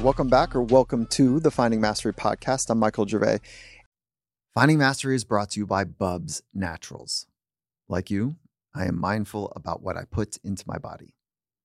welcome 0.00 0.28
back 0.28 0.56
or 0.56 0.62
welcome 0.62 1.04
to 1.04 1.38
the 1.40 1.50
Finding 1.50 1.78
Mastery 1.78 2.14
podcast. 2.14 2.70
I'm 2.70 2.78
Michael 2.78 3.06
Gervais. 3.06 3.40
Finding 4.54 4.78
Mastery 4.78 5.14
is 5.14 5.24
brought 5.24 5.50
to 5.50 5.60
you 5.60 5.66
by 5.66 5.84
Bubs 5.84 6.42
Naturals. 6.54 7.26
Like 7.86 8.10
you, 8.10 8.36
I 8.74 8.86
am 8.86 8.98
mindful 8.98 9.52
about 9.54 9.82
what 9.82 9.98
I 9.98 10.04
put 10.10 10.38
into 10.42 10.64
my 10.66 10.78
body. 10.78 11.16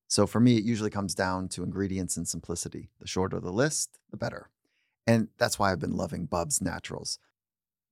So 0.09 0.27
for 0.27 0.41
me, 0.41 0.57
it 0.57 0.65
usually 0.65 0.89
comes 0.89 1.15
down 1.15 1.47
to 1.49 1.63
ingredients 1.63 2.17
and 2.17 2.27
simplicity. 2.27 2.89
The 2.99 3.07
shorter 3.07 3.39
the 3.39 3.53
list, 3.53 3.99
the 4.11 4.17
better. 4.17 4.49
And 5.07 5.29
that's 5.37 5.57
why 5.57 5.71
I've 5.71 5.79
been 5.79 5.95
loving 5.95 6.25
Bubs 6.25 6.61
Naturals. 6.61 7.19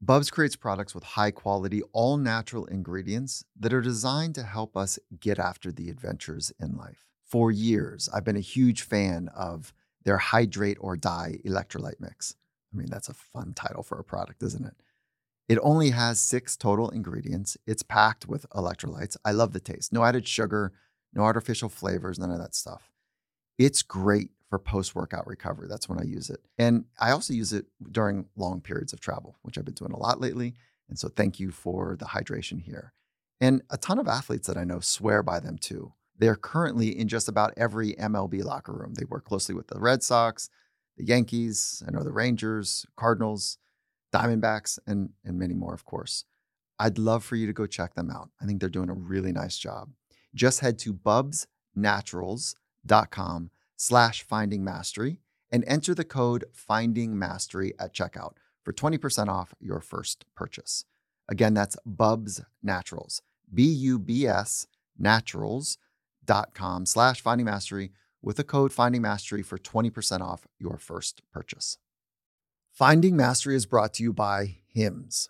Bubs 0.01 0.29
creates 0.29 0.57
products 0.57 0.93
with 0.93 1.05
high 1.05 1.31
quality, 1.31 1.81
all 1.93 2.17
natural 2.17 2.65
ingredients 2.65 3.45
that 3.57 3.73
are 3.73 3.81
designed 3.81 4.35
to 4.35 4.43
help 4.43 4.75
us 4.75 4.99
get 5.21 5.39
after 5.39 5.71
the 5.71 5.89
adventures 5.89 6.51
in 6.59 6.75
life. 6.75 7.05
For 7.23 7.49
years, 7.49 8.09
I've 8.13 8.25
been 8.25 8.35
a 8.35 8.41
huge 8.41 8.81
fan 8.81 9.29
of 9.33 9.73
their 10.03 10.17
Hydrate 10.17 10.77
or 10.79 10.95
Die 10.95 11.39
electrolyte 11.45 11.99
mix. 11.99 12.35
I 12.73 12.77
mean, 12.77 12.87
that's 12.89 13.09
a 13.09 13.13
fun 13.13 13.53
title 13.53 13.83
for 13.83 13.99
a 13.99 14.03
product, 14.03 14.43
isn't 14.43 14.65
it? 14.65 14.75
It 15.49 15.59
only 15.61 15.91
has 15.91 16.19
six 16.19 16.55
total 16.55 16.89
ingredients. 16.89 17.57
It's 17.67 17.83
packed 17.83 18.27
with 18.27 18.49
electrolytes. 18.51 19.17
I 19.25 19.31
love 19.31 19.53
the 19.53 19.59
taste. 19.59 19.91
No 19.91 20.03
added 20.03 20.27
sugar, 20.27 20.71
no 21.13 21.23
artificial 21.23 21.69
flavors, 21.69 22.17
none 22.17 22.31
of 22.31 22.39
that 22.39 22.55
stuff. 22.55 22.91
It's 23.57 23.83
great 23.83 24.31
for 24.49 24.57
post 24.57 24.95
workout 24.95 25.27
recovery. 25.27 25.67
That's 25.69 25.89
when 25.89 25.99
I 25.99 26.03
use 26.03 26.29
it. 26.29 26.39
And 26.57 26.85
I 26.99 27.11
also 27.11 27.33
use 27.33 27.53
it 27.53 27.65
during 27.91 28.25
long 28.35 28.61
periods 28.61 28.93
of 28.93 28.99
travel, 28.99 29.35
which 29.41 29.57
I've 29.57 29.65
been 29.65 29.73
doing 29.73 29.91
a 29.91 29.99
lot 29.99 30.21
lately. 30.21 30.55
And 30.89 30.97
so 30.97 31.09
thank 31.09 31.39
you 31.39 31.51
for 31.51 31.95
the 31.99 32.05
hydration 32.05 32.61
here. 32.61 32.93
And 33.41 33.61
a 33.69 33.77
ton 33.77 33.99
of 33.99 34.07
athletes 34.07 34.47
that 34.47 34.57
I 34.57 34.63
know 34.63 34.79
swear 34.79 35.21
by 35.23 35.39
them 35.39 35.57
too. 35.57 35.93
They're 36.17 36.35
currently 36.35 36.97
in 36.97 37.07
just 37.07 37.27
about 37.27 37.53
every 37.57 37.93
MLB 37.93 38.43
locker 38.43 38.73
room. 38.73 38.93
They 38.93 39.05
work 39.05 39.25
closely 39.25 39.55
with 39.55 39.67
the 39.67 39.79
Red 39.79 40.03
Sox, 40.03 40.49
the 40.97 41.05
Yankees, 41.05 41.81
I 41.87 41.91
know 41.91 42.03
the 42.03 42.11
Rangers, 42.11 42.85
Cardinals, 42.95 43.57
Diamondbacks, 44.13 44.77
and, 44.85 45.09
and 45.25 45.39
many 45.39 45.53
more, 45.53 45.73
of 45.73 45.85
course. 45.85 46.25
I'd 46.79 46.97
love 46.97 47.23
for 47.23 47.35
you 47.35 47.47
to 47.47 47.53
go 47.53 47.65
check 47.65 47.95
them 47.95 48.11
out. 48.11 48.29
I 48.41 48.45
think 48.45 48.59
they're 48.59 48.69
doing 48.69 48.89
a 48.89 48.93
really 48.93 49.31
nice 49.31 49.57
job. 49.57 49.89
Just 50.35 50.59
head 50.59 50.77
to 50.79 50.93
bubsnaturals.com 50.93 53.49
slash 53.75 54.23
finding 54.23 54.63
mastery 54.63 55.19
and 55.51 55.63
enter 55.67 55.93
the 55.93 56.03
code 56.03 56.45
finding 56.51 57.17
mastery 57.17 57.73
at 57.79 57.93
checkout 57.93 58.33
for 58.63 58.73
20% 58.73 59.27
off 59.27 59.53
your 59.59 59.79
first 59.79 60.25
purchase. 60.35 60.85
Again, 61.29 61.53
that's 61.53 61.77
Bubs 61.85 62.41
Naturals, 62.61 63.21
B 63.53 63.63
U 63.63 63.99
B 63.99 64.27
S 64.27 64.67
naturals 64.97 65.77
com 66.53 66.85
slash 66.85 67.21
finding 67.21 67.45
mastery 67.45 67.91
with 68.21 68.37
the 68.37 68.43
code 68.43 68.71
finding 68.71 69.01
mastery 69.01 69.43
for 69.43 69.57
20% 69.57 70.21
off 70.21 70.47
your 70.59 70.77
first 70.77 71.21
purchase. 71.31 71.77
Finding 72.71 73.15
Mastery 73.15 73.55
is 73.55 73.67
brought 73.67 73.93
to 73.93 74.03
you 74.03 74.11
by 74.11 74.55
HIMS. 74.73 75.29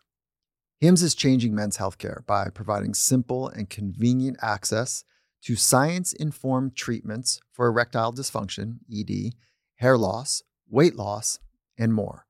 HIMS 0.80 1.04
is 1.04 1.14
changing 1.14 1.54
men's 1.54 1.78
healthcare 1.78 2.26
by 2.26 2.48
providing 2.50 2.94
simple 2.94 3.50
and 3.50 3.70
convenient 3.70 4.38
access 4.42 5.04
to 5.42 5.58
science 5.58 6.14
informed 6.14 6.76
treatments 6.76 7.42
for 7.52 7.68
erectile 7.68 8.14
dysfunction, 8.14 8.78
ED, 8.90 9.34
hair 9.76 9.98
loss, 9.98 10.42
weight 10.70 10.96
loss, 10.96 11.40
and 11.78 11.94
more. 11.94 12.28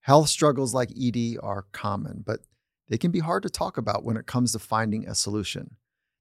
Health 0.00 0.28
struggles 0.28 0.74
like 0.74 0.90
ED 1.00 1.36
are 1.40 1.66
common, 1.70 2.24
but 2.26 2.40
they 2.88 2.98
can 2.98 3.12
be 3.12 3.20
hard 3.20 3.44
to 3.44 3.50
talk 3.50 3.78
about 3.78 4.02
when 4.02 4.16
it 4.16 4.26
comes 4.26 4.50
to 4.50 4.58
finding 4.58 5.06
a 5.06 5.14
solution. 5.14 5.76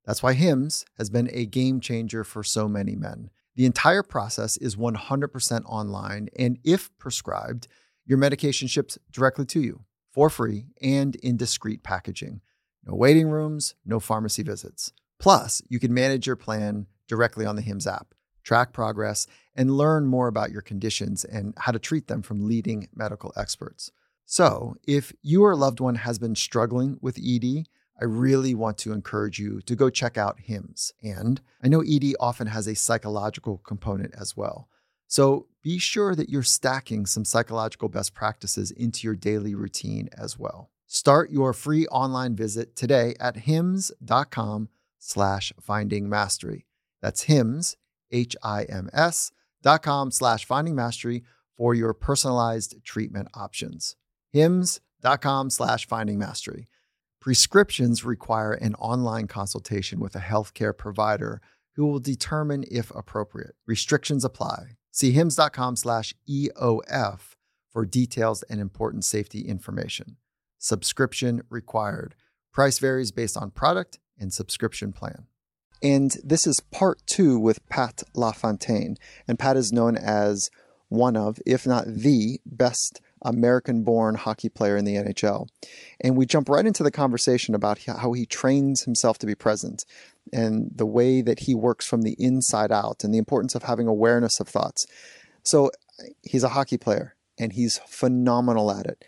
That's 0.10 0.24
why 0.24 0.34
HIMS 0.34 0.86
has 0.98 1.12
been 1.12 1.30
a 1.32 1.46
game 1.46 1.80
changer 1.80 2.24
for 2.24 2.44
so 2.44 2.68
many 2.68 2.96
men. 2.96 3.30
The 3.56 3.68
entire 3.68 4.02
process 4.02 4.58
is 4.58 4.76
100% 4.76 5.66
online, 5.68 6.30
and 6.36 6.58
if 6.64 6.90
prescribed, 6.98 7.68
your 8.08 8.18
medication 8.18 8.68
ships 8.68 8.98
directly 9.12 9.46
to 9.46 9.60
you 9.60 9.82
for 10.12 10.32
free 10.32 10.66
and 10.82 11.16
in 11.18 11.38
discreet 11.38 11.84
packaging. 11.84 12.42
No 12.84 12.96
waiting 12.96 13.30
rooms, 13.30 13.76
no 13.86 14.00
pharmacy 14.00 14.42
visits. 14.42 14.92
Plus, 15.20 15.62
you 15.70 15.80
can 15.80 15.94
manage 15.94 16.26
your 16.26 16.36
plan 16.36 16.88
directly 17.08 17.46
on 17.46 17.56
the 17.56 17.62
HIMS 17.62 17.86
app, 17.86 18.16
track 18.42 18.74
progress, 18.74 19.28
and 19.54 19.78
learn 19.78 20.08
more 20.08 20.28
about 20.28 20.50
your 20.50 20.64
conditions 20.64 21.24
and 21.24 21.54
how 21.56 21.72
to 21.72 21.78
treat 21.78 22.08
them 22.08 22.24
from 22.24 22.48
leading 22.48 22.90
medical 22.96 23.32
experts. 23.38 23.92
So, 24.26 24.76
if 24.88 25.14
you 25.22 25.44
or 25.44 25.52
a 25.52 25.56
loved 25.56 25.80
one 25.80 25.96
has 25.96 26.18
been 26.18 26.34
struggling 26.34 26.98
with 27.00 27.20
ED, 27.24 27.68
I 28.02 28.06
really 28.06 28.56
want 28.56 28.78
to 28.80 28.94
encourage 28.94 29.40
you 29.40 29.62
to 29.62 29.76
go 29.76 29.90
check 29.90 30.18
out 30.18 30.40
HIMS. 30.40 30.94
And 31.04 31.42
I 31.64 31.68
know 31.68 31.82
ED 31.82 32.16
often 32.20 32.48
has 32.48 32.68
a 32.68 32.76
psychological 32.76 33.58
component 33.58 34.14
as 34.18 34.38
well. 34.38 34.70
So 35.08 35.48
be 35.64 35.80
sure 35.80 36.16
that 36.16 36.30
you're 36.30 36.44
stacking 36.44 37.06
some 37.06 37.26
psychological 37.26 37.90
best 37.90 38.14
practices 38.14 38.72
into 38.72 39.06
your 39.06 39.16
daily 39.16 39.56
routine 39.56 40.10
as 40.18 40.40
well. 40.40 40.70
Start 40.88 41.32
your 41.32 41.54
free 41.54 41.88
online 41.88 42.36
visit 42.36 42.76
today 42.76 43.16
at 43.20 43.38
hims.com 43.38 44.70
slash 44.98 45.52
finding 45.60 46.10
mastery. 46.10 46.66
That's 47.02 47.24
hims, 47.24 47.78
H-I-M-S 48.12 49.32
dot 49.62 49.84
com 49.84 50.12
slash 50.12 50.46
finding 50.46 50.76
mastery 50.76 51.24
for 51.58 51.74
your 51.74 51.94
personalized 51.94 52.84
treatment 52.84 53.28
options. 53.34 53.96
hims.com 54.32 55.50
slash 55.50 55.86
finding 55.88 56.18
mastery. 56.18 56.68
Prescriptions 57.22 58.06
require 58.06 58.54
an 58.54 58.76
online 58.76 59.28
consultation 59.28 60.00
with 60.00 60.16
a 60.16 60.20
healthcare 60.20 60.76
provider 60.76 61.42
who 61.76 61.86
will 61.86 62.00
determine 62.00 62.64
if 62.72 62.92
appropriate. 62.92 63.56
Restrictions 63.68 64.24
apply. 64.24 64.78
See 64.92 65.12
hims.com 65.12 65.76
slash 65.76 66.14
EOF 66.30 67.36
for 67.72 67.86
details 67.86 68.44
and 68.44 68.62
important 68.62 69.04
safety 69.04 69.42
information. 69.42 70.16
Subscription 70.58 71.42
required. 71.50 72.16
Price 72.54 72.80
varies 72.80 73.12
based 73.12 73.36
on 73.36 73.52
product 73.52 74.00
and 74.18 74.34
subscription 74.34 74.94
plan. 74.94 75.28
And 75.84 76.16
this 76.24 76.48
is 76.48 76.62
part 76.62 77.02
two 77.06 77.38
with 77.38 77.68
Pat 77.68 78.02
LaFontaine. 78.14 78.96
And 79.28 79.38
Pat 79.38 79.58
is 79.58 79.74
known 79.74 79.98
as 79.98 80.50
one 80.88 81.16
of, 81.18 81.40
if 81.46 81.68
not 81.68 81.86
the 81.86 82.40
best 82.46 83.02
American 83.22 83.84
born 83.84 84.16
hockey 84.16 84.50
player 84.50 84.78
in 84.78 84.86
the 84.86 84.96
NHL. 84.96 85.48
And 86.02 86.16
we 86.16 86.26
jump 86.26 86.50
right 86.50 86.66
into 86.66 86.84
the 86.84 86.92
conversation 86.92 87.56
about 87.56 87.80
how 87.86 88.14
he 88.14 88.26
trains 88.26 88.84
himself 88.84 89.18
to 89.20 89.26
be 89.26 89.36
present 89.36 89.86
and 90.32 90.72
the 90.74 90.86
way 90.86 91.22
that 91.22 91.42
he 91.42 91.56
works 91.56 91.86
from 91.86 92.04
the 92.04 92.16
inside 92.20 92.72
out 92.72 93.04
and 93.04 93.14
the 93.14 93.18
importance 93.18 93.56
of 93.56 93.64
having 93.64 93.88
awareness 93.88 94.40
of 94.40 94.48
thoughts. 94.48 94.86
So 95.44 95.72
he's 96.24 96.44
a 96.44 96.50
hockey 96.50 96.78
player 96.78 97.16
and 97.38 97.54
he's 97.54 97.80
phenomenal 97.88 98.72
at 98.72 98.86
it. 98.86 99.04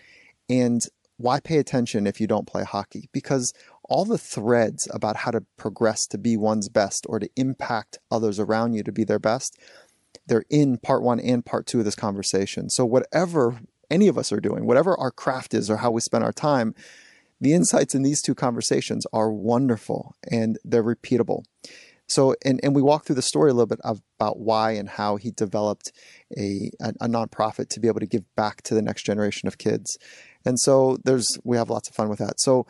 And 0.50 0.82
why 1.18 1.40
pay 1.40 1.58
attention 1.58 2.08
if 2.08 2.20
you 2.20 2.28
don't 2.28 2.48
play 2.48 2.64
hockey? 2.64 3.10
Because 3.12 3.54
all 3.84 4.06
the 4.06 4.18
threads 4.18 4.88
about 4.92 5.18
how 5.18 5.32
to 5.32 5.44
progress 5.58 6.06
to 6.08 6.18
be 6.18 6.36
one's 6.38 6.70
best 6.70 7.06
or 7.08 7.20
to 7.20 7.30
impact 7.36 8.00
others 8.10 8.40
around 8.40 8.74
you 8.74 8.84
to 8.84 8.92
be 8.92 9.04
their 9.04 9.20
best, 9.20 9.58
they're 10.26 10.46
in 10.50 10.78
part 10.78 11.04
one 11.04 11.20
and 11.20 11.46
part 11.46 11.66
two 11.66 11.80
of 11.80 11.86
this 11.86 11.96
conversation. 11.96 12.70
So, 12.70 12.86
whatever 12.86 13.60
any 13.92 14.08
of 14.08 14.18
us 14.18 14.32
are 14.32 14.40
doing, 14.40 14.66
whatever 14.66 14.98
our 14.98 15.12
craft 15.12 15.54
is 15.54 15.70
or 15.70 15.78
how 15.78 15.92
we 15.92 16.02
spend 16.02 16.24
our 16.24 16.32
time, 16.34 16.74
the 17.40 17.54
insights 17.54 17.94
in 17.94 18.04
these 18.04 18.22
two 18.22 18.34
conversations 18.34 19.06
are 19.12 19.32
wonderful 19.32 20.16
and 20.32 20.58
they're 20.64 20.84
repeatable. 20.84 21.44
So, 22.08 22.36
and, 22.44 22.60
and 22.62 22.76
we 22.76 22.82
walk 22.82 23.06
through 23.06 23.16
the 23.16 23.22
story 23.22 23.52
a 23.52 23.54
little 23.54 23.68
bit 23.68 23.80
about 23.84 24.40
why 24.40 24.72
and 24.72 24.90
how 24.90 25.16
he 25.16 25.32
developed 25.32 25.92
a, 26.38 26.70
a, 26.82 26.90
a 27.02 27.08
nonprofit 27.08 27.70
to 27.70 27.80
be 27.80 27.88
able 27.88 28.02
to 28.02 28.06
give 28.06 28.24
back 28.36 28.62
to 28.64 28.76
the 28.76 28.82
next 28.82 29.04
generation 29.04 29.48
of 29.48 29.58
kids. 29.58 29.98
And 30.44 30.60
so 30.60 30.98
there's, 31.06 31.28
we 31.44 31.58
have 31.58 31.70
lots 31.70 31.90
of 31.90 31.96
fun 31.96 32.10
with 32.10 32.20
that. 32.20 32.42
So 32.42 32.68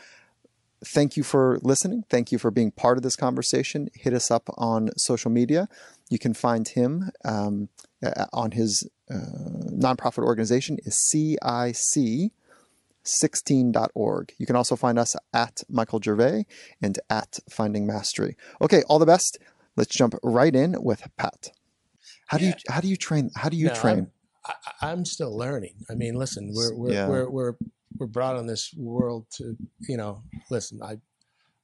thank 0.93 1.17
you 1.17 1.23
for 1.23 1.59
listening. 1.63 2.03
Thank 2.09 2.31
you 2.31 2.37
for 2.37 2.51
being 2.51 2.72
part 2.72 2.97
of 2.97 3.03
this 3.03 3.16
conversation. 3.16 3.90
Hit 3.96 4.13
us 4.13 4.29
up 4.29 4.47
on 4.57 4.90
social 4.97 5.31
media. 5.31 5.67
You 6.09 6.19
can 6.19 6.34
find 6.34 6.67
him 6.67 7.09
um, 7.25 7.69
on 8.33 8.51
his 8.51 8.87
uh, 9.09 9.15
nonprofit 9.71 10.23
organization 10.23 10.77
is 10.85 10.97
CIC 11.09 12.31
16.org. 13.03 14.33
You 14.37 14.45
can 14.45 14.55
also 14.55 14.75
find 14.75 14.99
us 14.99 15.15
at 15.33 15.63
Michael 15.69 15.99
Gervais 16.01 16.45
and 16.81 16.99
at 17.09 17.39
Finding 17.49 17.87
Mastery. 17.87 18.37
Okay, 18.61 18.83
all 18.87 18.99
the 18.99 19.05
best. 19.05 19.39
Let's 19.75 19.95
jump 19.95 20.15
right 20.23 20.55
in 20.55 20.75
with 20.79 21.07
Pat. 21.17 21.51
How 22.27 22.37
do 22.37 22.45
yeah. 22.45 22.51
you 22.51 22.73
how 22.73 22.81
do 22.81 22.87
you 22.87 22.95
train? 22.95 23.31
How 23.35 23.49
do 23.49 23.57
you 23.57 23.67
no, 23.67 23.73
train? 23.73 24.11
I'm, 24.45 24.55
I'm, 24.81 25.05
still 25.05 25.35
learning. 25.35 25.75
I 25.89 25.95
mean, 25.95 26.15
listen, 26.15 26.51
we're 26.53 26.73
we're, 26.73 26.91
yeah. 26.93 27.07
we're 27.07 27.29
we're 27.29 27.53
we're 27.97 28.07
brought 28.07 28.35
on 28.35 28.47
this 28.47 28.73
world 28.77 29.25
to 29.37 29.55
you 29.79 29.97
know. 29.97 30.23
Listen, 30.49 30.79
I 30.83 30.97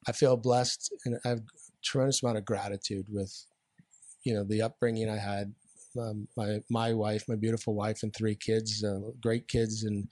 I 0.07 0.11
feel 0.11 0.35
blessed 0.37 0.93
and 1.05 1.19
I 1.23 1.29
have 1.29 1.39
a 1.39 1.43
tremendous 1.83 2.21
amount 2.21 2.37
of 2.37 2.45
gratitude 2.45 3.07
with 3.09 3.45
you 4.23 4.33
know 4.33 4.43
the 4.43 4.61
upbringing 4.61 5.09
I 5.09 5.17
had. 5.17 5.53
Um, 5.99 6.27
my 6.35 6.59
my 6.69 6.93
wife, 6.93 7.25
my 7.27 7.35
beautiful 7.35 7.73
wife, 7.73 8.03
and 8.03 8.15
three 8.15 8.35
kids, 8.35 8.83
uh, 8.83 8.99
great 9.21 9.47
kids, 9.47 9.83
and 9.83 10.07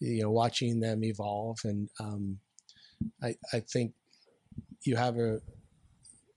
you 0.00 0.22
know, 0.22 0.30
watching 0.30 0.80
them 0.80 1.04
evolve. 1.04 1.58
And 1.64 1.88
um, 2.00 2.38
I, 3.22 3.34
I 3.52 3.60
think 3.60 3.92
you 4.84 4.96
have 4.96 5.18
a, 5.18 5.40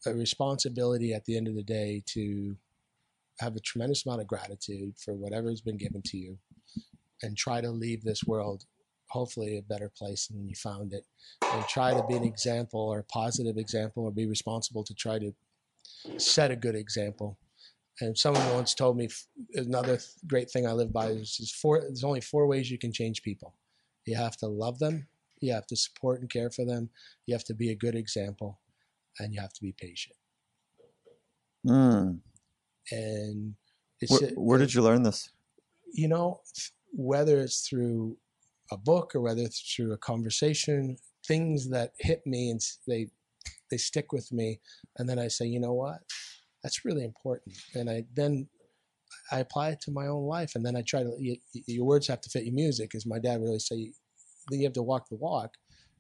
a 0.06 0.14
responsibility 0.14 1.14
at 1.14 1.26
the 1.26 1.38
end 1.38 1.48
of 1.48 1.56
the 1.56 1.64
day 1.64 2.04
to 2.08 2.56
have 3.40 3.56
a 3.56 3.60
tremendous 3.60 4.06
amount 4.06 4.22
of 4.22 4.28
gratitude 4.28 4.94
for 4.98 5.14
whatever 5.14 5.50
has 5.50 5.62
been 5.62 5.78
given 5.78 6.02
to 6.04 6.18
you 6.18 6.38
and 7.22 7.38
try 7.38 7.62
to 7.62 7.70
leave 7.70 8.04
this 8.04 8.24
world 8.24 8.66
hopefully 9.10 9.58
a 9.58 9.62
better 9.62 9.92
place 9.96 10.28
than 10.28 10.48
you 10.48 10.56
found 10.56 10.92
it 10.92 11.06
and 11.54 11.66
try 11.68 11.94
to 11.94 12.04
be 12.08 12.16
an 12.16 12.24
example 12.24 12.82
or 12.82 13.00
a 13.00 13.04
positive 13.04 13.58
example 13.58 14.04
or 14.04 14.12
be 14.12 14.26
responsible 14.26 14.84
to 14.84 14.94
try 14.94 15.18
to 15.18 15.34
set 16.18 16.52
a 16.52 16.56
good 16.56 16.76
example 16.76 17.38
and 18.00 18.18
someone 18.18 18.54
once 18.54 18.74
told 18.74 18.98
me 18.98 19.10
another 19.56 20.00
great 20.28 20.50
thing 20.50 20.68
i 20.68 20.72
live 20.72 20.94
by 20.94 21.08
is, 21.08 21.38
is 21.40 21.52
four 21.52 21.82
there's 21.82 22.04
only 22.04 22.22
four 22.22 22.48
ways 22.48 22.70
you 22.70 22.78
can 22.78 22.92
change 22.92 23.22
people. 23.22 23.54
You 24.06 24.16
have 24.16 24.38
to 24.38 24.48
love 24.48 24.80
them 24.80 25.08
you 25.42 25.54
have 25.54 25.68
to 25.68 25.76
support 25.76 26.22
and 26.22 26.30
care 26.30 26.50
for 26.50 26.66
them 26.66 26.90
you 27.26 27.34
have 27.36 27.44
to 27.46 27.54
be 27.54 27.70
a 27.72 27.76
good 27.76 27.96
example 27.96 28.60
and 29.20 29.34
you 29.34 29.42
have 29.42 29.54
to 29.54 29.62
be 29.62 29.74
patient. 29.74 30.16
Mm. 31.66 32.20
and 32.92 33.56
where, 34.08 34.30
where 34.36 34.60
did 34.60 34.74
you 34.74 34.82
learn 34.84 35.04
this? 35.04 35.30
You 35.92 36.08
know 36.08 36.42
whether 36.94 37.40
it's 37.40 37.68
through 37.68 38.18
a 38.72 38.78
book 38.78 39.16
or 39.16 39.22
whether 39.22 39.42
it's 39.42 39.60
through 39.60 39.94
a 39.94 39.98
conversation, 39.98 40.98
things 41.26 41.70
that 41.70 41.94
hit 42.00 42.26
me 42.26 42.50
and 42.50 42.62
they 42.88 43.10
they 43.70 43.78
stick 43.78 44.14
with 44.14 44.32
me, 44.32 44.62
and 44.98 45.10
then 45.10 45.20
I 45.20 45.28
say, 45.28 45.46
you 45.46 45.60
know 45.60 45.74
what, 45.74 46.00
that's 46.68 46.84
really 46.84 47.06
important, 47.06 47.56
and 47.76 47.90
I 47.90 48.04
then 48.14 48.50
I 49.32 49.40
apply 49.40 49.70
it 49.70 49.80
to 49.84 49.92
my 49.92 50.08
own 50.08 50.26
life, 50.26 50.52
and 50.54 50.66
then 50.66 50.76
I 50.76 50.82
try 50.82 51.02
to 51.02 51.16
you, 51.18 51.38
your 51.66 51.86
words 51.86 52.08
have 52.08 52.20
to 52.20 52.30
fit 52.30 52.44
your 52.44 52.54
music, 52.54 52.94
as 52.94 53.06
my 53.06 53.20
dad 53.20 53.40
would 53.40 53.48
always 53.48 53.66
say. 53.66 53.94
Then 54.50 54.60
you 54.60 54.66
have 54.66 54.74
to 54.74 54.84
walk 54.84 55.08
the 55.10 55.16
walk, 55.16 55.52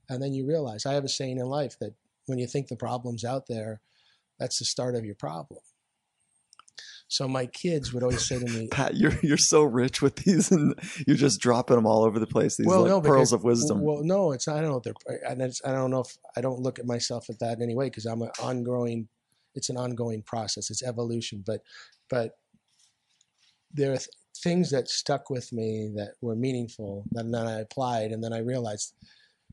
and 0.09 0.21
then 0.21 0.33
you 0.33 0.45
realize 0.45 0.85
I 0.85 0.93
have 0.93 1.05
a 1.05 1.09
saying 1.09 1.37
in 1.37 1.45
life 1.45 1.77
that 1.79 1.93
when 2.25 2.37
you 2.37 2.47
think 2.47 2.67
the 2.67 2.75
problem's 2.75 3.23
out 3.23 3.43
there, 3.47 3.79
that's 4.39 4.59
the 4.59 4.65
start 4.65 4.95
of 4.95 5.05
your 5.05 5.15
problem. 5.15 5.61
So 7.07 7.29
my 7.29 7.45
kids 7.45 7.93
would 7.93 8.03
always 8.03 8.27
say 8.27 8.37
to 8.37 8.45
me, 8.45 8.67
"Pat, 8.71 8.97
you're 8.97 9.17
you're 9.23 9.37
so 9.37 9.63
rich 9.63 10.01
with 10.01 10.17
these, 10.17 10.51
and 10.51 10.75
you're 11.07 11.15
just 11.15 11.39
dropping 11.39 11.77
them 11.77 11.85
all 11.85 12.03
over 12.03 12.19
the 12.19 12.27
place. 12.27 12.57
These 12.57 12.67
well, 12.67 12.81
like 12.81 12.89
no, 12.89 13.01
pearls 13.01 13.31
of 13.31 13.45
wisdom." 13.45 13.81
Well, 13.81 14.03
no, 14.03 14.33
it's 14.33 14.49
I 14.49 14.59
don't 14.59 14.71
know 14.71 14.77
if 14.77 14.83
they're. 14.83 15.31
And 15.31 15.41
I 15.41 15.71
don't 15.71 15.91
know 15.91 16.01
if 16.01 16.17
I 16.35 16.41
don't 16.41 16.59
look 16.59 16.77
at 16.77 16.85
myself 16.85 17.29
at 17.29 17.39
that 17.39 17.57
in 17.57 17.63
any 17.63 17.75
way 17.75 17.85
because 17.85 18.05
I'm 18.05 18.21
an 18.21 18.31
ongoing. 18.41 19.07
It's 19.55 19.69
an 19.69 19.77
ongoing 19.77 20.21
process. 20.21 20.69
It's 20.69 20.83
evolution, 20.83 21.43
but 21.45 21.61
but 22.09 22.37
there 23.73 23.91
are 23.91 23.97
th- 23.97 24.09
things 24.37 24.69
that 24.71 24.87
stuck 24.87 25.29
with 25.29 25.51
me 25.51 25.91
that 25.95 26.13
were 26.21 26.35
meaningful. 26.35 27.03
And 27.15 27.33
then 27.33 27.47
I 27.47 27.59
applied, 27.59 28.11
and 28.11 28.23
then 28.23 28.33
I 28.33 28.39
realized. 28.39 28.93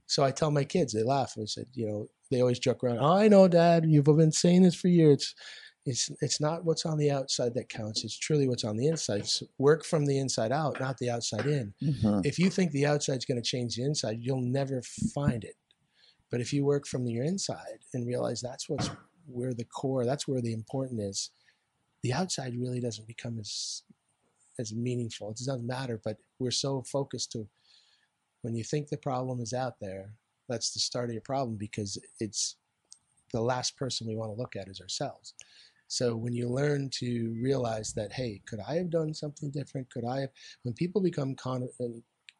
So 0.06 0.22
I 0.22 0.32
tell 0.32 0.50
my 0.50 0.64
kids, 0.64 0.92
they 0.92 1.02
laugh. 1.02 1.34
I 1.40 1.46
said, 1.46 1.66
you 1.72 1.86
know, 1.86 2.08
they 2.30 2.42
always 2.42 2.58
joke 2.58 2.84
around. 2.84 2.98
Oh, 2.98 3.16
I 3.16 3.28
know, 3.28 3.48
Dad. 3.48 3.86
You've 3.86 4.04
been 4.04 4.32
saying 4.32 4.62
this 4.62 4.74
for 4.74 4.88
years 4.88 5.34
it's 5.86 6.10
it's 6.22 6.40
not 6.40 6.64
what's 6.64 6.86
on 6.86 6.96
the 6.96 7.10
outside 7.10 7.54
that 7.54 7.68
counts. 7.68 8.04
It's 8.04 8.18
truly 8.18 8.48
what's 8.48 8.64
on 8.64 8.76
the 8.76 8.86
inside. 8.86 9.26
So 9.26 9.46
work 9.58 9.84
from 9.84 10.06
the 10.06 10.18
inside 10.18 10.50
out, 10.50 10.80
not 10.80 10.96
the 10.98 11.10
outside 11.10 11.46
in. 11.46 11.74
Mm-hmm. 11.82 12.20
If 12.24 12.38
you 12.38 12.48
think 12.48 12.72
the 12.72 12.86
outside's 12.86 13.26
going 13.26 13.40
to 13.40 13.48
change 13.48 13.76
the 13.76 13.84
inside, 13.84 14.18
you'll 14.20 14.40
never 14.40 14.82
find 15.14 15.44
it. 15.44 15.56
But 16.30 16.40
if 16.40 16.52
you 16.52 16.64
work 16.64 16.86
from 16.86 17.06
your 17.06 17.24
inside 17.24 17.80
and 17.92 18.06
realize 18.06 18.40
that's 18.40 18.68
what's 18.68 18.90
where 19.26 19.54
the 19.54 19.64
core, 19.64 20.04
that's 20.04 20.28
where 20.28 20.40
the 20.40 20.52
important 20.52 21.00
is, 21.00 21.30
the 22.02 22.12
outside 22.12 22.54
really 22.56 22.80
doesn't 22.80 23.06
become 23.06 23.38
as 23.38 23.82
as 24.58 24.72
meaningful. 24.72 25.30
It 25.30 25.38
doesn't 25.38 25.66
matter. 25.66 26.00
But 26.04 26.18
we're 26.38 26.50
so 26.50 26.82
focused 26.82 27.32
to 27.32 27.48
when 28.42 28.54
you 28.54 28.62
think 28.62 28.88
the 28.88 28.96
problem 28.98 29.40
is 29.40 29.52
out 29.52 29.74
there, 29.80 30.12
that's 30.48 30.72
the 30.72 30.80
start 30.80 31.08
of 31.08 31.14
your 31.14 31.22
problem 31.22 31.56
because 31.56 31.98
it's 32.20 32.56
the 33.32 33.40
last 33.40 33.76
person 33.76 34.06
we 34.06 34.16
want 34.16 34.30
to 34.30 34.40
look 34.40 34.54
at 34.54 34.68
is 34.68 34.80
ourselves. 34.80 35.34
So 35.88 36.16
when 36.16 36.32
you 36.32 36.48
learn 36.48 36.90
to 36.98 37.34
realize 37.42 37.92
that, 37.94 38.12
hey, 38.12 38.40
could 38.46 38.60
I 38.66 38.74
have 38.74 38.90
done 38.90 39.14
something 39.14 39.50
different? 39.50 39.90
Could 39.90 40.04
I 40.04 40.20
have? 40.20 40.30
When 40.62 40.74
people 40.74 41.00
become 41.00 41.34
con- 41.34 41.68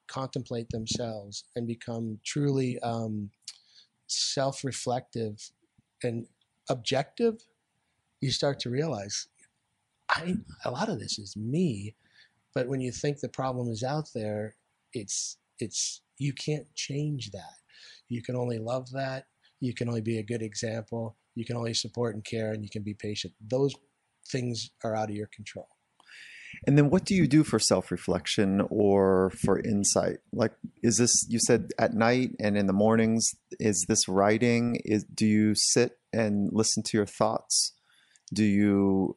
contemplate 0.09 0.69
themselves 0.71 1.45
and 1.57 1.67
become 1.67 2.19
truly 2.25 2.79
um, 2.81 3.31
self-reflective 4.07 5.51
and 6.03 6.27
objective, 6.69 7.45
you 8.21 8.31
start 8.31 8.61
to 8.61 8.71
realize, 8.71 9.29
I 10.09 10.37
a 10.65 10.71
lot 10.71 10.89
of 10.89 10.99
this 10.99 11.19
is 11.19 11.37
me. 11.37 11.95
But 12.55 12.69
when 12.69 12.81
you 12.81 12.93
think 12.93 13.21
the 13.21 13.29
problem 13.29 13.69
is 13.69 13.83
out 13.83 14.09
there, 14.15 14.55
it's 14.93 15.39
it's 15.59 16.03
you 16.19 16.33
can't 16.33 16.73
change 16.75 17.31
that. 17.33 17.59
You 18.09 18.23
can 18.23 18.37
only 18.37 18.59
love 18.59 18.91
that. 18.93 19.27
You 19.61 19.75
can 19.75 19.89
only 19.89 20.03
be 20.03 20.19
a 20.19 20.23
good 20.23 20.43
example 20.43 21.17
you 21.35 21.45
can 21.45 21.57
only 21.57 21.75
support 21.75 22.15
and 22.15 22.25
care 22.25 22.53
and 22.53 22.63
you 22.63 22.71
can 22.71 22.83
be 22.83 22.95
patient 22.95 23.35
those 23.41 23.75
things 24.29 24.71
are 24.83 24.95
out 24.95 25.11
of 25.11 25.17
your 25.17 25.29
control 25.29 25.69
and 26.67 26.79
then 26.79 26.91
what 26.91 27.05
do 27.05 27.15
you 27.15 27.27
do 27.27 27.45
for 27.45 27.59
self-reflection 27.59 28.63
or 28.71 29.31
for 29.45 29.59
insight 29.61 30.19
like 30.33 30.53
is 30.83 30.99
this 30.99 31.27
you 31.29 31.39
said 31.39 31.71
at 31.79 31.95
night 31.95 32.31
and 32.41 32.57
in 32.57 32.67
the 32.67 32.73
mornings 32.73 33.31
is 33.59 33.85
this 33.89 34.09
writing 34.09 34.79
is 34.85 35.05
do 35.05 35.27
you 35.27 35.55
sit 35.55 35.93
and 36.13 36.51
listen 36.53 36.83
to 36.83 36.97
your 36.97 37.07
thoughts 37.07 37.73
do 38.33 38.45
you 38.45 39.17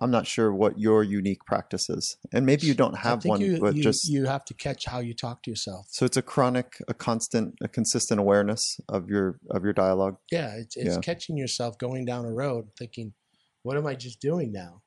I'm 0.00 0.10
not 0.10 0.26
sure 0.26 0.52
what 0.52 0.78
your 0.78 1.02
unique 1.02 1.44
practice 1.44 1.90
is, 1.90 2.16
and 2.32 2.46
maybe 2.46 2.66
you 2.66 2.74
don't 2.74 2.96
have 2.96 3.24
one, 3.24 3.40
you, 3.40 3.58
but 3.60 3.74
you, 3.74 3.82
just 3.82 4.08
you 4.08 4.24
have 4.24 4.44
to 4.46 4.54
catch 4.54 4.86
how 4.86 5.00
you 5.00 5.14
talk 5.14 5.42
to 5.42 5.50
yourself. 5.50 5.86
So 5.90 6.06
it's 6.06 6.16
a 6.16 6.22
chronic, 6.22 6.76
a 6.88 6.94
constant, 6.94 7.54
a 7.60 7.68
consistent 7.68 8.20
awareness 8.20 8.80
of 8.88 9.08
your 9.08 9.38
of 9.50 9.64
your 9.64 9.72
dialogue. 9.72 10.16
Yeah, 10.30 10.54
it's, 10.56 10.76
it's 10.76 10.94
yeah. 10.94 11.00
catching 11.00 11.36
yourself 11.36 11.76
going 11.78 12.04
down 12.04 12.24
a 12.24 12.32
road, 12.32 12.68
thinking, 12.78 13.14
"What 13.62 13.76
am 13.76 13.86
I 13.86 13.94
just 13.94 14.20
doing 14.20 14.52
now? 14.52 14.82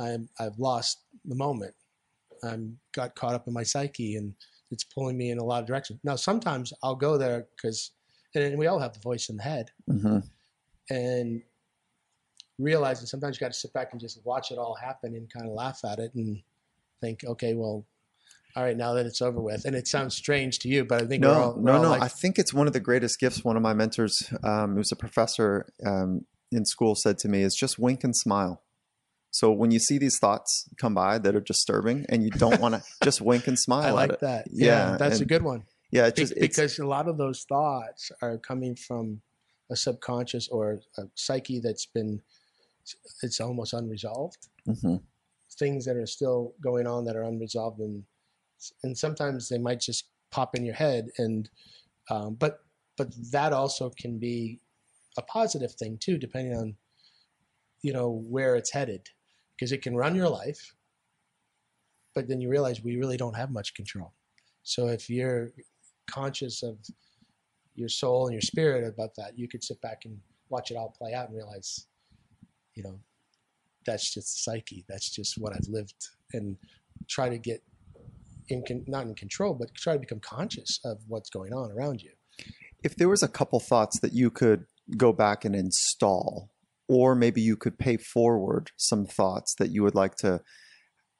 I'm 0.00 0.28
I've 0.38 0.58
lost 0.58 1.00
the 1.24 1.36
moment. 1.36 1.74
I'm 2.42 2.78
got 2.92 3.14
caught 3.14 3.34
up 3.34 3.46
in 3.46 3.52
my 3.52 3.62
psyche, 3.62 4.16
and 4.16 4.34
it's 4.70 4.84
pulling 4.84 5.18
me 5.18 5.30
in 5.30 5.38
a 5.38 5.44
lot 5.44 5.60
of 5.60 5.66
directions." 5.66 6.00
Now, 6.02 6.16
sometimes 6.16 6.72
I'll 6.82 6.96
go 6.96 7.18
there 7.18 7.46
because, 7.56 7.92
and 8.34 8.58
we 8.58 8.66
all 8.66 8.78
have 8.78 8.94
the 8.94 9.00
voice 9.00 9.28
in 9.28 9.36
the 9.36 9.42
head, 9.42 9.70
mm-hmm. 9.88 10.18
and 10.88 11.42
realizing 12.58 13.06
sometimes 13.06 13.36
you 13.36 13.40
got 13.40 13.52
to 13.52 13.58
sit 13.58 13.72
back 13.72 13.88
and 13.92 14.00
just 14.00 14.24
watch 14.24 14.50
it 14.50 14.58
all 14.58 14.74
happen 14.74 15.14
and 15.14 15.30
kind 15.32 15.46
of 15.46 15.52
laugh 15.52 15.80
at 15.84 15.98
it 15.98 16.14
and 16.14 16.42
think, 17.00 17.24
okay, 17.24 17.54
well, 17.54 17.86
all 18.56 18.64
right, 18.64 18.76
now 18.76 18.94
that 18.94 19.06
it's 19.06 19.22
over 19.22 19.40
with. 19.40 19.64
And 19.64 19.74
it 19.74 19.86
sounds 19.86 20.14
strange 20.14 20.58
to 20.60 20.68
you, 20.68 20.84
but 20.84 21.02
I 21.02 21.06
think 21.06 21.22
no, 21.22 21.32
all, 21.32 21.56
no, 21.56 21.80
no. 21.80 21.90
Like- 21.90 22.02
I 22.02 22.08
think 22.08 22.38
it's 22.38 22.52
one 22.52 22.66
of 22.66 22.72
the 22.72 22.80
greatest 22.80 23.18
gifts. 23.18 23.44
One 23.44 23.56
of 23.56 23.62
my 23.62 23.74
mentors, 23.74 24.32
um, 24.42 24.74
who's 24.74 24.92
a 24.92 24.96
professor 24.96 25.66
um, 25.84 26.26
in 26.50 26.64
school, 26.64 26.94
said 26.94 27.18
to 27.18 27.28
me 27.28 27.42
is 27.42 27.54
just 27.54 27.78
wink 27.78 28.04
and 28.04 28.16
smile. 28.16 28.62
So 29.30 29.52
when 29.52 29.70
you 29.70 29.78
see 29.78 29.98
these 29.98 30.18
thoughts 30.18 30.68
come 30.76 30.94
by 30.94 31.18
that 31.18 31.34
are 31.34 31.40
disturbing, 31.40 32.06
and 32.08 32.24
you 32.24 32.30
don't 32.30 32.60
want 32.60 32.74
to 32.74 32.82
just 33.04 33.20
wink 33.20 33.46
and 33.46 33.58
smile. 33.58 33.96
I 33.96 34.06
like 34.06 34.20
that. 34.20 34.48
Yeah, 34.50 34.90
yeah 34.90 34.96
that's 34.96 35.16
and, 35.16 35.22
a 35.22 35.26
good 35.26 35.42
one. 35.42 35.64
Yeah, 35.90 36.06
it's 36.06 36.18
just, 36.18 36.34
because 36.38 36.78
a 36.78 36.86
lot 36.86 37.08
of 37.08 37.16
those 37.16 37.44
thoughts 37.44 38.12
are 38.22 38.38
coming 38.38 38.76
from 38.76 39.22
a 39.70 39.76
subconscious 39.76 40.48
or 40.48 40.80
a 40.98 41.02
psyche 41.14 41.60
that's 41.60 41.86
been 41.86 42.22
it's 43.22 43.40
almost 43.40 43.72
unresolved. 43.72 44.48
Mm-hmm. 44.66 44.96
Things 45.58 45.84
that 45.84 45.96
are 45.96 46.06
still 46.06 46.54
going 46.60 46.86
on 46.86 47.04
that 47.04 47.16
are 47.16 47.24
unresolved, 47.24 47.80
and 47.80 48.04
and 48.82 48.96
sometimes 48.96 49.48
they 49.48 49.58
might 49.58 49.80
just 49.80 50.04
pop 50.30 50.56
in 50.56 50.64
your 50.64 50.74
head, 50.74 51.08
and 51.18 51.48
um, 52.08 52.34
but 52.34 52.60
but 52.96 53.12
that 53.32 53.52
also 53.52 53.90
can 53.90 54.18
be 54.18 54.60
a 55.16 55.22
positive 55.22 55.72
thing 55.72 55.98
too, 55.98 56.18
depending 56.18 56.54
on 56.54 56.76
you 57.82 57.92
know 57.92 58.10
where 58.28 58.56
it's 58.56 58.72
headed, 58.72 59.08
because 59.60 59.72
it 59.72 59.82
can 59.82 59.94
run 59.94 60.14
your 60.14 60.28
life, 60.28 60.74
but 62.14 62.26
then 62.26 62.40
you 62.40 62.48
realize 62.48 62.82
we 62.82 62.96
really 62.96 63.18
don't 63.18 63.36
have 63.36 63.50
much 63.50 63.74
control. 63.74 64.14
So 64.62 64.88
if 64.88 65.10
you're 65.10 65.50
conscious 66.10 66.62
of 66.62 66.78
your 67.74 67.90
soul 67.90 68.26
and 68.26 68.32
your 68.32 68.40
spirit 68.40 68.88
about 68.88 69.10
that, 69.16 69.38
you 69.38 69.48
could 69.48 69.62
sit 69.62 69.78
back 69.82 70.06
and 70.06 70.18
watch 70.48 70.70
it 70.70 70.78
all 70.78 70.94
play 70.98 71.12
out 71.12 71.28
and 71.28 71.36
realize 71.36 71.86
you 72.74 72.84
know, 72.84 72.98
that's 73.84 74.14
just 74.14 74.44
psyche. 74.44 74.84
That's 74.88 75.10
just 75.10 75.34
what 75.36 75.52
I've 75.52 75.68
lived, 75.68 76.08
and 76.32 76.56
try 77.08 77.28
to 77.28 77.36
get 77.36 77.62
in 78.48 78.62
con- 78.66 78.84
not 78.86 79.04
in 79.04 79.14
control, 79.14 79.54
but 79.54 79.74
try 79.74 79.94
to 79.94 79.98
become 79.98 80.20
conscious 80.20 80.78
of 80.84 80.98
what's 81.08 81.30
going 81.30 81.52
on 81.52 81.72
around 81.72 82.00
you. 82.00 82.12
If 82.82 82.96
there 82.96 83.08
was 83.08 83.22
a 83.22 83.28
couple 83.28 83.60
thoughts 83.60 84.00
that 84.00 84.12
you 84.12 84.30
could 84.30 84.66
go 84.96 85.12
back 85.12 85.44
and 85.44 85.54
install, 85.54 86.50
or 86.90 87.14
maybe 87.14 87.40
you 87.40 87.56
could 87.56 87.78
pay 87.78 87.96
forward 87.96 88.72
some 88.76 89.06
thoughts 89.06 89.54
that 89.54 89.70
you 89.70 89.80
would 89.84 89.94
like 89.94 90.16
to 90.16 90.40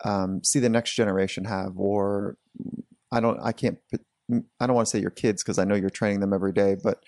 um, 0.04 0.42
see 0.42 0.58
the 0.58 0.68
next 0.68 0.96
generation 0.96 1.44
have, 1.44 1.74
or 1.76 2.36
I 3.12 3.20
don't, 3.20 3.38
I 3.40 3.52
can't, 3.52 3.78
I 4.60 4.66
don't 4.66 4.74
want 4.74 4.88
to 4.88 4.90
say 4.90 5.00
your 5.00 5.10
kids 5.10 5.44
because 5.44 5.60
I 5.60 5.64
know 5.64 5.76
you're 5.76 5.88
training 5.88 6.18
them 6.18 6.32
every 6.32 6.52
day, 6.52 6.76
but 6.82 6.98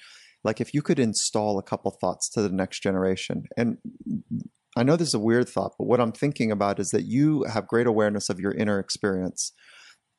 like 0.44 0.60
if 0.60 0.74
you 0.74 0.80
could 0.80 1.00
install 1.00 1.58
a 1.58 1.62
couple 1.62 1.90
thoughts 1.90 2.28
to 2.30 2.42
the 2.42 2.48
next 2.48 2.82
generation 2.82 3.44
and 3.56 3.78
i 4.76 4.82
know 4.82 4.96
this 4.96 5.08
is 5.08 5.14
a 5.14 5.20
weird 5.20 5.48
thought 5.48 5.72
but 5.78 5.86
what 5.86 6.00
i'm 6.00 6.12
thinking 6.12 6.50
about 6.50 6.80
is 6.80 6.90
that 6.90 7.04
you 7.04 7.44
have 7.44 7.66
great 7.66 7.86
awareness 7.86 8.28
of 8.28 8.40
your 8.40 8.52
inner 8.52 8.78
experience 8.78 9.52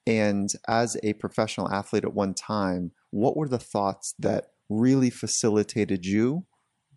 and 0.08 0.50
as 0.68 0.98
a 1.04 1.14
professional 1.14 1.70
athlete 1.72 2.04
at 2.06 2.14
one 2.14 2.34
time 2.34 2.92
what 3.12 3.36
were 3.36 3.48
the 3.48 3.60
thoughts 3.60 4.14
that 4.18 4.46
really 4.70 5.10
facilitated 5.10 6.06
you 6.06 6.46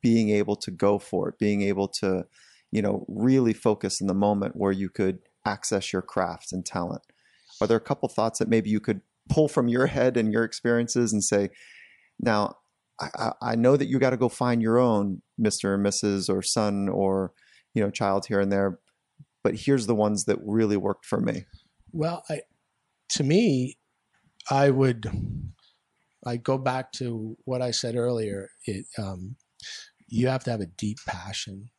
being 0.03 0.31
able 0.31 0.57
to 0.57 0.71
go 0.71 0.99
for 0.99 1.29
it 1.29 1.38
being 1.38 1.62
able 1.62 1.88
to 1.88 2.25
you 2.71 2.83
know, 2.83 3.05
really 3.09 3.53
focus 3.53 4.00
in 4.00 4.07
the 4.07 4.15
moment 4.15 4.57
where 4.57 4.73
you 4.73 4.88
could 4.88 5.21
access 5.45 5.93
your 5.93 6.03
craft 6.03 6.53
and 6.53 6.65
talent. 6.67 7.03
Are 7.61 7.67
there 7.67 7.76
a 7.76 7.81
couple 7.81 8.09
thoughts 8.09 8.38
that 8.38 8.49
maybe 8.49 8.71
you 8.71 8.81
could 8.81 9.00
pull 9.29 9.49
from 9.49 9.69
your 9.69 9.87
head 9.87 10.17
and 10.17 10.33
your 10.33 10.45
experiences 10.45 11.12
and 11.12 11.23
say, 11.23 11.50
now, 12.21 12.57
I, 13.00 13.33
I 13.43 13.57
know 13.57 13.76
that 13.76 13.88
you 13.88 13.99
got 13.99 14.11
to 14.11 14.17
go 14.17 14.29
find 14.29 14.62
your 14.62 14.79
own 14.79 15.23
Mr. 15.41 15.75
and 15.75 15.85
Mrs. 15.85 16.29
or 16.29 16.43
son 16.43 16.88
or, 16.88 17.33
you 17.75 17.83
know, 17.83 17.91
child 17.91 18.26
here 18.26 18.41
and 18.41 18.50
there, 18.50 18.79
but 19.45 19.55
here's 19.55 19.87
the 19.87 19.95
ones 19.95 20.25
that 20.25 20.38
really 20.45 20.76
worked 20.76 21.05
for 21.05 21.21
me. 21.21 21.45
Well, 21.93 22.25
I, 22.29 22.43
to 23.11 23.25
me, 23.25 23.76
I 24.50 24.71
would, 24.71 25.11
I 26.26 26.37
go 26.37 26.59
back 26.59 26.93
to 26.93 27.37
what 27.45 27.62
I 27.62 27.71
said 27.71 27.97
earlier. 27.97 28.50
It, 28.65 28.87
um, 28.99 29.37
you 30.09 30.29
have 30.29 30.45
to 30.45 30.51
have 30.51 30.61
a 30.61 30.67
deep 30.67 30.99
passion 31.07 31.71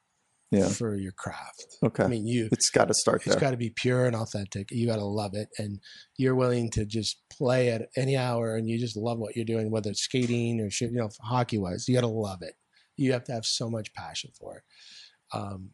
yeah. 0.51 0.67
for 0.69 0.95
your 0.95 1.11
craft. 1.11 1.77
Okay. 1.83 2.03
I 2.03 2.07
mean, 2.07 2.25
you. 2.25 2.49
It's 2.51 2.69
got 2.69 2.87
to 2.87 2.93
start 2.93 3.25
It's 3.25 3.35
got 3.35 3.51
to 3.51 3.57
be 3.57 3.69
pure 3.69 4.05
and 4.05 4.15
authentic. 4.15 4.71
You 4.71 4.87
got 4.87 4.97
to 4.97 5.05
love 5.05 5.33
it, 5.33 5.49
and 5.57 5.79
you're 6.17 6.35
willing 6.35 6.69
to 6.71 6.85
just 6.85 7.17
play 7.31 7.69
at 7.69 7.89
any 7.95 8.17
hour, 8.17 8.55
and 8.55 8.69
you 8.69 8.77
just 8.77 8.97
love 8.97 9.19
what 9.19 9.35
you're 9.35 9.45
doing, 9.45 9.71
whether 9.71 9.89
it's 9.89 10.03
skating 10.03 10.59
or 10.61 10.69
shit, 10.69 10.91
you 10.91 10.97
know, 10.97 11.09
hockey 11.21 11.57
wise. 11.57 11.87
You 11.87 11.95
got 11.95 12.01
to 12.01 12.07
love 12.07 12.41
it. 12.41 12.53
You 12.95 13.13
have 13.13 13.23
to 13.25 13.33
have 13.33 13.45
so 13.45 13.69
much 13.69 13.93
passion 13.93 14.31
for 14.39 14.57
it. 14.57 14.63
Um, 15.33 15.71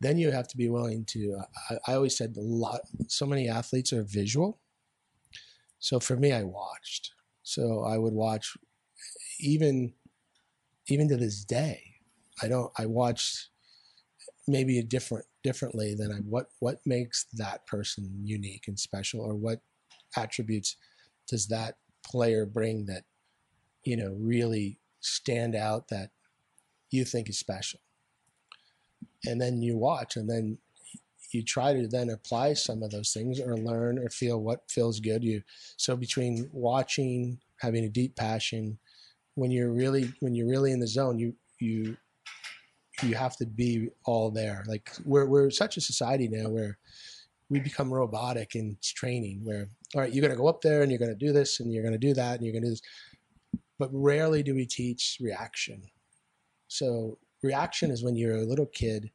then 0.00 0.16
you 0.16 0.30
have 0.30 0.48
to 0.48 0.56
be 0.56 0.68
willing 0.68 1.04
to. 1.10 1.40
I, 1.70 1.92
I 1.92 1.94
always 1.94 2.16
said 2.16 2.34
a 2.36 2.40
lot. 2.40 2.80
So 3.08 3.26
many 3.26 3.48
athletes 3.48 3.92
are 3.92 4.02
visual. 4.02 4.60
So 5.78 5.98
for 5.98 6.16
me, 6.16 6.32
I 6.32 6.42
watched. 6.42 7.12
So 7.42 7.82
I 7.84 7.98
would 7.98 8.12
watch, 8.12 8.52
even, 9.40 9.94
even 10.90 11.08
to 11.08 11.16
this 11.16 11.44
day. 11.44 11.82
I 12.42 12.48
don't. 12.48 12.72
I 12.78 12.86
watched 12.86 13.48
maybe 14.46 14.78
a 14.78 14.82
different 14.82 15.26
differently 15.42 15.94
than 15.94 16.10
I 16.12 16.16
what 16.16 16.48
what 16.58 16.80
makes 16.84 17.26
that 17.34 17.66
person 17.66 18.20
unique 18.22 18.64
and 18.68 18.78
special 18.78 19.20
or 19.20 19.34
what 19.34 19.60
attributes 20.16 20.76
does 21.28 21.46
that 21.48 21.76
player 22.02 22.44
bring 22.44 22.86
that 22.86 23.04
you 23.84 23.96
know 23.96 24.16
really 24.18 24.78
stand 25.00 25.54
out 25.54 25.88
that 25.88 26.10
you 26.90 27.04
think 27.04 27.28
is 27.28 27.38
special 27.38 27.80
and 29.24 29.40
then 29.40 29.62
you 29.62 29.76
watch 29.76 30.16
and 30.16 30.28
then 30.28 30.58
you 31.30 31.42
try 31.42 31.72
to 31.72 31.86
then 31.86 32.10
apply 32.10 32.52
some 32.54 32.82
of 32.82 32.90
those 32.90 33.12
things 33.12 33.40
or 33.40 33.56
learn 33.56 33.98
or 33.98 34.08
feel 34.08 34.42
what 34.42 34.68
feels 34.68 35.00
good 35.00 35.22
you 35.22 35.42
so 35.76 35.96
between 35.96 36.50
watching 36.52 37.38
having 37.60 37.84
a 37.84 37.88
deep 37.88 38.16
passion 38.16 38.78
when 39.40 39.50
you're 39.50 39.72
really 39.72 40.12
when 40.20 40.34
you're 40.34 40.48
really 40.48 40.70
in 40.70 40.80
the 40.80 40.86
zone 40.86 41.18
you 41.18 41.34
you 41.60 41.96
you 43.02 43.14
have 43.14 43.36
to 43.36 43.46
be 43.46 43.88
all 44.04 44.30
there. 44.30 44.64
Like 44.66 44.90
we're 45.04 45.26
we're 45.26 45.50
such 45.50 45.78
a 45.78 45.80
society 45.80 46.28
now 46.28 46.50
where 46.50 46.78
we 47.48 47.58
become 47.58 47.92
robotic 47.92 48.54
in 48.54 48.76
training. 48.82 49.40
Where 49.42 49.68
all 49.94 50.02
right, 50.02 50.12
you're 50.12 50.20
going 50.20 50.36
to 50.36 50.40
go 50.40 50.48
up 50.48 50.60
there 50.60 50.82
and 50.82 50.90
you're 50.90 50.98
going 50.98 51.16
to 51.16 51.26
do 51.26 51.32
this 51.32 51.60
and 51.60 51.72
you're 51.72 51.82
going 51.82 51.98
to 51.98 52.06
do 52.06 52.12
that 52.14 52.36
and 52.36 52.44
you're 52.44 52.52
going 52.52 52.64
to 52.64 52.68
do 52.68 52.72
this, 52.72 52.82
but 53.78 53.88
rarely 53.92 54.42
do 54.42 54.54
we 54.54 54.66
teach 54.66 55.16
reaction. 55.20 55.82
So 56.68 57.18
reaction 57.42 57.90
is 57.90 58.04
when 58.04 58.16
you're 58.16 58.36
a 58.36 58.44
little 58.44 58.66
kid 58.66 59.10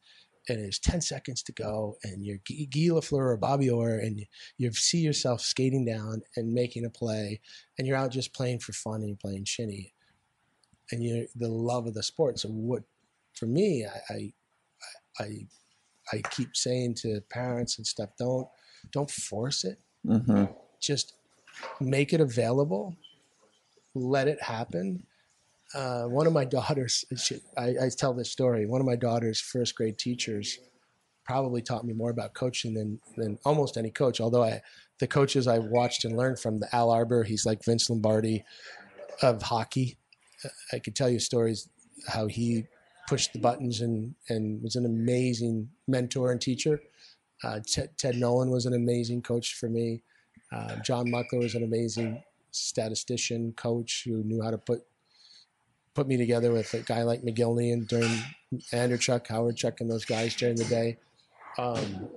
and 0.50 0.60
it's 0.60 0.80
10 0.80 1.02
seconds 1.02 1.42
to 1.44 1.52
go 1.54 1.96
and 2.04 2.26
you're 2.26 2.38
Guy 2.48 2.90
Lafleur 2.90 3.32
or 3.32 3.38
Bobby 3.38 3.70
Orr 3.70 3.98
and 3.98 4.26
you, 4.58 4.72
see 4.74 5.00
yourself 5.00 5.42
skating 5.42 5.86
down 5.86 6.22
and 6.36 6.54
making 6.54 6.86
a 6.86 6.90
play 6.90 7.40
and 7.78 7.88
you're 7.88 7.98
out 7.98 8.12
just 8.12 8.34
playing 8.34 8.60
for 8.60 8.74
fun 8.74 8.96
and 8.96 9.08
you're 9.08 9.18
playing 9.18 9.46
shinny 9.46 9.95
and 10.92 11.04
you 11.04 11.28
the 11.36 11.48
love 11.48 11.88
of 11.88 11.94
the 11.94 12.04
sport. 12.04 12.40
So 12.40 12.50
what 12.50 12.84
for 13.36 13.46
me, 13.46 13.86
I, 13.86 14.14
I, 14.14 14.34
I, 15.20 15.48
I 16.14 16.22
keep 16.32 16.56
saying 16.56 16.96
to 17.02 17.22
parents 17.30 17.78
and 17.78 17.86
stuff, 17.86 18.10
don't, 18.18 18.48
don't 18.92 19.10
force 19.10 19.64
it. 19.64 19.80
Mm-hmm. 20.06 20.46
Just 20.80 21.14
make 21.80 22.14
it 22.14 22.22
available. 22.22 22.96
Let 23.94 24.28
it 24.28 24.42
happen. 24.42 25.06
Uh, 25.74 26.04
one 26.04 26.28
of 26.28 26.34
my 26.34 26.46
daughters, 26.58 27.06
she, 27.18 27.42
I, 27.58 27.76
I, 27.84 27.90
tell 27.96 28.14
this 28.14 28.32
story. 28.32 28.66
One 28.66 28.82
of 28.82 28.88
my 28.88 28.96
daughter's 28.96 29.42
first 29.42 29.76
grade 29.76 29.98
teachers 29.98 30.60
probably 31.26 31.62
taught 31.62 31.86
me 31.86 31.94
more 31.94 32.12
about 32.12 32.36
coaching 32.36 32.76
than 32.76 33.00
than 33.18 33.40
almost 33.44 33.78
any 33.78 33.90
coach. 33.90 34.22
Although 34.22 34.44
I, 34.44 34.62
the 35.00 35.08
coaches 35.08 35.48
I 35.48 35.58
watched 35.58 36.06
and 36.06 36.16
learned 36.16 36.40
from, 36.40 36.60
the 36.60 36.74
Al 36.74 36.92
Arbour, 36.92 37.24
he's 37.24 37.46
like 37.46 37.66
Vince 37.66 37.90
Lombardi 37.90 38.44
of 39.22 39.42
hockey. 39.42 39.98
I 40.74 40.80
could 40.80 40.96
tell 40.96 41.10
you 41.10 41.20
stories 41.20 41.70
how 42.08 42.28
he 42.28 42.68
pushed 43.08 43.34
the 43.34 43.40
buttons 43.40 43.82
and 43.82 44.16
and 44.30 44.62
was 44.62 44.76
an 44.76 44.86
amazing 44.86 45.70
mentor 45.88 46.32
and 46.32 46.42
teacher. 46.42 46.82
Uh, 47.44 47.60
Ted, 47.66 47.98
Ted, 47.98 48.16
Nolan 48.16 48.50
was 48.50 48.66
an 48.66 48.74
amazing 48.74 49.22
coach 49.22 49.56
for 49.56 49.70
me. 49.70 50.04
Uh, 50.52 50.78
John 50.78 51.08
Muckler 51.12 51.40
was 51.40 51.56
an 51.56 51.64
amazing 51.64 52.24
statistician 52.52 53.52
coach 53.54 54.04
who 54.06 54.24
knew 54.24 54.42
how 54.42 54.52
to 54.52 54.58
put 54.58 54.84
put 55.94 56.08
me 56.08 56.18
together 56.18 56.52
with 56.52 56.74
a 56.74 56.80
guy 56.80 57.04
like 57.04 57.24
Mogilny 57.24 57.72
and 57.72 57.88
during 57.88 58.12
Andreychuk, 58.74 59.28
Howard 59.28 59.56
Chuck, 59.56 59.80
and 59.82 59.90
those 59.90 60.06
guys 60.06 60.36
during 60.36 60.56
the 60.56 60.66
day. 60.66 60.98
Um, 61.58 62.10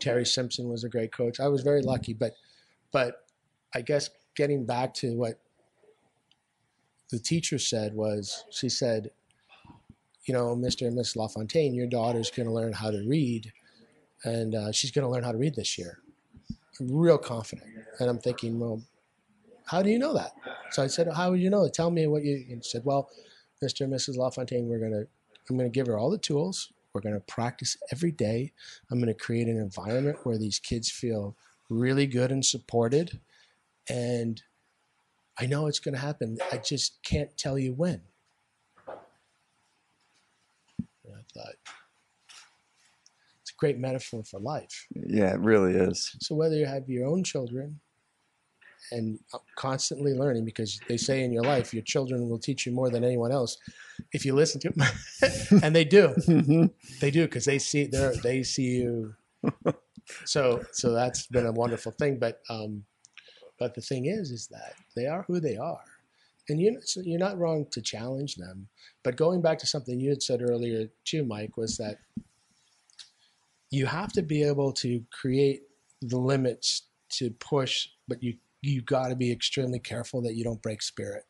Terry 0.00 0.26
Simpson 0.26 0.68
was 0.68 0.84
a 0.84 0.88
great 0.88 1.12
coach. 1.12 1.40
I 1.40 1.48
was 1.48 1.62
very 1.62 1.82
lucky, 1.82 2.14
but 2.14 2.34
but 2.92 3.26
I 3.74 3.82
guess 3.82 4.10
getting 4.36 4.64
back 4.64 4.94
to 4.94 5.14
what 5.16 5.40
the 7.10 7.18
teacher 7.18 7.58
said 7.58 7.94
was 7.94 8.44
she 8.50 8.68
said 8.68 9.10
you 10.28 10.34
know, 10.34 10.54
Mr. 10.54 10.86
and 10.86 10.94
Miss 10.94 11.16
LaFontaine, 11.16 11.74
your 11.74 11.86
daughter's 11.86 12.30
going 12.30 12.46
to 12.46 12.52
learn 12.52 12.74
how 12.74 12.90
to 12.90 13.02
read, 13.08 13.50
and 14.24 14.54
uh, 14.54 14.70
she's 14.70 14.90
going 14.90 15.04
to 15.04 15.10
learn 15.10 15.24
how 15.24 15.32
to 15.32 15.38
read 15.38 15.54
this 15.54 15.78
year. 15.78 16.00
I'm 16.78 16.94
real 16.94 17.18
confident. 17.18 17.66
And 17.98 18.10
I'm 18.10 18.18
thinking, 18.18 18.60
well, 18.60 18.82
how 19.64 19.82
do 19.82 19.90
you 19.90 19.98
know 19.98 20.12
that? 20.12 20.32
So 20.70 20.82
I 20.82 20.86
said, 20.86 21.08
how 21.16 21.30
would 21.30 21.40
you 21.40 21.48
know? 21.50 21.66
Tell 21.68 21.90
me 21.90 22.06
what 22.06 22.24
you, 22.24 22.44
and 22.50 22.64
said, 22.64 22.84
well, 22.84 23.08
Mr. 23.64 23.80
and 23.82 23.92
Mrs. 23.92 24.16
LaFontaine, 24.16 24.68
we're 24.68 24.78
going 24.78 24.92
to, 24.92 25.06
I'm 25.48 25.56
going 25.56 25.70
to 25.70 25.74
give 25.74 25.86
her 25.86 25.98
all 25.98 26.10
the 26.10 26.18
tools. 26.18 26.72
We're 26.92 27.00
going 27.00 27.14
to 27.14 27.20
practice 27.20 27.76
every 27.90 28.12
day. 28.12 28.52
I'm 28.90 28.98
going 28.98 29.12
to 29.12 29.18
create 29.18 29.48
an 29.48 29.58
environment 29.58 30.18
where 30.24 30.38
these 30.38 30.58
kids 30.58 30.90
feel 30.90 31.36
really 31.70 32.06
good 32.06 32.30
and 32.30 32.44
supported. 32.44 33.18
And 33.88 34.42
I 35.40 35.46
know 35.46 35.66
it's 35.66 35.78
going 35.78 35.94
to 35.94 36.00
happen. 36.00 36.38
I 36.52 36.58
just 36.58 37.02
can't 37.02 37.36
tell 37.36 37.58
you 37.58 37.72
when. 37.72 38.00
I 38.88 38.92
thought 41.32 41.54
it's 43.42 43.50
a 43.50 43.58
great 43.58 43.78
metaphor 43.78 44.22
for 44.24 44.40
life. 44.40 44.86
Yeah, 44.94 45.32
it 45.32 45.40
really 45.40 45.74
is. 45.74 46.16
So 46.20 46.34
whether 46.34 46.56
you 46.56 46.66
have 46.66 46.88
your 46.88 47.06
own 47.06 47.24
children 47.24 47.80
and 48.90 49.18
constantly 49.56 50.14
learning, 50.14 50.44
because 50.44 50.80
they 50.88 50.96
say 50.96 51.22
in 51.22 51.32
your 51.32 51.42
life 51.42 51.74
your 51.74 51.82
children 51.82 52.28
will 52.28 52.38
teach 52.38 52.66
you 52.66 52.72
more 52.72 52.90
than 52.90 53.04
anyone 53.04 53.32
else 53.32 53.58
if 54.12 54.24
you 54.24 54.34
listen 54.34 54.60
to 54.60 54.70
them, 54.70 54.88
and 55.62 55.74
they 55.74 55.84
do, 55.84 56.08
mm-hmm. 56.08 56.66
they 57.00 57.10
do 57.10 57.22
because 57.22 57.44
they 57.44 57.58
see 57.58 57.86
they 57.86 58.12
they 58.22 58.42
see 58.42 58.78
you. 58.78 59.14
So 60.24 60.62
so 60.72 60.92
that's 60.92 61.26
been 61.26 61.44
a 61.44 61.52
wonderful 61.52 61.92
thing, 61.92 62.18
but 62.18 62.40
um, 62.48 62.84
but 63.58 63.74
the 63.74 63.80
thing 63.80 64.06
is, 64.06 64.30
is 64.30 64.46
that 64.48 64.74
they 64.94 65.06
are 65.06 65.24
who 65.26 65.40
they 65.40 65.56
are 65.56 65.84
and 66.48 66.60
you, 66.60 66.80
you're 66.96 67.18
not 67.18 67.38
wrong 67.38 67.66
to 67.72 67.82
challenge 67.82 68.36
them. 68.36 68.68
But 69.04 69.16
going 69.16 69.42
back 69.42 69.58
to 69.58 69.66
something 69.66 70.00
you 70.00 70.10
had 70.10 70.22
said 70.22 70.42
earlier 70.42 70.88
too, 71.04 71.24
Mike, 71.24 71.56
was 71.56 71.76
that 71.76 71.98
you 73.70 73.86
have 73.86 74.12
to 74.12 74.22
be 74.22 74.42
able 74.42 74.72
to 74.72 75.02
create 75.12 75.62
the 76.00 76.18
limits 76.18 76.82
to 77.10 77.30
push, 77.32 77.88
but 78.06 78.22
you 78.22 78.34
you 78.60 78.82
got 78.82 79.08
to 79.08 79.16
be 79.16 79.30
extremely 79.30 79.78
careful 79.78 80.20
that 80.22 80.34
you 80.34 80.42
don't 80.42 80.60
break 80.60 80.82
spirit. 80.82 81.24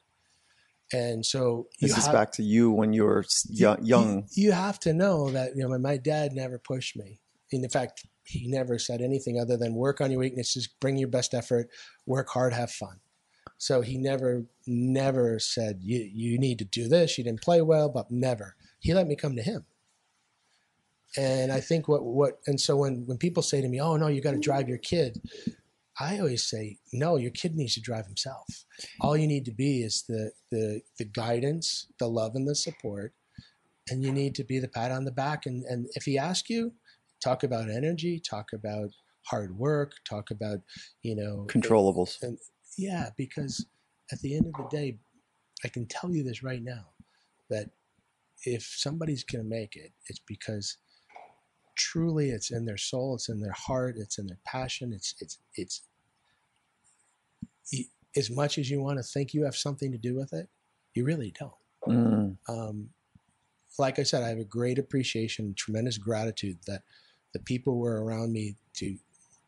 And 0.94 1.26
so 1.26 1.66
this 1.80 1.96
is 1.96 2.06
have, 2.06 2.14
back 2.14 2.32
to 2.32 2.42
you 2.42 2.70
when 2.70 2.94
you 2.94 3.04
were 3.04 3.24
young. 3.50 3.84
You, 3.84 4.24
you, 4.32 4.52
have 4.52 4.80
to 4.80 4.94
know 4.94 5.30
that 5.30 5.54
you 5.54 5.68
know 5.68 5.78
my 5.78 5.98
dad 5.98 6.32
never 6.32 6.58
pushed 6.58 6.96
me. 6.96 7.20
In 7.50 7.68
fact, 7.68 8.06
he 8.28 8.46
never 8.46 8.78
said 8.78 9.00
anything 9.00 9.40
other 9.40 9.56
than 9.56 9.74
work 9.74 10.00
on 10.00 10.10
your 10.10 10.20
weaknesses, 10.20 10.66
bring 10.66 10.98
your 10.98 11.08
best 11.08 11.32
effort, 11.32 11.70
work 12.04 12.28
hard, 12.28 12.52
have 12.52 12.70
fun. 12.70 13.00
So 13.56 13.80
he 13.80 13.96
never, 13.96 14.44
never 14.66 15.38
said, 15.38 15.78
you, 15.80 16.08
you 16.12 16.38
need 16.38 16.58
to 16.58 16.64
do 16.64 16.88
this. 16.88 17.16
You 17.16 17.24
didn't 17.24 17.40
play 17.40 17.62
well, 17.62 17.88
but 17.88 18.10
never. 18.10 18.54
He 18.80 18.92
let 18.92 19.06
me 19.06 19.16
come 19.16 19.34
to 19.36 19.42
him. 19.42 19.64
And 21.16 21.50
I 21.50 21.60
think 21.60 21.88
what, 21.88 22.04
what, 22.04 22.40
and 22.46 22.60
so 22.60 22.76
when, 22.76 23.06
when 23.06 23.16
people 23.16 23.42
say 23.42 23.62
to 23.62 23.68
me, 23.68 23.80
oh, 23.80 23.96
no, 23.96 24.08
you 24.08 24.20
got 24.20 24.32
to 24.32 24.38
drive 24.38 24.68
your 24.68 24.78
kid, 24.78 25.22
I 25.98 26.18
always 26.18 26.46
say, 26.46 26.76
no, 26.92 27.16
your 27.16 27.30
kid 27.30 27.56
needs 27.56 27.74
to 27.74 27.80
drive 27.80 28.04
himself. 28.04 28.66
All 29.00 29.16
you 29.16 29.26
need 29.26 29.46
to 29.46 29.52
be 29.52 29.82
is 29.82 30.04
the, 30.06 30.32
the, 30.50 30.82
the 30.98 31.06
guidance, 31.06 31.86
the 31.98 32.08
love, 32.08 32.34
and 32.34 32.46
the 32.46 32.54
support. 32.54 33.14
And 33.90 34.04
you 34.04 34.12
need 34.12 34.34
to 34.34 34.44
be 34.44 34.58
the 34.58 34.68
pat 34.68 34.92
on 34.92 35.06
the 35.06 35.10
back. 35.10 35.46
And, 35.46 35.64
and 35.64 35.88
if 35.94 36.04
he 36.04 36.18
asks 36.18 36.50
you, 36.50 36.74
talk 37.22 37.42
about 37.42 37.70
energy, 37.70 38.20
talk 38.20 38.52
about 38.52 38.90
hard 39.26 39.56
work, 39.58 39.92
talk 40.08 40.30
about, 40.30 40.58
you 41.02 41.14
know, 41.14 41.46
controllables. 41.48 42.16
And, 42.22 42.38
yeah, 42.76 43.10
because 43.16 43.66
at 44.12 44.20
the 44.20 44.36
end 44.36 44.46
of 44.46 44.52
the 44.54 44.76
day, 44.76 44.98
I 45.64 45.68
can 45.68 45.86
tell 45.86 46.10
you 46.10 46.22
this 46.22 46.42
right 46.42 46.62
now 46.62 46.86
that 47.50 47.70
if 48.44 48.62
somebody's 48.62 49.24
going 49.24 49.42
to 49.42 49.48
make 49.48 49.74
it, 49.76 49.92
it's 50.06 50.20
because 50.26 50.78
truly 51.76 52.30
it's 52.30 52.50
in 52.50 52.64
their 52.64 52.76
soul, 52.76 53.14
it's 53.14 53.28
in 53.28 53.40
their 53.40 53.52
heart, 53.52 53.96
it's 53.98 54.18
in 54.18 54.26
their 54.26 54.38
passion. 54.44 54.92
It's 54.92 55.14
it's 55.20 55.38
it's 55.54 55.82
as 58.16 58.30
much 58.30 58.58
as 58.58 58.70
you 58.70 58.80
want 58.80 58.98
to 58.98 59.02
think 59.02 59.34
you 59.34 59.44
have 59.44 59.56
something 59.56 59.92
to 59.92 59.98
do 59.98 60.16
with 60.16 60.32
it, 60.32 60.48
you 60.94 61.04
really 61.04 61.32
don't. 61.38 61.52
Mm. 61.86 62.36
Um, 62.48 62.88
like 63.78 63.98
I 63.98 64.02
said, 64.02 64.22
I 64.22 64.28
have 64.28 64.38
a 64.38 64.44
great 64.44 64.78
appreciation, 64.78 65.54
tremendous 65.56 65.98
gratitude 65.98 66.58
that 66.66 66.82
the 67.38 67.44
people 67.44 67.78
were 67.78 68.04
around 68.04 68.32
me 68.32 68.56
to 68.74 68.96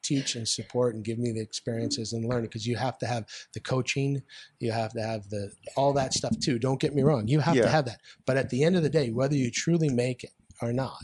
teach 0.02 0.35
and 0.35 0.49
support 0.49 0.94
and 0.94 1.04
give 1.04 1.18
me 1.18 1.32
the 1.32 1.40
experiences 1.40 2.12
and 2.12 2.25
learn 2.25 2.42
because 2.42 2.66
you 2.66 2.76
have 2.76 2.97
to 2.99 3.06
have 3.06 3.26
the 3.52 3.61
coaching 3.61 4.23
you 4.59 4.73
have 4.73 4.92
to 4.92 5.02
have 5.02 5.28
the 5.28 5.52
all 5.76 5.92
that 5.92 6.14
stuff 6.14 6.35
too 6.40 6.59
don't 6.59 6.80
get 6.80 6.94
me 6.94 7.02
wrong 7.02 7.28
you 7.28 7.38
have 7.38 7.54
yeah. 7.54 7.62
to 7.62 7.68
have 7.68 7.85
that. 7.85 8.00
But 8.26 8.38
at 8.38 8.49
the 8.49 8.64
end 8.64 8.76
of 8.76 8.82
the 8.82 8.88
day 8.88 9.11
whether 9.11 9.35
you 9.35 9.50
truly 9.50 9.90
make 9.90 10.25
it 10.25 10.32
or 10.62 10.73
not 10.73 11.02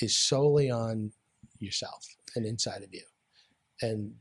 is 0.00 0.16
solely 0.16 0.70
on 0.70 1.12
yourself 1.58 2.06
and 2.34 2.46
inside 2.46 2.82
of 2.82 2.92
you. 2.92 3.04
And 3.82 4.14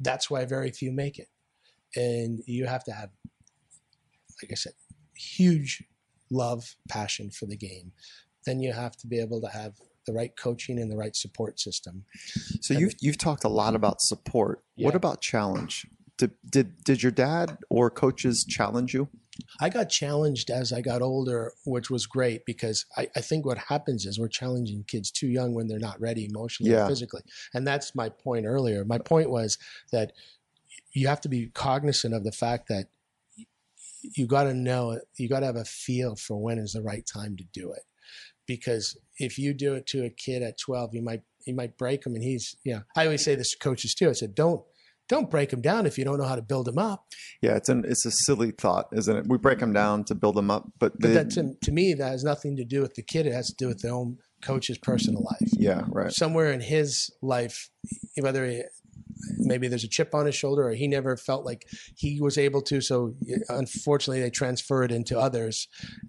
that's 0.00 0.30
why 0.30 0.44
very 0.44 0.70
few 0.70 0.92
make 0.92 1.18
it. 1.18 1.28
And 1.96 2.40
you 2.46 2.66
have 2.66 2.84
to 2.84 2.92
have 2.92 3.10
like 4.42 4.52
i 4.52 4.54
said 4.54 4.72
huge 5.14 5.84
love 6.30 6.76
passion 6.88 7.30
for 7.30 7.46
the 7.46 7.56
game. 7.56 7.92
Then 8.46 8.60
you 8.60 8.72
have 8.72 8.96
to 8.98 9.06
be 9.06 9.20
able 9.20 9.40
to 9.40 9.48
have 9.48 9.74
the 10.06 10.12
right 10.12 10.36
coaching 10.36 10.78
and 10.78 10.90
the 10.90 10.96
right 10.96 11.14
support 11.16 11.60
system. 11.60 12.04
So 12.60 12.74
you've 12.74 12.94
you've 13.00 13.18
talked 13.18 13.44
a 13.44 13.48
lot 13.48 13.74
about 13.74 14.00
support. 14.00 14.62
Yeah. 14.76 14.86
What 14.86 14.94
about 14.94 15.20
challenge? 15.20 15.86
Did, 16.18 16.32
did 16.48 16.84
did 16.84 17.02
your 17.02 17.12
dad 17.12 17.58
or 17.70 17.90
coaches 17.90 18.44
challenge 18.44 18.94
you? 18.94 19.08
I 19.60 19.70
got 19.70 19.88
challenged 19.88 20.50
as 20.50 20.72
I 20.72 20.82
got 20.82 21.00
older, 21.00 21.52
which 21.64 21.90
was 21.90 22.06
great 22.06 22.44
because 22.44 22.84
I, 22.96 23.08
I 23.16 23.20
think 23.20 23.46
what 23.46 23.56
happens 23.56 24.04
is 24.04 24.18
we're 24.18 24.28
challenging 24.28 24.84
kids 24.86 25.10
too 25.10 25.26
young 25.26 25.54
when 25.54 25.68
they're 25.68 25.78
not 25.78 26.00
ready 26.00 26.26
emotionally 26.26 26.72
yeah. 26.72 26.86
physically. 26.86 27.22
And 27.54 27.66
that's 27.66 27.94
my 27.94 28.10
point 28.10 28.44
earlier. 28.44 28.84
My 28.84 28.98
point 28.98 29.30
was 29.30 29.56
that 29.90 30.12
you 30.92 31.08
have 31.08 31.22
to 31.22 31.28
be 31.28 31.50
cognizant 31.54 32.14
of 32.14 32.24
the 32.24 32.32
fact 32.32 32.68
that 32.68 32.88
you 34.16 34.26
got 34.26 34.44
to 34.44 34.54
know, 34.54 35.00
you 35.16 35.28
got 35.28 35.40
to 35.40 35.46
have 35.46 35.56
a 35.56 35.64
feel 35.64 36.16
for 36.16 36.36
when 36.36 36.58
is 36.58 36.72
the 36.72 36.82
right 36.82 37.06
time 37.06 37.36
to 37.36 37.44
do 37.52 37.72
it 37.72 37.82
because 38.46 38.96
if 39.22 39.38
you 39.38 39.54
do 39.54 39.74
it 39.74 39.86
to 39.88 40.04
a 40.04 40.10
kid 40.10 40.42
at 40.42 40.58
12, 40.58 40.94
you 40.94 41.02
might 41.02 41.22
you 41.46 41.54
might 41.54 41.76
break 41.76 42.06
him. 42.06 42.14
And 42.14 42.22
he's 42.22 42.56
yeah. 42.64 42.80
I 42.96 43.04
always 43.04 43.24
say 43.24 43.34
this 43.34 43.52
to 43.52 43.58
coaches 43.58 43.94
too. 43.94 44.08
I 44.10 44.12
said 44.12 44.34
don't 44.34 44.62
don't 45.08 45.30
break 45.30 45.52
him 45.52 45.60
down 45.60 45.86
if 45.86 45.98
you 45.98 46.04
don't 46.04 46.18
know 46.18 46.26
how 46.26 46.36
to 46.36 46.42
build 46.42 46.68
him 46.68 46.78
up. 46.78 47.06
Yeah, 47.40 47.56
it's 47.56 47.68
an 47.68 47.84
it's 47.86 48.06
a 48.06 48.10
silly 48.10 48.50
thought, 48.50 48.88
isn't 48.92 49.16
it? 49.16 49.26
We 49.28 49.38
break 49.38 49.60
him 49.60 49.72
down 49.72 50.04
to 50.04 50.14
build 50.14 50.38
him 50.38 50.50
up, 50.50 50.70
but, 50.78 50.98
but 50.98 51.14
that 51.14 51.30
to, 51.30 51.54
to 51.62 51.72
me 51.72 51.94
that 51.94 52.10
has 52.10 52.24
nothing 52.24 52.56
to 52.56 52.64
do 52.64 52.80
with 52.80 52.94
the 52.94 53.02
kid. 53.02 53.26
It 53.26 53.32
has 53.32 53.48
to 53.48 53.54
do 53.56 53.68
with 53.68 53.82
their 53.82 53.92
own 53.92 54.18
coach's 54.42 54.78
personal 54.78 55.22
life. 55.22 55.50
Yeah, 55.52 55.82
right. 55.88 56.12
Somewhere 56.12 56.52
in 56.52 56.60
his 56.60 57.10
life, 57.20 57.70
whether 58.20 58.46
he, 58.46 58.62
maybe 59.38 59.68
there's 59.68 59.84
a 59.84 59.88
chip 59.88 60.14
on 60.14 60.26
his 60.26 60.34
shoulder 60.34 60.68
or 60.68 60.72
he 60.72 60.88
never 60.88 61.16
felt 61.16 61.44
like 61.44 61.66
he 61.96 62.20
was 62.20 62.38
able 62.38 62.62
to. 62.62 62.80
So 62.80 63.14
unfortunately 63.48 64.20
they 64.20 64.30
transfer 64.30 64.82
it 64.82 64.90
into 64.90 65.18
others 65.18 65.68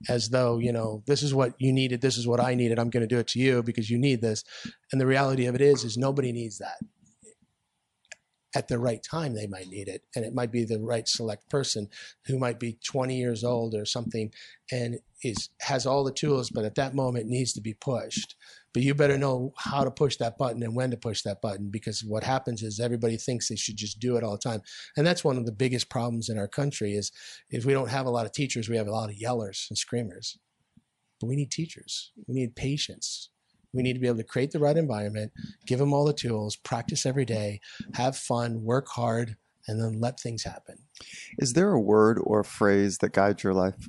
as 0.10 0.30
though 0.30 0.58
you 0.58 0.72
know 0.72 1.04
this 1.08 1.24
is 1.24 1.34
what 1.34 1.54
you 1.60 1.72
needed 1.72 2.02
this 2.02 2.18
is 2.18 2.28
what 2.28 2.40
i 2.40 2.56
needed 2.56 2.80
i'm 2.80 2.90
going 2.90 3.02
to 3.02 3.08
do 3.08 3.20
it 3.20 3.28
to 3.28 3.40
you 3.40 3.64
because 3.64 3.90
you 3.90 3.98
need 3.98 4.22
this. 4.22 4.44
And 4.92 5.00
the 5.00 5.08
reality 5.08 5.46
of 5.46 5.56
it 5.56 5.62
is 5.62 5.84
is 5.84 5.98
nobody 5.98 6.32
needs 6.32 6.58
that 6.60 6.78
at 8.56 8.68
the 8.68 8.80
right 8.80 9.04
time 9.04 9.34
they 9.34 9.48
might 9.48 9.68
need 9.68 9.88
it 9.88 10.04
and 10.16 10.24
it 10.24 10.34
might 10.34 10.52
be 10.52 10.64
the 10.64 10.80
right 10.80 11.08
select 11.08 11.50
person 11.50 11.88
who 12.26 12.38
might 12.38 12.60
be 12.60 12.78
20 12.84 13.16
years 13.16 13.44
old 13.44 13.74
or 13.74 13.86
something 13.86 14.32
and 14.72 15.00
is 15.24 15.50
has 15.62 15.86
all 15.86 16.04
the 16.04 16.12
tools 16.12 16.50
but 16.50 16.66
at 16.66 16.76
that 16.76 16.94
moment 16.94 17.28
needs 17.28 17.54
to 17.54 17.62
be 17.62 17.74
pushed. 17.74 18.36
But 18.74 18.82
you 18.82 18.96
better 18.96 19.20
know 19.20 19.54
how 19.56 19.84
to 19.84 19.92
push 19.92 20.18
that 20.18 20.38
button 20.38 20.64
and 20.64 20.76
when 20.76 20.90
to 20.92 20.98
push 20.98 21.22
that 21.22 21.42
button 21.42 21.70
because 21.70 22.04
what 22.04 22.24
happens 22.24 22.64
is 22.64 22.80
everybody 22.80 23.18
thinks 23.18 23.48
they 23.48 23.56
should 23.56 23.78
just 23.78 24.00
do 24.00 24.18
it 24.18 24.24
all 24.24 24.32
the 24.32 24.50
time. 24.50 24.62
And 24.98 25.06
that's 25.06 25.24
one 25.24 25.38
of 25.38 25.46
the 25.46 25.52
biggest 25.52 25.90
problems 25.90 26.28
in 26.28 26.40
our 26.40 26.48
country 26.48 26.94
is 26.94 27.12
if 27.52 27.66
we 27.66 27.74
don't 27.74 27.90
have 27.90 28.08
a 28.08 28.10
lot 28.10 28.26
of 28.26 28.32
teachers. 28.32 28.70
We 28.70 28.78
have 28.78 28.88
a 28.88 28.92
lot 28.92 29.12
of 29.12 29.16
yellers 29.16 29.70
and 29.70 29.78
screamers. 29.78 30.38
But 31.20 31.28
we 31.28 31.36
need 31.36 31.52
teachers. 31.52 32.12
We 32.28 32.34
need 32.34 32.56
patience 32.56 33.30
we 33.74 33.84
need 33.84 33.94
to 33.94 34.00
be 34.00 34.08
able 34.08 34.18
to 34.18 34.24
create 34.24 34.52
the 34.52 34.60
right 34.60 34.78
environment 34.78 35.32
give 35.66 35.80
them 35.80 35.94
all 35.94 36.06
the 36.06 36.14
tools 36.14 36.56
practice 36.56 37.06
every 37.06 37.26
day 37.26 37.60
have 37.94 38.18
fun 38.18 38.64
work 38.64 38.88
hard 38.90 39.36
and 39.68 39.82
then 39.82 40.00
let 40.00 40.20
things 40.20 40.44
happen 40.44 40.78
is 41.38 41.54
there 41.54 41.72
a 41.72 41.80
word 41.80 42.20
or 42.24 42.42
a 42.42 42.46
phrase 42.46 42.98
that 43.00 43.14
guides 43.14 43.44
your 43.44 43.54
life 43.54 43.88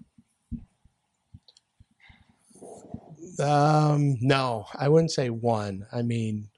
Um, 3.41 4.17
no, 4.21 4.67
I 4.75 4.89
wouldn't 4.89 5.11
say 5.11 5.31
one. 5.31 5.87
I 5.93 6.03
mean, 6.03 6.49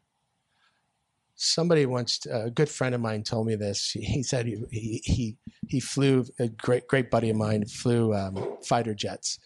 somebody 1.35 1.87
once, 1.87 2.27
a 2.31 2.51
good 2.51 2.69
friend 2.69 2.95
of 2.95 3.01
mine 3.01 3.23
told 3.23 3.47
me 3.47 3.57
this. 3.57 3.93
He 3.93 4.23
said 4.23 4.47
he 4.47 5.01
he 5.05 5.37
he 5.69 5.81
flew 5.81 6.25
a 6.39 6.49
great 6.49 6.87
great 6.87 7.11
buddy 7.11 7.31
of 7.31 7.37
mine 7.37 7.65
flew 7.67 8.15
um, 8.15 8.59
fighter 8.65 8.95
jets, 8.95 9.39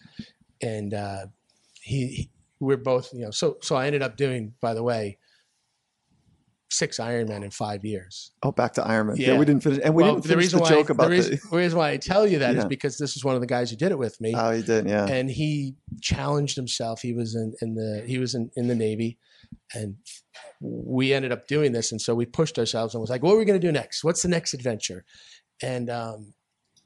and 0.61 0.95
uh, 0.95 1.27
he, 1.81 2.07
he 2.07 2.31
we're 2.61 2.77
both 2.77 3.13
you 3.13 3.25
know 3.25 3.31
so 3.31 3.57
so 3.63 3.77
I 3.77 3.87
ended 3.87 4.03
up 4.03 4.17
doing 4.17 4.55
by 4.61 4.75
the 4.75 4.83
way 4.83 5.19
six 6.71 6.99
Ironman 6.99 7.43
in 7.43 7.51
five 7.51 7.85
years. 7.85 8.31
Oh, 8.43 8.53
back 8.53 8.75
to 8.75 8.83
Ironman. 8.83 9.19
Yeah, 9.19 9.33
yeah 9.33 9.39
we 9.39 9.45
didn't 9.45 9.63
finish, 9.63 9.81
and 9.83 9.95
we 9.95 10.03
well, 10.03 10.15
didn't 10.15 10.27
finish 10.27 10.53
the, 10.53 10.59
the 10.59 10.65
joke 10.65 10.91
I, 10.91 10.93
about 10.93 11.05
the 11.05 11.11
reason, 11.11 11.31
the... 11.33 11.49
the 11.51 11.57
reason 11.57 11.79
why 11.79 11.91
I 11.91 11.97
tell 11.97 12.27
you 12.27 12.39
that 12.39 12.55
yeah. 12.55 12.61
is 12.61 12.65
because 12.67 12.97
this 12.97 13.17
is 13.17 13.25
one 13.25 13.35
of 13.35 13.41
the 13.41 13.47
guys 13.47 13.71
who 13.71 13.77
did 13.77 13.93
it 13.93 13.99
with 13.99 14.21
me. 14.21 14.35
Oh, 14.37 14.53
he 14.53 14.63
did, 14.63 14.87
yeah. 14.87 15.07
And 15.07 15.31
he 15.31 15.75
challenged 16.01 16.57
himself. 16.57 17.03
He 17.03 17.13
was 17.13 17.35
in, 17.35 17.55
in 17.61 17.75
the 17.75 18.05
he 18.07 18.19
was 18.19 18.35
in, 18.35 18.51
in 18.57 18.69
the 18.69 18.75
Navy, 18.75 19.19
and 19.75 19.97
we 20.61 21.13
ended 21.13 21.33
up 21.33 21.49
doing 21.49 21.73
this. 21.73 21.91
And 21.91 22.01
so 22.01 22.15
we 22.15 22.27
pushed 22.27 22.59
ourselves 22.59 22.95
and 22.95 23.01
was 23.01 23.11
like, 23.11 23.23
"What 23.23 23.35
are 23.35 23.39
we 23.39 23.45
going 23.45 23.61
to 23.61 23.67
do 23.67 23.73
next? 23.73 24.05
What's 24.05 24.23
the 24.23 24.29
next 24.29 24.55
adventure?" 24.55 25.05
And 25.63 25.91
um, 25.91 26.35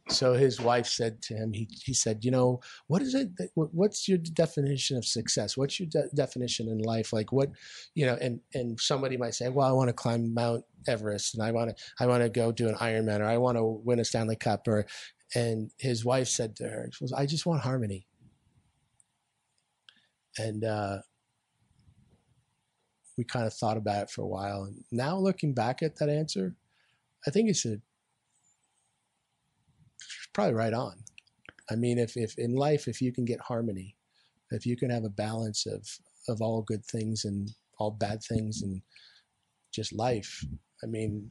so 0.08 0.34
his 0.34 0.60
wife 0.60 0.86
said 0.86 1.22
to 1.22 1.34
him, 1.34 1.52
he, 1.52 1.66
he 1.82 1.94
said, 1.94 2.24
you 2.24 2.30
know, 2.30 2.60
what 2.88 3.00
is 3.00 3.14
it? 3.14 3.36
That, 3.38 3.48
what's 3.54 4.06
your 4.06 4.18
definition 4.18 4.98
of 4.98 5.04
success? 5.04 5.56
What's 5.56 5.80
your 5.80 5.88
de- 5.88 6.08
definition 6.14 6.68
in 6.68 6.78
life? 6.78 7.12
Like 7.12 7.32
what, 7.32 7.50
you 7.94 8.04
know, 8.04 8.16
and, 8.20 8.40
and 8.52 8.78
somebody 8.78 9.16
might 9.16 9.34
say, 9.34 9.48
well, 9.48 9.66
I 9.66 9.72
want 9.72 9.88
to 9.88 9.94
climb 9.94 10.34
Mount 10.34 10.64
Everest 10.86 11.34
and 11.34 11.42
I 11.42 11.52
want 11.52 11.70
to, 11.70 11.84
I 11.98 12.06
want 12.06 12.22
to 12.22 12.28
go 12.28 12.52
do 12.52 12.68
an 12.68 12.74
Ironman 12.74 13.20
or 13.20 13.24
I 13.24 13.38
want 13.38 13.56
to 13.56 13.64
win 13.64 13.98
a 13.98 14.04
Stanley 14.04 14.36
Cup 14.36 14.68
or, 14.68 14.86
and 15.34 15.70
his 15.78 16.04
wife 16.04 16.28
said 16.28 16.54
to 16.56 16.64
her, 16.64 16.90
was, 17.00 17.12
I 17.12 17.24
just 17.24 17.46
want 17.46 17.62
harmony. 17.62 18.06
And, 20.36 20.64
uh, 20.64 20.98
we 23.16 23.24
kind 23.24 23.46
of 23.46 23.54
thought 23.54 23.76
about 23.76 24.02
it 24.02 24.10
for 24.10 24.22
a 24.22 24.26
while. 24.26 24.64
And 24.64 24.82
now 24.90 25.16
looking 25.16 25.54
back 25.54 25.82
at 25.82 25.96
that 25.96 26.08
answer, 26.08 26.56
I 27.26 27.30
think 27.30 27.48
it's 27.48 27.64
a 27.64 27.78
probably 30.34 30.54
right 30.54 30.74
on. 30.74 30.96
I 31.70 31.76
mean, 31.76 31.98
if, 31.98 32.16
if 32.16 32.36
in 32.38 32.54
life, 32.54 32.88
if 32.88 33.00
you 33.00 33.12
can 33.12 33.24
get 33.24 33.40
harmony, 33.40 33.96
if 34.50 34.66
you 34.66 34.76
can 34.76 34.90
have 34.90 35.04
a 35.04 35.10
balance 35.10 35.64
of, 35.66 35.88
of 36.28 36.42
all 36.42 36.62
good 36.62 36.84
things 36.84 37.24
and 37.24 37.50
all 37.78 37.90
bad 37.90 38.22
things 38.22 38.62
and 38.62 38.82
just 39.72 39.92
life, 39.92 40.44
I 40.82 40.86
mean, 40.86 41.30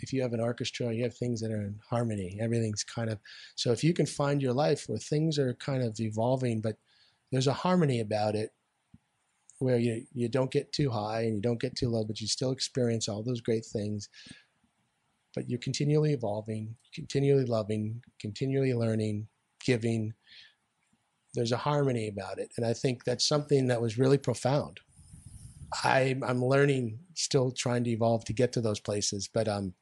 if 0.00 0.12
you 0.12 0.22
have 0.22 0.32
an 0.32 0.40
orchestra, 0.40 0.92
you 0.92 1.02
have 1.04 1.16
things 1.16 1.40
that 1.40 1.52
are 1.52 1.62
in 1.62 1.78
harmony. 1.88 2.38
Everything's 2.40 2.82
kind 2.82 3.10
of 3.10 3.18
so. 3.54 3.70
If 3.72 3.84
you 3.84 3.94
can 3.94 4.06
find 4.06 4.42
your 4.42 4.52
life 4.52 4.84
where 4.86 4.98
things 4.98 5.38
are 5.38 5.54
kind 5.54 5.82
of 5.82 5.98
evolving, 6.00 6.60
but 6.60 6.76
there's 7.30 7.46
a 7.46 7.52
harmony 7.52 8.00
about 8.00 8.34
it, 8.34 8.50
where 9.60 9.78
you 9.78 10.04
you 10.12 10.28
don't 10.28 10.50
get 10.50 10.72
too 10.72 10.90
high 10.90 11.22
and 11.22 11.36
you 11.36 11.40
don't 11.40 11.60
get 11.60 11.76
too 11.76 11.88
low, 11.88 12.04
but 12.04 12.20
you 12.20 12.26
still 12.26 12.50
experience 12.50 13.08
all 13.08 13.22
those 13.22 13.40
great 13.40 13.64
things 13.64 14.08
but 15.34 15.48
you're 15.48 15.58
continually 15.58 16.12
evolving, 16.12 16.76
continually 16.94 17.44
loving, 17.44 18.02
continually 18.20 18.74
learning, 18.74 19.28
giving. 19.64 20.14
There's 21.34 21.52
a 21.52 21.56
harmony 21.56 22.08
about 22.08 22.38
it. 22.38 22.52
And 22.56 22.64
I 22.64 22.72
think 22.72 23.04
that's 23.04 23.26
something 23.26 23.66
that 23.66 23.82
was 23.82 23.98
really 23.98 24.18
profound. 24.18 24.80
I, 25.82 26.14
I'm 26.24 26.44
learning, 26.44 27.00
still 27.14 27.50
trying 27.50 27.84
to 27.84 27.90
evolve 27.90 28.24
to 28.26 28.32
get 28.32 28.52
to 28.52 28.60
those 28.60 28.78
places, 28.78 29.28
but 29.32 29.48
um, 29.48 29.74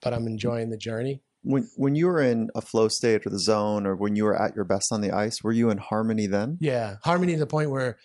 but 0.00 0.14
I'm 0.14 0.26
enjoying 0.26 0.70
the 0.70 0.76
journey. 0.76 1.20
When 1.42 1.68
when 1.76 1.96
you 1.96 2.06
were 2.06 2.20
in 2.20 2.50
a 2.54 2.60
flow 2.60 2.86
state 2.86 3.26
or 3.26 3.30
the 3.30 3.38
zone, 3.40 3.86
or 3.86 3.96
when 3.96 4.14
you 4.14 4.24
were 4.24 4.40
at 4.40 4.54
your 4.54 4.64
best 4.64 4.92
on 4.92 5.00
the 5.00 5.10
ice, 5.10 5.42
were 5.42 5.52
you 5.52 5.70
in 5.70 5.78
harmony 5.78 6.26
then? 6.26 6.58
Yeah, 6.60 6.96
harmony 7.02 7.32
to 7.32 7.40
the 7.40 7.46
point 7.46 7.70
where 7.70 7.98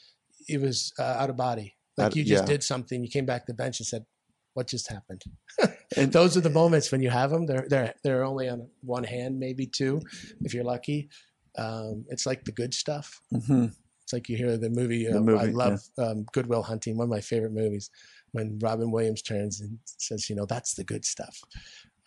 it 0.47 0.59
was 0.59 0.93
uh, 0.97 1.03
out 1.03 1.29
of 1.29 1.37
body. 1.37 1.75
Like 1.97 2.07
out, 2.07 2.15
you 2.15 2.23
just 2.23 2.43
yeah. 2.43 2.47
did 2.47 2.63
something, 2.63 3.03
you 3.03 3.09
came 3.09 3.25
back 3.25 3.45
to 3.45 3.51
the 3.51 3.55
bench 3.55 3.79
and 3.79 3.87
said, 3.87 4.05
what 4.53 4.67
just 4.67 4.89
happened? 4.89 5.21
and 5.95 6.11
those 6.11 6.35
are 6.35 6.41
the 6.41 6.49
moments 6.49 6.91
when 6.91 7.01
you 7.01 7.09
have 7.09 7.29
them. 7.29 7.45
They're 7.45 7.65
they're 7.67 7.93
they're 8.03 8.23
only 8.23 8.49
on 8.49 8.67
one 8.81 9.03
hand, 9.03 9.39
maybe 9.39 9.65
two, 9.65 10.01
if 10.41 10.53
you're 10.53 10.63
lucky. 10.63 11.09
Um, 11.57 12.05
it's 12.09 12.25
like 12.25 12.43
the 12.43 12.51
good 12.51 12.73
stuff. 12.73 13.21
Mm-hmm. 13.33 13.67
It's 14.03 14.13
like 14.13 14.29
you 14.29 14.37
hear 14.37 14.57
the 14.57 14.69
movie. 14.69 15.05
The 15.05 15.17
uh, 15.17 15.21
movie 15.21 15.47
I 15.47 15.51
love 15.51 15.81
yeah. 15.97 16.05
um, 16.05 16.25
Good 16.31 16.47
Will 16.47 16.63
Hunting, 16.63 16.97
one 16.97 17.05
of 17.05 17.09
my 17.09 17.21
favorite 17.21 17.53
movies. 17.53 17.89
When 18.31 18.59
Robin 18.59 18.91
Williams 18.91 19.21
turns 19.21 19.61
and 19.61 19.79
says, 19.85 20.29
"You 20.29 20.35
know, 20.35 20.45
that's 20.45 20.73
the 20.73 20.83
good 20.83 21.05
stuff." 21.05 21.39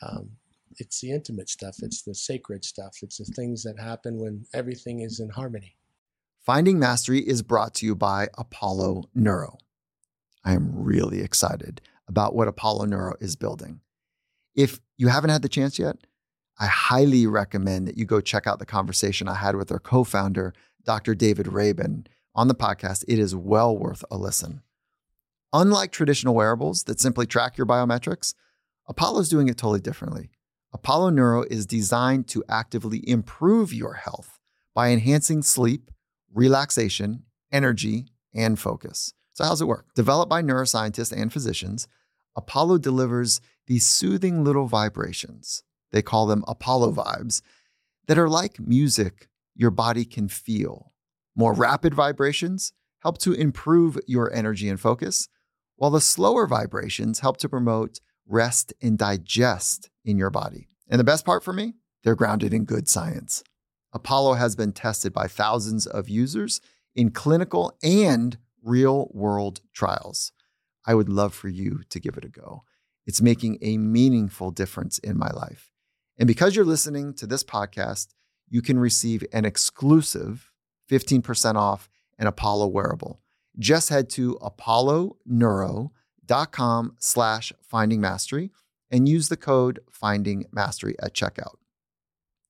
Um, 0.03 0.31
it's 0.77 1.01
the 1.01 1.11
intimate 1.11 1.49
stuff. 1.49 1.77
It's 1.83 2.03
the 2.03 2.15
sacred 2.15 2.65
stuff. 2.65 2.99
It's 3.03 3.19
the 3.19 3.25
things 3.25 3.63
that 3.65 3.79
happen 3.81 4.19
when 4.19 4.45
everything 4.55 5.01
is 5.01 5.21
in 5.21 5.31
harmony. 5.31 5.77
Finding 6.45 6.79
Mastery 6.79 7.21
is 7.21 7.43
brought 7.43 7.75
to 7.77 7.87
you 7.87 7.95
by 7.95 8.29
Apollo 8.39 9.05
Neuro. 9.15 9.59
I 10.45 10.53
am 10.53 10.71
really 10.73 11.21
excited 11.21 11.81
about 12.09 12.35
what 12.35 12.49
Apollo 12.49 12.87
Neuro 12.87 13.15
is 13.21 13.37
building. 13.37 13.81
If 14.55 14.81
you 14.97 15.09
haven't 15.09 15.31
had 15.31 15.43
the 15.43 15.49
chance 15.49 15.79
yet, 15.79 15.97
I 16.59 16.67
highly 16.67 17.27
recommend 17.27 17.87
that 17.87 17.97
you 17.97 18.05
go 18.05 18.21
check 18.21 18.47
out 18.47 18.59
the 18.59 18.67
conversation 18.67 19.29
I 19.29 19.35
had 19.35 19.55
with 19.55 19.69
their 19.69 19.79
co 19.79 20.03
founder, 20.03 20.55
Dr. 20.85 21.15
David 21.15 21.47
Rabin, 21.47 22.07
on 22.35 22.49
the 22.49 22.55
podcast. 22.55 23.05
It 23.07 23.19
is 23.19 23.37
well 23.37 23.77
worth 23.77 24.05
a 24.11 24.17
listen. 24.17 24.63
Unlike 25.53 25.93
traditional 25.93 26.35
wearables 26.35 26.85
that 26.85 27.01
simply 27.01 27.27
track 27.27 27.57
your 27.57 27.67
biometrics, 27.67 28.35
Apollo 28.89 29.21
is 29.21 29.29
doing 29.29 29.49
it 29.49 29.57
totally 29.57 29.81
differently. 29.81 30.31
Apollo 30.73 31.11
Neuro 31.11 31.45
is 31.45 31.65
designed 31.65 32.27
to 32.29 32.45
actively 32.49 33.09
improve 33.09 33.73
your 33.73 33.95
health 33.95 34.39
by 34.75 34.91
enhancing 34.91 35.43
sleep, 35.43 35.91
relaxation, 36.33 37.23
energy, 37.51 38.07
and 38.35 38.59
focus. 38.59 39.15
So, 39.33 39.45
how's 39.45 39.63
it 39.63 39.67
work? 39.67 39.87
Developed 39.95 40.29
by 40.29 40.43
neuroscientists 40.43 41.17
and 41.17 41.33
physicians, 41.33 41.89
Apollo 42.37 42.79
delivers 42.79 43.41
these 43.67 43.87
soothing 43.87 44.45
little 44.45 44.67
vibrations. 44.67 45.63
They 45.93 46.03
call 46.03 46.27
them 46.27 46.45
Apollo 46.47 46.93
vibes 46.93 47.43
that 48.07 48.19
are 48.19 48.29
like 48.29 48.61
music 48.61 49.29
your 49.55 49.71
body 49.71 50.05
can 50.05 50.29
feel. 50.29 50.93
More 51.35 51.53
rapid 51.53 51.95
vibrations 51.95 52.73
help 53.03 53.19
to 53.19 53.33
improve 53.33 53.99
your 54.07 54.33
energy 54.33 54.69
and 54.69 54.81
focus, 54.81 55.29
while 55.77 55.91
the 55.91 56.01
slower 56.01 56.47
vibrations 56.47 57.21
help 57.21 57.37
to 57.39 57.49
promote 57.49 58.01
rest 58.27 58.73
and 58.83 58.99
digest 58.99 59.91
in 60.05 60.19
your 60.19 60.31
body. 60.31 60.69
And 60.89 60.99
the 60.99 61.05
best 61.05 61.25
part 61.25 61.45
for 61.45 61.53
me, 61.53 61.75
they're 62.03 62.15
grounded 62.15 62.53
in 62.53 62.65
good 62.65 62.89
science. 62.89 63.43
Apollo 63.93 64.35
has 64.35 64.57
been 64.57 64.73
tested 64.73 65.13
by 65.13 65.29
thousands 65.29 65.87
of 65.87 66.09
users 66.09 66.61
in 66.95 67.11
clinical 67.11 67.77
and 67.83 68.39
real 68.63 69.09
world 69.13 69.61
trials. 69.73 70.33
I 70.89 70.95
would 70.95 71.11
love 71.11 71.35
for 71.35 71.49
you 71.49 71.83
to 71.91 72.01
give 72.01 72.17
it 72.17 72.25
a 72.25 72.29
go. 72.29 72.65
It's 73.07 73.21
making 73.21 73.59
a 73.61 73.77
meaningful 73.77 74.51
difference 74.51 74.99
in 74.99 75.19
my 75.19 75.29
life. 75.29 75.71
And 76.17 76.27
because 76.27 76.57
you're 76.57 76.65
listening 76.65 77.13
to 77.15 77.27
this 77.27 77.45
podcast, 77.45 78.15
you 78.49 78.63
can 78.63 78.79
receive 78.79 79.23
an 79.31 79.45
exclusive 79.45 80.51
15% 80.91 81.57
off 81.57 81.91
an 82.19 82.27
Apollo 82.27 82.69
wearable. 82.69 83.21
Just 83.59 83.91
head 83.91 84.09
to 84.11 84.37
apolloneuro.com 84.37 86.97
slash 86.99 87.53
finding 87.61 88.01
mastery 88.01 88.51
and 88.91 89.07
use 89.07 89.29
the 89.29 89.37
code 89.37 89.81
finding 89.91 90.47
mastery 90.51 90.97
at 91.01 91.15
checkout. 91.15 91.57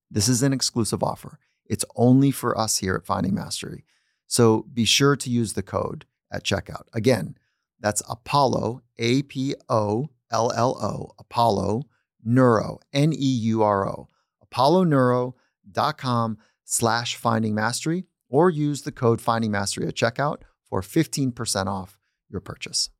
This 0.09 0.29
is 0.29 0.45
an 0.45 0.53
exclusive 0.53 1.03
offer. 1.03 1.41
It's 1.67 1.85
only 1.97 2.31
for 2.31 2.57
us 2.57 2.77
here 2.79 2.95
at 2.95 3.05
Finding 3.05 3.35
Mastery. 3.35 3.85
So 4.29 4.65
be 4.73 4.85
sure 4.85 5.17
to 5.17 5.29
use 5.29 5.55
the 5.55 5.63
code 5.63 6.05
at 6.33 6.45
checkout. 6.45 6.85
Again, 6.95 7.37
that's 7.81 8.03
Apollo, 8.09 8.83
A 8.99 9.23
P 9.23 9.55
O 9.69 10.09
L 10.31 10.53
L 10.55 10.77
O, 10.83 11.13
Apollo 11.19 11.85
Neuro, 12.25 12.81
N 12.93 13.13
E 13.13 13.17
U 13.17 13.63
R 13.63 13.89
O, 13.89 14.09
apolloneuro.com 14.45 16.39
slash 16.65 17.17
finding 17.17 17.55
mastery, 17.55 18.05
or 18.29 18.51
use 18.51 18.83
the 18.83 18.93
code 18.93 19.21
finding 19.21 19.51
mastery 19.51 19.87
at 19.87 19.95
checkout 19.95 20.43
for 20.69 20.83
15% 20.83 21.67
off 21.67 21.99
your 22.29 22.41
purchase. 22.41 22.91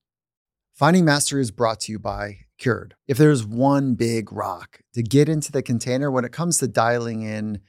Finding 0.73 1.05
Mastery 1.05 1.43
is 1.43 1.51
brought 1.51 1.81
to 1.81 1.93
you 1.93 1.99
by 1.99 2.39
Cured. 2.57 2.95
If 3.09 3.19
there's 3.19 3.45
one 3.45 3.95
big 3.95 4.33
rock 4.33 4.81
to 4.95 5.03
get 5.03 5.29
into 5.29 5.51
the 5.51 5.61
container 5.61 6.09
when 6.09 6.25
it 6.25 6.31
comes 6.31 6.59
to 6.59 6.69
dialing 6.69 7.23
in 7.23 7.61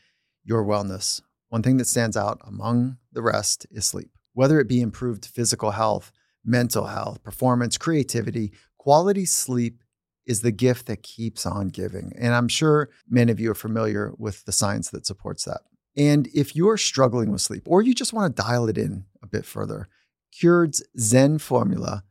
your 0.43 0.63
wellness, 0.63 1.19
one 1.49 1.63
thing 1.63 1.77
that 1.77 1.87
stands 1.87 2.15
out 2.15 2.39
among 2.45 2.97
the 3.11 3.23
rest 3.23 3.65
is 3.71 3.87
sleep. 3.87 4.11
Whether 4.33 4.59
it 4.59 4.67
be 4.67 4.79
improved 4.79 5.25
physical 5.25 5.71
health, 5.71 6.11
mental 6.45 6.85
health, 6.85 7.23
performance, 7.23 7.77
creativity, 7.77 8.51
quality 8.77 9.25
sleep 9.25 9.83
is 10.25 10.41
the 10.41 10.51
gift 10.51 10.85
that 10.87 11.03
keeps 11.03 11.45
on 11.45 11.69
giving. 11.69 12.13
And 12.17 12.33
I'm 12.33 12.47
sure 12.47 12.89
many 13.09 13.31
of 13.31 13.39
you 13.39 13.51
are 13.51 13.55
familiar 13.55 14.13
with 14.17 14.45
the 14.45 14.51
science 14.51 14.89
that 14.91 15.05
supports 15.05 15.43
that. 15.45 15.61
And 15.97 16.27
if 16.33 16.55
you're 16.55 16.77
struggling 16.77 17.31
with 17.31 17.41
sleep 17.41 17.63
or 17.65 17.81
you 17.81 17.93
just 17.93 18.13
want 18.13 18.35
to 18.35 18.41
dial 18.41 18.69
it 18.69 18.77
in 18.77 19.05
a 19.23 19.27
bit 19.27 19.45
further, 19.45 19.87
Cured's 20.31 20.83
Zen 20.99 21.39
formula 21.39 22.03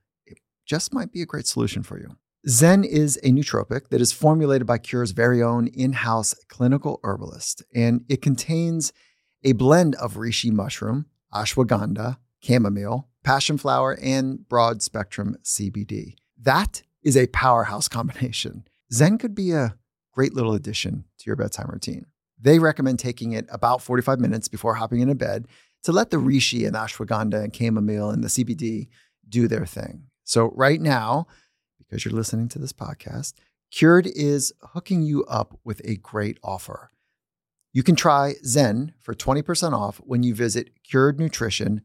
just 0.67 0.93
might 0.93 1.13
be 1.13 1.23
a 1.23 1.27
great 1.27 1.47
solution 1.47 1.83
for 1.83 1.99
you. 1.99 2.17
Zen 2.49 2.85
is 2.85 3.19
a 3.23 3.31
nootropic 3.31 3.89
that 3.89 4.01
is 4.01 4.13
formulated 4.13 4.67
by 4.67 4.79
Cure's 4.79 5.11
very 5.11 5.43
own 5.43 5.67
in 5.69 5.93
house 5.93 6.35
clinical 6.49 7.01
herbalist, 7.03 7.63
and 7.75 8.05
it 8.09 8.23
contains 8.23 8.93
a 9.45 9.53
blend 9.53 9.95
of 9.97 10.15
reishi 10.15 10.51
mushroom, 10.51 11.07
ashwagandha, 11.33 12.17
chamomile, 12.41 13.09
passion 13.25 13.59
flower, 13.59 13.99
and 14.01 14.49
broad 14.49 14.83
spectrum 14.83 15.37
CBD. 15.45 16.15
That 16.41 16.83
is 17.03 17.17
a 17.17 17.27
powerhouse 17.29 17.89
combination. 17.89 18.67
Zen 18.93 19.19
could 19.19 19.35
be 19.35 19.53
a 19.53 19.77
great 20.13 20.35
little 20.35 20.55
addition 20.55 21.05
to 21.19 21.27
your 21.27 21.37
bedtime 21.37 21.69
routine. 21.71 22.07
They 22.41 22.59
recommend 22.59 22.99
taking 22.99 23.33
it 23.33 23.47
about 23.51 23.83
45 23.83 24.21
minutes 24.21 24.49
before 24.49 24.75
hopping 24.75 25.01
into 25.01 25.15
bed 25.15 25.47
to 25.83 25.93
let 25.93 26.11
the 26.11 26.17
reishi 26.17 26.67
and 26.67 26.77
ashwagandha 26.77 27.43
and 27.43 27.55
chamomile 27.55 28.11
and 28.11 28.23
the 28.23 28.29
CBD 28.29 28.89
do 29.29 29.49
their 29.49 29.67
thing. 29.67 30.05
So, 30.25 30.53
right 30.55 30.81
now, 30.81 31.27
because 31.79 32.05
you're 32.05 32.15
listening 32.15 32.49
to 32.51 32.59
this 32.59 32.73
podcast, 32.73 33.35
Cured 33.71 34.07
is 34.07 34.53
hooking 34.73 35.03
you 35.03 35.25
up 35.25 35.59
with 35.65 35.81
a 35.85 35.97
great 35.97 36.39
offer. 36.43 36.91
You 37.73 37.83
can 37.83 37.97
try 37.97 38.35
Zen 38.45 38.95
for 39.01 39.15
20% 39.15 39.73
off 39.73 39.99
when 39.99 40.23
you 40.23 40.35
visit 40.35 40.71
curednutrition.com 40.91 41.83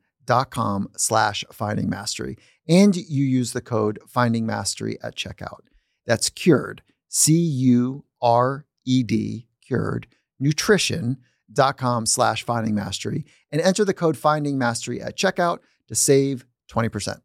slash 0.97 1.43
finding 1.51 1.89
mastery 1.89 2.37
and 2.67 2.95
you 2.95 3.25
use 3.25 3.53
the 3.53 3.61
code 3.61 3.99
finding 4.07 4.45
mastery 4.45 4.97
at 5.03 5.15
checkout. 5.15 5.61
That's 6.05 6.29
cured, 6.29 6.81
C 7.09 7.33
U 7.33 8.05
R 8.21 8.65
E 8.85 9.03
D, 9.03 9.47
cured, 9.65 10.07
nutrition.com 10.39 12.05
slash 12.05 12.43
finding 12.43 12.75
mastery 12.75 13.25
and 13.51 13.61
enter 13.61 13.85
the 13.85 13.93
code 13.93 14.17
finding 14.17 14.57
mastery 14.57 15.01
at 15.01 15.17
checkout 15.17 15.59
to 15.87 15.95
save 15.95 16.45
20%. 16.71 17.19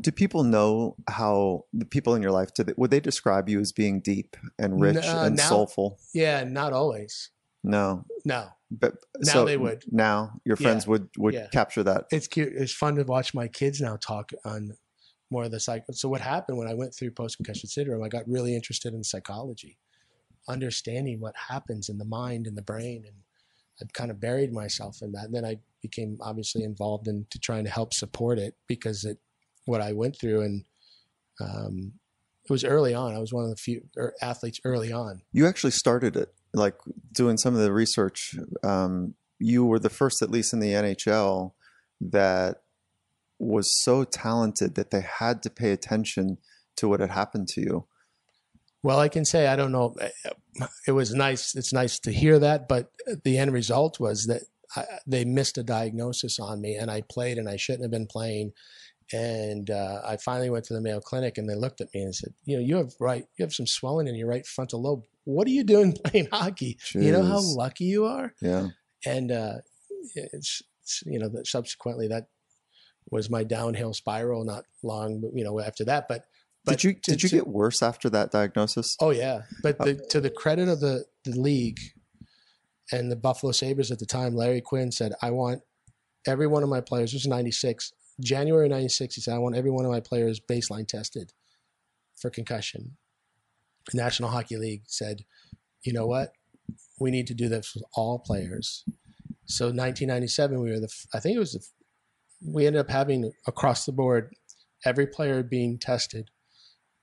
Do 0.00 0.10
people 0.10 0.42
know 0.42 0.96
how 1.08 1.64
the 1.72 1.84
people 1.84 2.14
in 2.14 2.22
your 2.22 2.32
life, 2.32 2.54
they, 2.54 2.72
would 2.76 2.90
they 2.90 3.00
describe 3.00 3.48
you 3.48 3.60
as 3.60 3.72
being 3.72 4.00
deep 4.00 4.36
and 4.58 4.80
rich 4.80 5.04
uh, 5.04 5.24
and 5.26 5.36
now, 5.36 5.48
soulful? 5.48 5.98
Yeah, 6.14 6.44
not 6.44 6.72
always. 6.72 7.30
No. 7.64 8.04
No. 8.24 8.48
But 8.70 8.94
now 9.18 9.32
so 9.32 9.44
they 9.44 9.56
would. 9.56 9.84
Now 9.90 10.40
your 10.44 10.56
friends 10.56 10.84
yeah. 10.84 10.90
would 10.90 11.08
would 11.16 11.34
yeah. 11.34 11.48
capture 11.48 11.82
that. 11.82 12.04
It's 12.10 12.28
cute. 12.28 12.52
It's 12.54 12.72
fun 12.72 12.96
to 12.96 13.04
watch 13.04 13.34
my 13.34 13.48
kids 13.48 13.80
now 13.80 13.96
talk 13.96 14.32
on 14.44 14.76
more 15.30 15.44
of 15.44 15.50
the 15.50 15.60
psych. 15.60 15.84
So 15.92 16.08
what 16.08 16.20
happened 16.20 16.58
when 16.58 16.68
I 16.68 16.74
went 16.74 16.94
through 16.94 17.12
post 17.12 17.36
concussion 17.36 17.68
syndrome? 17.68 18.02
I 18.02 18.08
got 18.08 18.28
really 18.28 18.54
interested 18.54 18.92
in 18.94 19.02
psychology, 19.02 19.78
understanding 20.48 21.20
what 21.20 21.34
happens 21.48 21.88
in 21.88 21.98
the 21.98 22.04
mind 22.04 22.46
and 22.46 22.56
the 22.56 22.62
brain, 22.62 23.04
and 23.06 23.16
I 23.80 23.90
kind 23.92 24.10
of 24.10 24.20
buried 24.20 24.52
myself 24.52 25.02
in 25.02 25.12
that. 25.12 25.26
And 25.26 25.34
then 25.34 25.44
I 25.44 25.58
became 25.80 26.18
obviously 26.20 26.64
involved 26.64 27.08
in 27.08 27.26
to 27.30 27.38
trying 27.38 27.64
to 27.64 27.70
help 27.70 27.94
support 27.94 28.38
it 28.38 28.54
because 28.66 29.04
it 29.04 29.18
what 29.64 29.80
I 29.80 29.92
went 29.92 30.18
through 30.18 30.42
and 30.42 30.64
um, 31.40 31.92
it 32.44 32.50
was 32.50 32.64
early 32.64 32.94
on. 32.94 33.14
I 33.14 33.18
was 33.18 33.32
one 33.32 33.44
of 33.44 33.50
the 33.50 33.56
few 33.56 33.82
er, 33.96 34.14
athletes 34.20 34.60
early 34.64 34.92
on. 34.92 35.22
You 35.32 35.46
actually 35.46 35.70
started 35.70 36.16
it, 36.16 36.32
like 36.54 36.76
doing 37.12 37.36
some 37.36 37.54
of 37.54 37.60
the 37.60 37.72
research. 37.72 38.34
Um, 38.62 39.14
you 39.38 39.64
were 39.64 39.78
the 39.78 39.90
first, 39.90 40.22
at 40.22 40.30
least 40.30 40.52
in 40.52 40.60
the 40.60 40.72
NHL, 40.72 41.52
that 42.00 42.58
was 43.38 43.82
so 43.82 44.04
talented 44.04 44.74
that 44.76 44.90
they 44.90 45.02
had 45.02 45.42
to 45.42 45.50
pay 45.50 45.72
attention 45.72 46.38
to 46.76 46.88
what 46.88 47.00
had 47.00 47.10
happened 47.10 47.48
to 47.48 47.60
you. 47.60 47.86
Well, 48.82 48.98
I 48.98 49.08
can 49.08 49.24
say 49.24 49.46
I 49.46 49.56
don't 49.56 49.72
know. 49.72 49.94
It 50.86 50.92
was 50.92 51.14
nice. 51.14 51.54
It's 51.54 51.72
nice 51.72 51.98
to 52.00 52.12
hear 52.12 52.38
that, 52.38 52.68
but 52.68 52.90
the 53.24 53.38
end 53.38 53.52
result 53.52 53.98
was 53.98 54.26
that 54.26 54.42
I, 54.76 54.84
they 55.06 55.24
missed 55.24 55.58
a 55.58 55.62
diagnosis 55.62 56.38
on 56.38 56.60
me, 56.60 56.74
and 56.76 56.90
I 56.90 57.02
played, 57.02 57.38
and 57.38 57.48
I 57.48 57.56
shouldn't 57.56 57.82
have 57.82 57.90
been 57.90 58.06
playing 58.06 58.52
and 59.12 59.70
uh, 59.70 60.00
I 60.06 60.16
finally 60.16 60.50
went 60.50 60.64
to 60.66 60.74
the 60.74 60.80
Mayo 60.80 61.00
Clinic, 61.00 61.36
and 61.38 61.48
they 61.48 61.54
looked 61.54 61.80
at 61.80 61.92
me 61.94 62.02
and 62.02 62.14
said, 62.14 62.32
"You 62.44 62.56
know, 62.56 62.62
you 62.62 62.76
have 62.76 62.92
right, 62.98 63.26
you 63.36 63.44
have 63.44 63.52
some 63.52 63.66
swelling 63.66 64.06
in 64.06 64.14
your 64.14 64.28
right 64.28 64.46
frontal 64.46 64.82
lobe. 64.82 65.04
What 65.24 65.46
are 65.46 65.50
you 65.50 65.64
doing 65.64 65.92
playing 66.04 66.28
hockey? 66.32 66.78
Jeez. 66.80 67.02
You 67.02 67.12
know 67.12 67.22
how 67.22 67.40
lucky 67.40 67.84
you 67.84 68.06
are." 68.06 68.34
Yeah. 68.40 68.68
And 69.06 69.30
uh, 69.30 69.56
it's, 70.14 70.62
it's, 70.82 71.02
you 71.04 71.18
know 71.18 71.28
that 71.28 71.46
subsequently 71.46 72.08
that 72.08 72.28
was 73.10 73.28
my 73.28 73.44
downhill 73.44 73.92
spiral. 73.92 74.44
Not 74.44 74.64
long, 74.82 75.30
you 75.34 75.44
know, 75.44 75.60
after 75.60 75.84
that, 75.84 76.08
but. 76.08 76.26
But 76.66 76.78
did 76.78 76.84
you 76.84 76.94
to, 76.94 77.10
did 77.10 77.22
you 77.22 77.28
to, 77.28 77.36
get 77.36 77.46
worse 77.46 77.82
after 77.82 78.08
that 78.08 78.30
diagnosis? 78.30 78.96
Oh 78.98 79.10
yeah, 79.10 79.42
but 79.62 79.76
the, 79.76 79.96
to 80.08 80.18
the 80.18 80.30
credit 80.30 80.66
of 80.66 80.80
the 80.80 81.04
the 81.24 81.38
league 81.38 81.78
and 82.90 83.12
the 83.12 83.16
Buffalo 83.16 83.52
Sabres 83.52 83.90
at 83.90 83.98
the 83.98 84.06
time, 84.06 84.34
Larry 84.34 84.62
Quinn 84.62 84.90
said, 84.90 85.12
"I 85.20 85.30
want 85.30 85.60
every 86.26 86.46
one 86.46 86.62
of 86.62 86.70
my 86.70 86.80
players." 86.80 87.12
This 87.12 87.24
was 87.24 87.28
'96. 87.28 87.92
January 88.20 88.68
96, 88.68 89.14
he 89.14 89.20
said, 89.20 89.34
I 89.34 89.38
want 89.38 89.56
every 89.56 89.70
one 89.70 89.84
of 89.84 89.90
my 89.90 90.00
players 90.00 90.40
baseline 90.40 90.86
tested 90.86 91.32
for 92.16 92.30
concussion. 92.30 92.96
The 93.92 93.98
National 93.98 94.30
Hockey 94.30 94.56
League 94.56 94.82
said, 94.86 95.24
you 95.82 95.92
know 95.92 96.06
what? 96.06 96.32
We 96.98 97.10
need 97.10 97.26
to 97.26 97.34
do 97.34 97.48
this 97.48 97.74
with 97.74 97.84
all 97.94 98.18
players. 98.18 98.84
So 99.46 99.66
1997, 99.66 100.60
we 100.60 100.70
were 100.70 100.80
the. 100.80 100.92
I 101.12 101.20
think 101.20 101.36
it 101.36 101.40
was 101.40 101.52
the. 101.52 101.60
We 102.46 102.66
ended 102.66 102.80
up 102.80 102.90
having 102.90 103.32
across 103.46 103.84
the 103.84 103.92
board, 103.92 104.34
every 104.84 105.06
player 105.06 105.42
being 105.42 105.78
tested, 105.78 106.30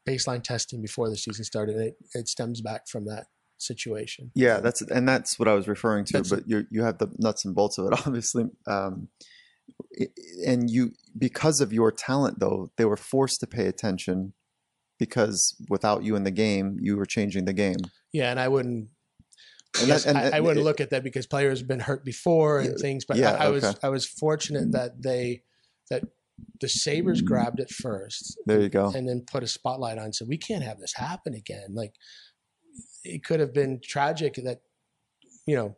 baseline 0.08 0.44
testing 0.44 0.82
before 0.82 1.10
the 1.10 1.18
season 1.18 1.46
started. 1.46 1.76
It, 1.78 1.96
it 2.14 2.28
stems 2.28 2.62
back 2.62 2.88
from 2.88 3.06
that 3.06 3.28
situation. 3.58 4.32
Yeah, 4.34 4.60
that's 4.60 4.82
and 4.82 5.08
that's 5.08 5.38
what 5.38 5.48
I 5.48 5.54
was 5.54 5.68
referring 5.68 6.06
to. 6.06 6.14
That's 6.14 6.30
but 6.30 6.48
you 6.48 6.66
you 6.72 6.84
have 6.84 6.98
the 6.98 7.12
nuts 7.20 7.46
and 7.46 7.54
bolts 7.54 7.78
of 7.78 7.86
it, 7.86 7.94
obviously. 8.08 8.46
Um, 8.66 9.10
and 10.46 10.70
you 10.70 10.92
because 11.18 11.62
of 11.62 11.74
your 11.74 11.92
talent 11.92 12.40
though 12.40 12.72
they 12.78 12.86
were 12.86 12.98
forced 12.98 13.40
to 13.40 13.48
pay 13.48 13.68
attention 13.68 14.34
because 15.00 15.56
without 15.70 16.04
you 16.04 16.16
in 16.16 16.24
the 16.24 16.32
game 16.32 16.78
you 16.80 16.96
were 16.96 17.06
changing 17.06 17.46
the 17.46 17.54
game. 17.54 17.78
Yeah 18.14 18.32
and 18.32 18.40
i 18.40 18.48
wouldn't 18.48 18.90
and 19.80 19.88
yes, 19.88 20.04
that, 20.04 20.10
and, 20.10 20.36
I, 20.36 20.38
I, 20.38 20.40
wouldn't 20.42 20.60
it, 20.60 20.66
look 20.66 20.82
at 20.82 20.90
that 20.90 21.02
because 21.02 21.26
players 21.26 21.60
have 21.60 21.68
been 21.68 21.80
hurt 21.80 22.04
before 22.04 22.60
and 22.60 22.78
things 22.78 23.06
but 23.06 23.18
yeah, 23.18 23.32
I, 23.32 23.46
I 23.46 23.48
okay. 23.48 23.68
was 23.68 23.80
i 23.84 23.90
was 23.90 24.06
fortunate 24.06 24.68
mm. 24.68 24.72
that 24.74 25.02
they 25.02 25.44
that 25.90 26.04
the 26.60 26.68
sabres 26.68 27.22
mm. 27.22 27.26
grabbed 27.26 27.60
it 27.60 27.70
first 27.70 28.38
there 28.46 28.60
you 28.62 28.70
go. 28.70 28.92
and 28.94 29.08
then 29.08 29.24
put 29.30 29.44
a 29.44 29.48
spotlight 29.48 29.98
on 29.98 30.14
so 30.14 30.26
we 30.26 30.38
can't 30.38 30.64
have 30.64 30.80
this 30.80 30.94
happen 30.94 31.34
again. 31.34 31.74
Like 31.74 31.94
it 33.04 33.24
could 33.24 33.40
have 33.40 33.54
been 33.54 33.80
tragic 33.84 34.36
that 34.36 34.62
you 35.46 35.56
know 35.56 35.76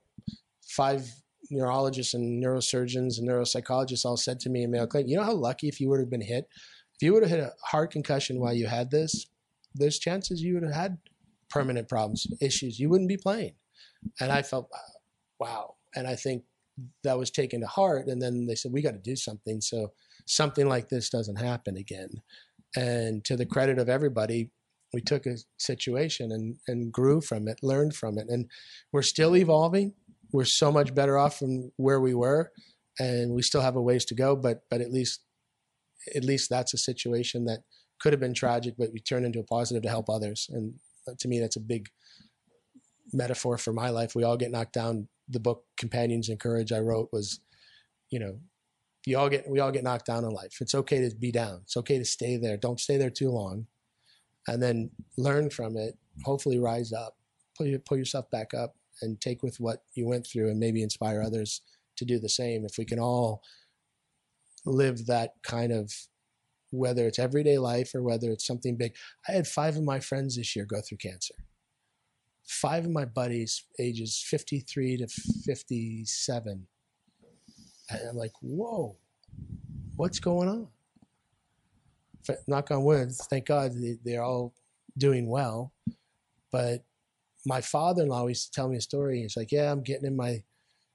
five 0.67 1.10
neurologists 1.53 2.13
and 2.13 2.43
neurosurgeons 2.43 3.17
and 3.17 3.27
neuropsychologists 3.27 4.05
all 4.05 4.17
said 4.17 4.39
to 4.41 4.49
me 4.49 4.63
in 4.63 4.71
Mayo 4.71 4.87
Clinic, 4.87 5.09
you 5.09 5.17
know 5.17 5.23
how 5.23 5.33
lucky 5.33 5.67
if 5.67 5.79
you 5.79 5.89
would 5.89 5.99
have 5.99 6.09
been 6.09 6.21
hit? 6.21 6.47
If 6.95 7.01
you 7.01 7.13
would 7.13 7.23
have 7.23 7.31
hit 7.31 7.39
a 7.39 7.51
hard 7.65 7.91
concussion 7.91 8.39
while 8.39 8.53
you 8.53 8.67
had 8.67 8.91
this, 8.91 9.27
there's 9.75 9.99
chances 9.99 10.41
you 10.41 10.53
would 10.55 10.63
have 10.63 10.73
had 10.73 10.97
permanent 11.49 11.89
problems, 11.89 12.27
issues. 12.41 12.79
You 12.79 12.89
wouldn't 12.89 13.09
be 13.09 13.17
playing. 13.17 13.53
And 14.19 14.31
I 14.31 14.41
felt, 14.41 14.69
wow. 15.39 15.75
And 15.95 16.07
I 16.07 16.15
think 16.15 16.43
that 17.03 17.17
was 17.17 17.31
taken 17.31 17.61
to 17.61 17.67
heart. 17.67 18.07
And 18.07 18.21
then 18.21 18.45
they 18.45 18.55
said, 18.55 18.71
we 18.71 18.81
got 18.81 18.91
to 18.91 18.99
do 18.99 19.15
something. 19.15 19.61
So 19.61 19.93
something 20.25 20.67
like 20.67 20.89
this 20.89 21.09
doesn't 21.09 21.37
happen 21.37 21.77
again. 21.77 22.09
And 22.75 23.23
to 23.25 23.35
the 23.35 23.45
credit 23.45 23.77
of 23.77 23.89
everybody, 23.89 24.49
we 24.93 25.01
took 25.01 25.25
a 25.25 25.37
situation 25.57 26.31
and, 26.31 26.57
and 26.67 26.91
grew 26.91 27.21
from 27.21 27.47
it, 27.47 27.59
learned 27.63 27.95
from 27.95 28.17
it. 28.17 28.27
And 28.29 28.49
we're 28.91 29.01
still 29.01 29.35
evolving 29.35 29.93
we're 30.33 30.45
so 30.45 30.71
much 30.71 30.93
better 30.93 31.17
off 31.17 31.39
from 31.39 31.71
where 31.77 32.01
we 32.01 32.13
were, 32.13 32.51
and 32.99 33.33
we 33.33 33.41
still 33.41 33.61
have 33.61 33.77
a 33.77 33.81
ways 33.81 34.03
to 34.05 34.15
go. 34.15 34.35
But 34.35 34.63
but 34.69 34.81
at 34.81 34.91
least 34.91 35.21
at 36.13 36.25
least 36.25 36.49
that's 36.49 36.73
a 36.73 36.77
situation 36.77 37.45
that 37.45 37.59
could 38.01 38.11
have 38.11 38.19
been 38.19 38.33
tragic, 38.33 38.73
but 38.77 38.89
we 38.91 38.99
turned 38.99 39.25
into 39.25 39.39
a 39.39 39.43
positive 39.43 39.83
to 39.83 39.89
help 39.89 40.09
others. 40.09 40.49
And 40.51 40.73
to 41.17 41.27
me, 41.29 41.39
that's 41.39 41.55
a 41.55 41.61
big 41.61 41.87
metaphor 43.13 43.57
for 43.57 43.71
my 43.71 43.89
life. 43.89 44.15
We 44.15 44.23
all 44.23 44.35
get 44.35 44.51
knocked 44.51 44.73
down. 44.73 45.07
The 45.29 45.39
book 45.39 45.63
Companions 45.77 46.27
in 46.27 46.37
Courage 46.37 46.73
I 46.73 46.79
wrote 46.79 47.07
was, 47.13 47.39
you 48.09 48.19
know, 48.19 48.39
you 49.05 49.17
all 49.17 49.29
get 49.29 49.47
we 49.47 49.59
all 49.59 49.71
get 49.71 49.83
knocked 49.83 50.07
down 50.07 50.25
in 50.25 50.31
life. 50.31 50.57
It's 50.59 50.75
okay 50.75 51.07
to 51.07 51.15
be 51.15 51.31
down. 51.31 51.61
It's 51.63 51.77
okay 51.77 51.99
to 51.99 52.05
stay 52.05 52.37
there. 52.37 52.57
Don't 52.57 52.79
stay 52.79 52.97
there 52.97 53.09
too 53.09 53.29
long, 53.29 53.67
and 54.47 54.61
then 54.61 54.89
learn 55.17 55.49
from 55.49 55.77
it. 55.77 55.97
Hopefully, 56.25 56.57
rise 56.57 56.91
up. 56.91 57.15
Pull, 57.57 57.71
pull 57.85 57.97
yourself 57.97 58.29
back 58.31 58.53
up 58.53 58.75
and 59.01 59.19
take 59.19 59.43
with 59.43 59.60
what 59.60 59.84
you 59.95 60.08
went 60.08 60.25
through 60.25 60.49
and 60.49 60.60
maybe 60.60 60.84
inspire 60.84 61.21
others 61.21 61.62
to 61.97 62.06
do 62.06 62.19
the 62.19 62.29
same. 62.29 62.65
If 62.65 62.77
we 62.77 62.86
can 62.86 62.99
all 62.99 63.41
live 64.65 65.06
that 65.08 65.34
kind 65.43 65.71
of 65.71 65.91
whether 66.73 67.06
it's 67.08 67.19
everyday 67.19 67.58
life 67.58 67.93
or 67.93 68.01
whether 68.01 68.32
it's 68.32 68.47
something 68.47 68.75
big. 68.75 68.95
I 69.29 69.34
had 69.34 69.47
five 69.47 69.77
of 69.77 69.84
my 69.84 69.99
friends 69.99 70.36
this 70.36 70.56
year 70.56 70.65
go 70.65 70.82
through 70.82 70.97
cancer. 70.97 71.36
Five 72.45 72.86
of 72.86 72.91
my 72.91 73.06
buddies, 73.06 73.63
ages 73.79 74.21
53 74.27 74.97
to 74.97 75.08
57. 75.08 76.67
And 77.89 78.10
I'm 78.10 78.15
like, 78.17 78.34
whoa, 78.41 78.97
what's 79.95 80.19
going 80.19 80.49
on? 80.49 80.67
Knock 82.47 82.71
on 82.71 82.84
wood, 82.84 83.12
thank 83.29 83.45
God 83.45 83.73
they're 84.03 84.23
all 84.23 84.53
doing 84.97 85.29
well. 85.29 85.73
But 86.51 86.84
my 87.45 87.62
father-in-law 87.62 88.27
used 88.27 88.45
to 88.45 88.51
tell 88.51 88.69
me 88.69 88.77
a 88.77 88.82
story. 88.82 89.21
He's 89.21 89.38
like, 89.38 89.51
"Yeah, 89.51 89.71
I'm 89.71 89.84
getting 89.84 90.06
in 90.06 90.15
my 90.15 90.43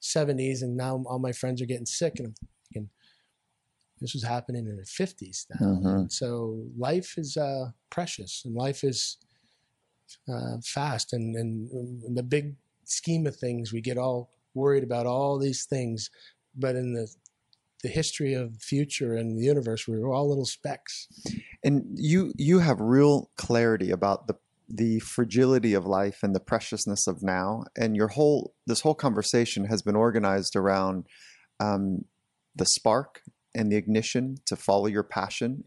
70s, 0.01 0.63
and 0.63 0.77
now 0.77 1.03
all 1.07 1.19
my 1.19 1.33
friends 1.33 1.61
are 1.61 1.67
getting 1.67 1.87
sick." 1.87 2.19
And 2.19 2.29
I'm 2.29 2.35
thinking, 2.73 2.91
this 4.01 4.15
was 4.15 4.23
happening 4.23 4.67
in 4.67 4.77
the 4.77 4.83
50s 4.83 5.47
now. 5.51 5.67
Mm-hmm. 5.67 6.03
So 6.09 6.65
life 6.77 7.15
is 7.17 7.37
uh, 7.37 7.71
precious, 7.91 8.43
and 8.45 8.55
life 8.55 8.85
is 8.85 9.19
uh, 10.29 10.59
fast. 10.65 11.13
And, 11.13 11.35
and, 11.37 11.71
in 12.05 12.15
the 12.15 12.23
big 12.23 12.57
scheme 12.85 13.27
of 13.27 13.37
things, 13.37 13.73
we 13.73 13.81
get 13.81 13.99
all 13.99 14.31
worried 14.55 14.85
about 14.85 15.07
all 15.07 15.39
these 15.39 15.65
things, 15.65 16.11
but 16.57 16.77
in 16.77 16.95
the 16.95 17.09
the 17.85 17.89
history 17.89 18.35
of 18.35 18.55
the 18.55 18.59
future 18.59 19.15
and 19.15 19.39
the 19.39 19.45
universe, 19.45 19.87
we 19.87 19.99
we're 19.99 20.13
all 20.13 20.29
little 20.29 20.45
specks. 20.45 21.07
And 21.63 21.85
you 21.95 22.33
you 22.37 22.59
have 22.59 22.81
real 22.81 23.31
clarity 23.37 23.93
about 23.93 24.27
the 24.27 24.35
the 24.69 25.01
fragility 25.01 25.75
of 25.75 25.87
life 25.87 26.19
and 26.23 26.35
the 26.35 26.41
preciousness 26.41 27.07
of 27.07 27.23
now. 27.23 27.65
And 27.77 27.97
your 27.97 28.09
whole 28.09 28.55
this 28.67 28.81
whole 28.83 28.95
conversation 28.95 29.67
has 29.67 29.83
been 29.83 29.97
organized 29.97 30.57
around 30.57 31.07
um, 31.61 32.05
the 32.55 32.67
spark 32.67 33.23
and 33.55 33.73
the 33.73 33.77
ignition 33.77 34.37
to 34.47 34.57
follow 34.57 34.87
your 34.87 35.03
passion 35.03 35.65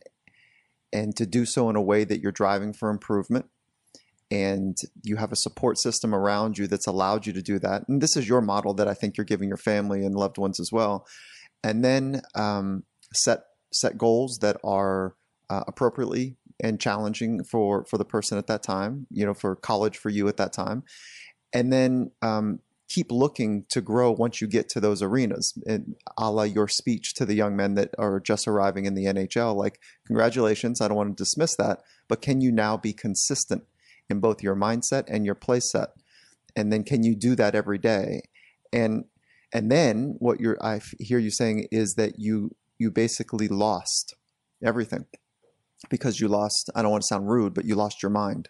and 0.93 1.15
to 1.15 1.25
do 1.25 1.45
so 1.45 1.69
in 1.69 1.75
a 1.75 1.81
way 1.81 2.03
that 2.03 2.21
you're 2.21 2.31
driving 2.31 2.73
for 2.73 2.89
improvement 2.89 3.45
and 4.29 4.77
you 5.03 5.17
have 5.17 5.31
a 5.31 5.37
support 5.37 5.77
system 5.77 6.15
around 6.15 6.57
you 6.57 6.67
that's 6.67 6.87
allowed 6.87 7.25
you 7.25 7.33
to 7.33 7.41
do 7.41 7.59
that 7.59 7.83
and 7.87 8.01
this 8.01 8.15
is 8.15 8.27
your 8.27 8.41
model 8.41 8.73
that 8.73 8.87
i 8.87 8.93
think 8.93 9.17
you're 9.17 9.25
giving 9.25 9.49
your 9.49 9.57
family 9.57 10.05
and 10.05 10.15
loved 10.15 10.37
ones 10.37 10.59
as 10.59 10.71
well 10.71 11.05
and 11.63 11.83
then 11.83 12.21
um, 12.35 12.83
set 13.13 13.43
set 13.73 13.97
goals 13.97 14.39
that 14.41 14.57
are 14.63 15.15
uh, 15.49 15.63
appropriately 15.67 16.37
and 16.61 16.79
challenging 16.79 17.43
for 17.43 17.85
for 17.85 17.97
the 17.97 18.05
person 18.05 18.37
at 18.37 18.47
that 18.47 18.63
time 18.63 19.07
you 19.09 19.25
know 19.25 19.33
for 19.33 19.55
college 19.55 19.97
for 19.97 20.09
you 20.09 20.27
at 20.27 20.37
that 20.37 20.53
time. 20.53 20.83
And 21.53 21.71
then 21.73 22.11
um, 22.21 22.59
keep 22.87 23.11
looking 23.11 23.65
to 23.69 23.81
grow 23.81 24.11
once 24.11 24.39
you 24.39 24.47
get 24.47 24.69
to 24.69 24.79
those 24.79 25.01
arenas 25.01 25.53
and 25.67 25.95
a 26.17 26.31
la 26.31 26.43
your 26.43 26.67
speech 26.67 27.13
to 27.15 27.25
the 27.25 27.33
young 27.33 27.55
men 27.55 27.75
that 27.75 27.89
are 27.97 28.19
just 28.19 28.47
arriving 28.47 28.85
in 28.85 28.95
the 28.95 29.05
nhl 29.05 29.55
like 29.55 29.79
congratulations 30.05 30.81
i 30.81 30.89
don't 30.89 30.97
want 30.97 31.17
to 31.17 31.23
dismiss 31.23 31.55
that 31.55 31.79
but 32.09 32.21
can 32.21 32.41
you 32.41 32.51
now 32.51 32.75
be 32.75 32.91
consistent 32.91 33.63
in 34.11 34.19
both 34.19 34.43
your 34.43 34.55
mindset 34.55 35.05
and 35.07 35.25
your 35.25 35.33
play 35.33 35.61
set? 35.61 35.89
And 36.55 36.71
then 36.71 36.83
can 36.83 37.03
you 37.03 37.15
do 37.15 37.35
that 37.35 37.55
every 37.55 37.77
day? 37.79 38.23
And 38.71 39.05
and 39.53 39.71
then 39.71 40.15
what 40.19 40.39
you're 40.39 40.57
i 40.61 40.79
hear 40.99 41.19
you 41.19 41.31
saying 41.31 41.67
is 41.71 41.95
that 41.95 42.19
you 42.19 42.55
you 42.77 42.91
basically 42.91 43.47
lost 43.47 44.15
everything 44.63 45.05
because 45.89 46.19
you 46.19 46.27
lost 46.27 46.69
i 46.75 46.81
don't 46.81 46.91
want 46.91 47.01
to 47.01 47.07
sound 47.07 47.29
rude 47.29 47.53
but 47.53 47.65
you 47.65 47.75
lost 47.75 48.01
your 48.01 48.09
mind. 48.09 48.49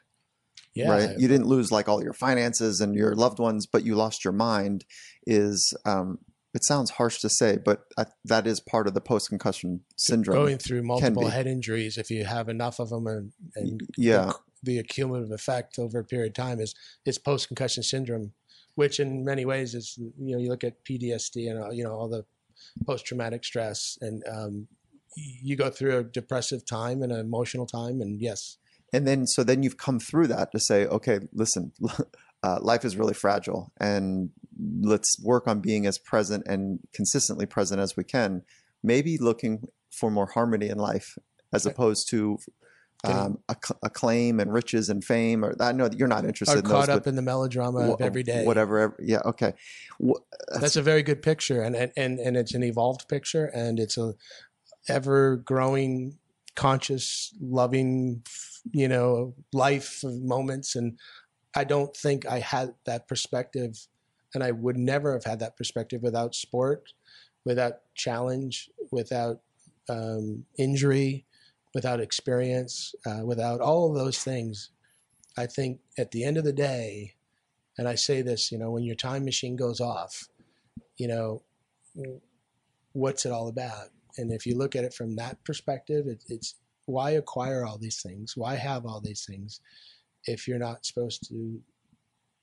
Yeah, 0.73 0.89
right? 0.89 1.19
You 1.19 1.27
didn't 1.27 1.47
lose 1.47 1.69
like 1.69 1.89
all 1.89 2.01
your 2.01 2.13
finances 2.13 2.79
and 2.79 2.95
your 2.95 3.13
loved 3.13 3.39
ones 3.39 3.65
but 3.65 3.83
you 3.83 3.95
lost 3.95 4.23
your 4.23 4.31
mind 4.31 4.85
is 5.27 5.73
um, 5.85 6.19
it 6.53 6.63
sounds 6.63 6.91
harsh 6.91 7.19
to 7.19 7.29
say 7.29 7.57
but 7.63 7.83
I, 7.97 8.05
that 8.25 8.47
is 8.47 8.61
part 8.61 8.87
of 8.87 8.93
the 8.93 9.01
post 9.01 9.27
concussion 9.29 9.81
syndrome. 9.97 10.37
going 10.37 10.57
through 10.57 10.83
multiple 10.83 11.27
head 11.27 11.45
injuries 11.45 11.97
if 11.97 12.09
you 12.09 12.23
have 12.23 12.47
enough 12.47 12.79
of 12.79 12.89
them 12.89 13.05
and, 13.07 13.33
and 13.55 13.81
yeah. 13.97 14.31
the, 14.63 14.71
the 14.71 14.79
accumulative 14.79 15.31
effect 15.31 15.77
over 15.77 15.99
a 15.99 16.05
period 16.05 16.29
of 16.29 16.35
time 16.35 16.59
is 16.61 16.73
is 17.05 17.17
post 17.17 17.49
concussion 17.49 17.83
syndrome 17.83 18.31
which 18.75 18.99
in 18.99 19.25
many 19.25 19.43
ways 19.43 19.75
is 19.75 19.97
you 19.97 20.35
know 20.35 20.37
you 20.37 20.49
look 20.49 20.63
at 20.63 20.83
PTSD 20.85 21.51
and 21.51 21.63
uh, 21.63 21.69
you 21.71 21.83
know 21.83 21.91
all 21.91 22.07
the 22.07 22.25
post 22.85 23.05
traumatic 23.05 23.43
stress 23.43 23.97
and 24.01 24.23
um, 24.31 24.67
you 25.15 25.55
go 25.55 25.69
through 25.69 25.97
a 25.97 26.03
depressive 26.03 26.65
time 26.65 27.01
and 27.01 27.11
an 27.11 27.19
emotional 27.19 27.65
time, 27.65 28.01
and 28.01 28.19
yes. 28.19 28.57
And 28.93 29.07
then, 29.07 29.25
so 29.25 29.43
then 29.43 29.63
you've 29.63 29.77
come 29.77 29.99
through 29.99 30.27
that 30.27 30.51
to 30.51 30.59
say, 30.59 30.85
okay, 30.85 31.19
listen, 31.33 31.71
uh, 32.43 32.59
life 32.61 32.83
is 32.83 32.97
really 32.97 33.13
fragile, 33.13 33.71
and 33.79 34.29
let's 34.81 35.17
work 35.23 35.47
on 35.47 35.59
being 35.59 35.85
as 35.85 35.97
present 35.97 36.43
and 36.47 36.79
consistently 36.93 37.45
present 37.45 37.81
as 37.81 37.95
we 37.95 38.03
can. 38.03 38.43
Maybe 38.83 39.17
looking 39.17 39.67
for 39.91 40.09
more 40.09 40.27
harmony 40.27 40.69
in 40.69 40.77
life 40.77 41.17
as 41.53 41.65
opposed 41.65 42.09
to 42.09 42.37
um, 43.03 43.39
acclaim 43.83 44.39
and 44.39 44.53
riches 44.53 44.89
and 44.89 45.03
fame. 45.03 45.43
Or 45.43 45.55
I 45.59 45.71
know 45.71 45.87
that 45.87 45.97
you're 45.97 46.07
not 46.07 46.25
interested. 46.25 46.55
Are 46.55 46.59
in 46.59 46.65
caught 46.65 46.87
those, 46.87 46.97
up 46.97 47.07
in 47.07 47.15
the 47.15 47.21
melodrama 47.21 47.87
wh- 47.87 47.93
of 47.93 48.01
every 48.01 48.23
day. 48.23 48.45
Whatever. 48.45 48.95
Yeah. 48.99 49.21
Okay. 49.25 49.53
That's, 49.99 50.61
that's, 50.61 50.75
a 50.75 50.81
very 50.81 51.03
good 51.03 51.21
picture, 51.21 51.61
and 51.61 51.75
and 51.75 52.19
and 52.19 52.37
it's 52.37 52.53
an 52.53 52.63
evolved 52.63 53.07
picture, 53.07 53.45
and 53.45 53.79
it's 53.79 53.97
a 53.97 54.13
ever 54.87 55.37
growing, 55.37 56.17
conscious, 56.55 57.33
loving, 57.41 58.23
you 58.71 58.87
know, 58.87 59.33
life 59.53 60.03
moments. 60.03 60.75
And 60.75 60.97
I 61.55 61.63
don't 61.63 61.95
think 61.95 62.25
I 62.25 62.39
had 62.39 62.73
that 62.85 63.07
perspective, 63.07 63.87
and 64.33 64.43
I 64.43 64.51
would 64.51 64.77
never 64.77 65.13
have 65.13 65.25
had 65.25 65.39
that 65.39 65.57
perspective 65.57 66.01
without 66.01 66.35
sport, 66.35 66.93
without 67.45 67.79
challenge, 67.95 68.69
without 68.91 69.41
um, 69.89 70.45
injury, 70.57 71.25
without 71.73 71.99
experience, 71.99 72.93
uh, 73.05 73.21
without 73.25 73.61
all 73.61 73.89
of 73.89 73.95
those 73.95 74.23
things. 74.23 74.71
I 75.37 75.47
think 75.47 75.79
at 75.97 76.11
the 76.11 76.23
end 76.23 76.37
of 76.37 76.43
the 76.43 76.53
day, 76.53 77.15
and 77.77 77.87
I 77.87 77.95
say 77.95 78.21
this, 78.21 78.51
you 78.51 78.57
know, 78.57 78.71
when 78.71 78.83
your 78.83 78.95
time 78.95 79.25
machine 79.25 79.55
goes 79.55 79.79
off, 79.79 80.27
you 80.97 81.07
know, 81.07 81.41
what's 82.91 83.25
it 83.25 83.31
all 83.31 83.47
about? 83.47 83.89
And 84.17 84.31
if 84.31 84.45
you 84.45 84.57
look 84.57 84.75
at 84.75 84.83
it 84.83 84.93
from 84.93 85.15
that 85.15 85.43
perspective, 85.43 86.07
it, 86.07 86.23
it's 86.27 86.55
why 86.85 87.11
acquire 87.11 87.65
all 87.65 87.77
these 87.77 88.01
things? 88.01 88.35
Why 88.35 88.55
have 88.55 88.85
all 88.85 89.01
these 89.01 89.25
things 89.25 89.61
if 90.25 90.47
you're 90.47 90.59
not 90.59 90.85
supposed 90.85 91.27
to 91.29 91.59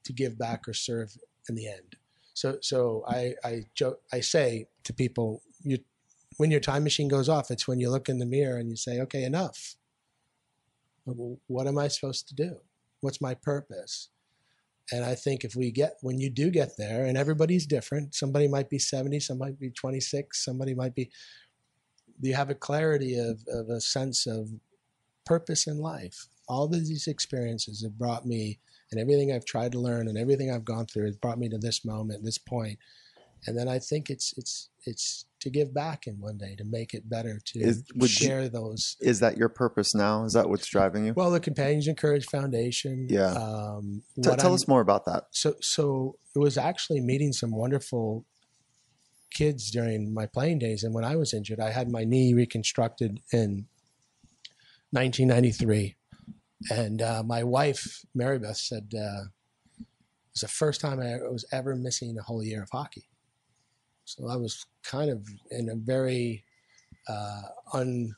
to 0.04 0.12
give 0.12 0.38
back 0.38 0.68
or 0.68 0.72
serve 0.72 1.16
in 1.48 1.54
the 1.54 1.68
end? 1.68 1.96
So, 2.34 2.58
so 2.60 3.04
I 3.08 3.34
I 3.44 3.62
joke, 3.74 4.00
I 4.12 4.20
say 4.20 4.68
to 4.84 4.92
people, 4.92 5.42
you 5.62 5.78
when 6.36 6.50
your 6.50 6.60
time 6.60 6.84
machine 6.84 7.08
goes 7.08 7.28
off, 7.28 7.50
it's 7.50 7.66
when 7.66 7.80
you 7.80 7.90
look 7.90 8.08
in 8.08 8.18
the 8.18 8.26
mirror 8.26 8.58
and 8.58 8.70
you 8.70 8.76
say, 8.76 9.00
okay, 9.00 9.24
enough. 9.24 9.74
What 11.04 11.66
am 11.66 11.78
I 11.78 11.88
supposed 11.88 12.28
to 12.28 12.34
do? 12.34 12.60
What's 13.00 13.20
my 13.20 13.34
purpose? 13.34 14.10
And 14.92 15.04
I 15.04 15.14
think 15.14 15.44
if 15.44 15.54
we 15.54 15.70
get, 15.70 15.96
when 16.00 16.18
you 16.18 16.30
do 16.30 16.50
get 16.50 16.76
there, 16.78 17.04
and 17.04 17.18
everybody's 17.18 17.66
different, 17.66 18.14
somebody 18.14 18.48
might 18.48 18.70
be 18.70 18.78
70, 18.78 19.20
some 19.20 19.38
might 19.38 19.58
be 19.58 19.70
26, 19.70 20.44
somebody 20.44 20.74
might 20.74 20.94
be, 20.94 21.10
you 22.20 22.34
have 22.34 22.50
a 22.50 22.54
clarity 22.54 23.18
of, 23.18 23.40
of 23.48 23.68
a 23.68 23.80
sense 23.80 24.26
of 24.26 24.50
purpose 25.24 25.66
in 25.66 25.78
life. 25.78 26.26
All 26.48 26.64
of 26.64 26.72
these 26.72 27.06
experiences 27.06 27.82
have 27.82 27.98
brought 27.98 28.26
me, 28.26 28.58
and 28.90 29.00
everything 29.00 29.32
I've 29.32 29.44
tried 29.44 29.72
to 29.72 29.80
learn 29.80 30.08
and 30.08 30.16
everything 30.16 30.50
I've 30.50 30.64
gone 30.64 30.86
through 30.86 31.04
has 31.06 31.16
brought 31.16 31.38
me 31.38 31.48
to 31.50 31.58
this 31.58 31.84
moment, 31.84 32.24
this 32.24 32.38
point. 32.38 32.78
And 33.46 33.56
then 33.56 33.68
I 33.68 33.78
think 33.78 34.10
it's, 34.10 34.34
it's, 34.36 34.70
it's 34.84 35.26
to 35.40 35.50
give 35.50 35.72
back 35.72 36.06
in 36.06 36.20
one 36.20 36.36
day 36.38 36.56
to 36.56 36.64
make 36.64 36.94
it 36.94 37.08
better 37.08 37.38
to 37.44 37.58
is, 37.60 37.84
share 38.06 38.44
you, 38.44 38.48
those 38.48 38.96
is 39.00 39.20
that 39.20 39.36
your 39.36 39.48
purpose 39.48 39.94
now 39.94 40.24
is 40.24 40.32
that 40.32 40.48
what's 40.48 40.66
driving 40.66 41.06
you 41.06 41.12
well 41.14 41.30
the 41.30 41.38
companions 41.38 41.86
in 41.86 41.94
courage 41.94 42.26
foundation 42.26 43.06
yeah 43.08 43.32
um, 43.32 44.02
T- 44.16 44.22
tell 44.22 44.48
I'm, 44.48 44.54
us 44.54 44.66
more 44.66 44.80
about 44.80 45.04
that 45.06 45.24
so 45.30 45.54
so 45.60 46.16
it 46.34 46.38
was 46.38 46.58
actually 46.58 47.00
meeting 47.00 47.32
some 47.32 47.52
wonderful 47.52 48.24
kids 49.30 49.70
during 49.70 50.12
my 50.12 50.26
playing 50.26 50.58
days 50.58 50.84
and 50.84 50.94
when 50.94 51.04
i 51.04 51.16
was 51.16 51.34
injured 51.34 51.60
i 51.60 51.70
had 51.70 51.90
my 51.90 52.04
knee 52.04 52.34
reconstructed 52.34 53.20
in 53.32 53.66
1993 54.90 55.96
and 56.70 57.02
uh, 57.02 57.22
my 57.24 57.42
wife 57.44 58.04
mary 58.14 58.38
beth 58.38 58.56
said 58.56 58.92
uh, 58.94 59.24
it 59.78 59.86
was 60.32 60.40
the 60.40 60.48
first 60.48 60.80
time 60.80 61.00
i 61.00 61.16
was 61.30 61.44
ever 61.52 61.76
missing 61.76 62.16
a 62.18 62.22
whole 62.22 62.42
year 62.42 62.62
of 62.62 62.70
hockey 62.70 63.08
so 64.08 64.26
I 64.26 64.36
was 64.36 64.64
kind 64.82 65.10
of 65.10 65.28
in 65.50 65.68
a 65.68 65.74
very 65.74 66.42
uh, 67.06 67.42
uncharted 67.74 68.16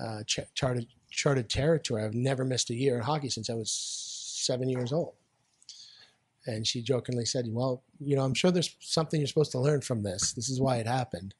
uh, 0.00 0.94
charted 1.12 1.48
territory. 1.48 2.04
I've 2.04 2.12
never 2.12 2.44
missed 2.44 2.70
a 2.70 2.74
year 2.74 2.96
in 2.96 3.02
hockey 3.02 3.28
since 3.28 3.48
I 3.48 3.54
was 3.54 3.70
seven 3.70 4.68
years 4.68 4.92
old. 4.92 5.14
And 6.46 6.66
she 6.66 6.82
jokingly 6.82 7.24
said, 7.24 7.46
"Well, 7.48 7.82
you 7.98 8.16
know, 8.16 8.22
I'm 8.22 8.34
sure 8.34 8.50
there's 8.50 8.76
something 8.80 9.20
you're 9.20 9.26
supposed 9.26 9.52
to 9.52 9.60
learn 9.60 9.80
from 9.80 10.02
this. 10.02 10.32
This 10.32 10.48
is 10.48 10.60
why 10.60 10.76
it 10.76 10.86
happened." 10.86 11.34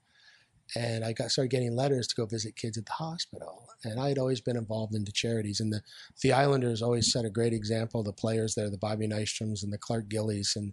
And 0.75 1.05
I 1.05 1.13
got 1.13 1.31
started 1.31 1.53
getting 1.53 1.77
letters 1.77 2.09
to 2.09 2.17
go 2.17 2.27
visit 2.27 2.57
kids 2.57 2.77
at 2.77 2.87
the 2.87 2.93
hospital. 2.93 3.69
And 3.85 4.01
I 4.01 4.09
had 4.09 4.19
always 4.19 4.41
been 4.41 4.57
involved 4.57 4.97
in 4.97 5.05
the 5.05 5.13
charities. 5.13 5.61
And 5.61 5.73
the 5.73 5.83
the 6.23 6.33
Islanders 6.33 6.83
always 6.83 7.13
set 7.13 7.25
a 7.25 7.31
great 7.31 7.53
example. 7.53 8.03
The 8.03 8.13
players 8.13 8.55
there, 8.55 8.69
the 8.69 8.79
Bobby 8.79 9.07
Nystroms 9.07 9.63
and 9.63 9.73
the 9.73 9.79
Clark 9.79 10.09
Gillies, 10.09 10.55
and 10.57 10.73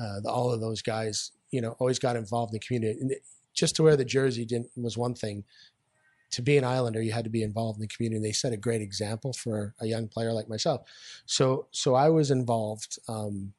uh, 0.00 0.20
the, 0.20 0.30
all 0.30 0.52
of 0.52 0.60
those 0.60 0.82
guys 0.82 1.32
you 1.50 1.60
know, 1.60 1.76
always 1.78 1.98
got 1.98 2.16
involved 2.16 2.52
in 2.52 2.54
the 2.60 2.66
community. 2.66 3.00
And 3.00 3.14
just 3.54 3.76
to 3.76 3.82
wear 3.82 3.96
the 3.96 4.04
jersey 4.04 4.44
didn't 4.44 4.70
was 4.76 4.96
one 4.96 5.14
thing. 5.14 5.44
To 6.32 6.42
be 6.42 6.58
an 6.58 6.64
Islander, 6.64 7.00
you 7.00 7.12
had 7.12 7.24
to 7.24 7.30
be 7.30 7.42
involved 7.42 7.78
in 7.78 7.80
the 7.80 7.88
community. 7.88 8.20
They 8.20 8.32
set 8.32 8.52
a 8.52 8.58
great 8.58 8.82
example 8.82 9.32
for 9.32 9.74
a 9.80 9.86
young 9.86 10.08
player 10.08 10.32
like 10.32 10.48
myself. 10.48 10.82
So, 11.24 11.68
so 11.70 11.94
I 11.94 12.10
was 12.10 12.30
involved 12.30 12.98
um, 13.08 13.54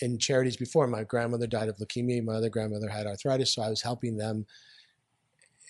in 0.00 0.18
charities 0.18 0.56
before. 0.56 0.86
My 0.86 1.04
grandmother 1.04 1.46
died 1.46 1.68
of 1.68 1.76
leukemia. 1.76 2.24
My 2.24 2.34
other 2.34 2.48
grandmother 2.48 2.88
had 2.88 3.06
arthritis, 3.06 3.54
so 3.54 3.62
I 3.62 3.70
was 3.70 3.82
helping 3.82 4.16
them. 4.16 4.46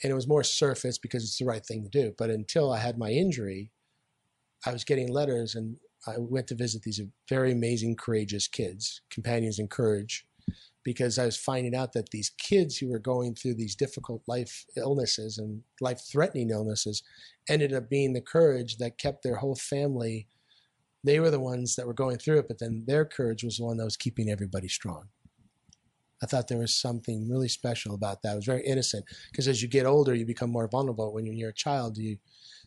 And 0.02 0.10
it 0.10 0.14
was 0.14 0.28
more 0.28 0.44
surface 0.44 0.98
because 0.98 1.24
it's 1.24 1.38
the 1.38 1.44
right 1.44 1.64
thing 1.64 1.82
to 1.82 1.88
do. 1.88 2.14
But 2.16 2.30
until 2.30 2.72
I 2.72 2.78
had 2.78 2.98
my 2.98 3.10
injury, 3.10 3.70
I 4.64 4.72
was 4.72 4.84
getting 4.84 5.12
letters, 5.12 5.54
and 5.54 5.76
I 6.06 6.14
went 6.18 6.46
to 6.48 6.54
visit 6.54 6.82
these 6.82 7.00
very 7.28 7.52
amazing, 7.52 7.96
courageous 7.96 8.46
kids, 8.46 9.00
companions 9.10 9.58
in 9.58 9.68
courage, 9.68 10.26
because 10.84 11.18
I 11.18 11.24
was 11.24 11.36
finding 11.36 11.74
out 11.74 11.92
that 11.92 12.10
these 12.10 12.30
kids 12.30 12.78
who 12.78 12.88
were 12.88 12.98
going 12.98 13.34
through 13.34 13.54
these 13.54 13.74
difficult 13.74 14.22
life 14.26 14.64
illnesses 14.76 15.36
and 15.36 15.62
life 15.80 16.00
threatening 16.00 16.50
illnesses 16.50 17.02
ended 17.48 17.72
up 17.72 17.90
being 17.90 18.12
the 18.12 18.20
courage 18.20 18.78
that 18.78 18.98
kept 18.98 19.22
their 19.22 19.36
whole 19.36 19.56
family. 19.56 20.28
They 21.04 21.20
were 21.20 21.30
the 21.30 21.40
ones 21.40 21.76
that 21.76 21.86
were 21.86 21.94
going 21.94 22.18
through 22.18 22.40
it, 22.40 22.48
but 22.48 22.58
then 22.58 22.84
their 22.86 23.04
courage 23.04 23.44
was 23.44 23.58
the 23.58 23.64
one 23.64 23.76
that 23.76 23.84
was 23.84 23.96
keeping 23.96 24.28
everybody 24.28 24.68
strong. 24.68 25.08
I 26.22 26.26
thought 26.26 26.48
there 26.48 26.58
was 26.58 26.74
something 26.74 27.28
really 27.28 27.48
special 27.48 27.94
about 27.94 28.22
that. 28.22 28.32
It 28.32 28.36
was 28.36 28.44
very 28.46 28.66
innocent 28.66 29.04
because 29.30 29.46
as 29.46 29.62
you 29.62 29.68
get 29.68 29.86
older, 29.86 30.14
you 30.14 30.26
become 30.26 30.50
more 30.50 30.68
vulnerable. 30.68 31.12
When 31.12 31.26
you're 31.26 31.50
a 31.50 31.54
child, 31.54 31.96
you 31.96 32.18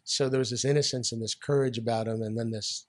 so 0.03 0.29
there 0.29 0.39
was 0.39 0.49
this 0.49 0.65
innocence 0.65 1.11
and 1.11 1.21
this 1.21 1.35
courage 1.35 1.77
about 1.77 2.05
them, 2.05 2.21
and 2.21 2.37
then 2.37 2.51
this 2.51 2.87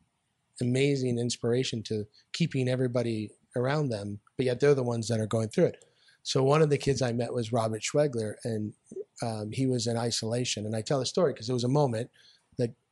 amazing 0.60 1.18
inspiration 1.18 1.82
to 1.84 2.04
keeping 2.32 2.68
everybody 2.68 3.30
around 3.56 3.88
them, 3.88 4.20
but 4.36 4.46
yet 4.46 4.60
they're 4.60 4.74
the 4.74 4.82
ones 4.82 5.08
that 5.08 5.20
are 5.20 5.26
going 5.26 5.48
through 5.48 5.66
it. 5.66 5.84
So 6.22 6.42
one 6.42 6.62
of 6.62 6.70
the 6.70 6.78
kids 6.78 7.02
I 7.02 7.12
met 7.12 7.34
was 7.34 7.52
Robert 7.52 7.82
Schwegler, 7.82 8.34
and 8.44 8.72
um, 9.22 9.50
he 9.52 9.66
was 9.66 9.86
in 9.86 9.96
isolation. 9.96 10.64
And 10.64 10.76
I 10.76 10.80
tell 10.80 11.00
the 11.00 11.06
story 11.06 11.32
because 11.32 11.48
it 11.48 11.54
was 11.54 11.64
a 11.64 11.68
moment 11.68 12.10
that 12.58 12.70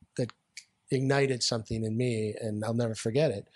ignited 0.91 1.43
something 1.43 1.83
in 1.83 1.97
me, 1.97 2.35
and 2.39 2.63
I'll 2.63 2.73
never 2.73 2.95
forget 2.95 3.31
it. 3.31 3.47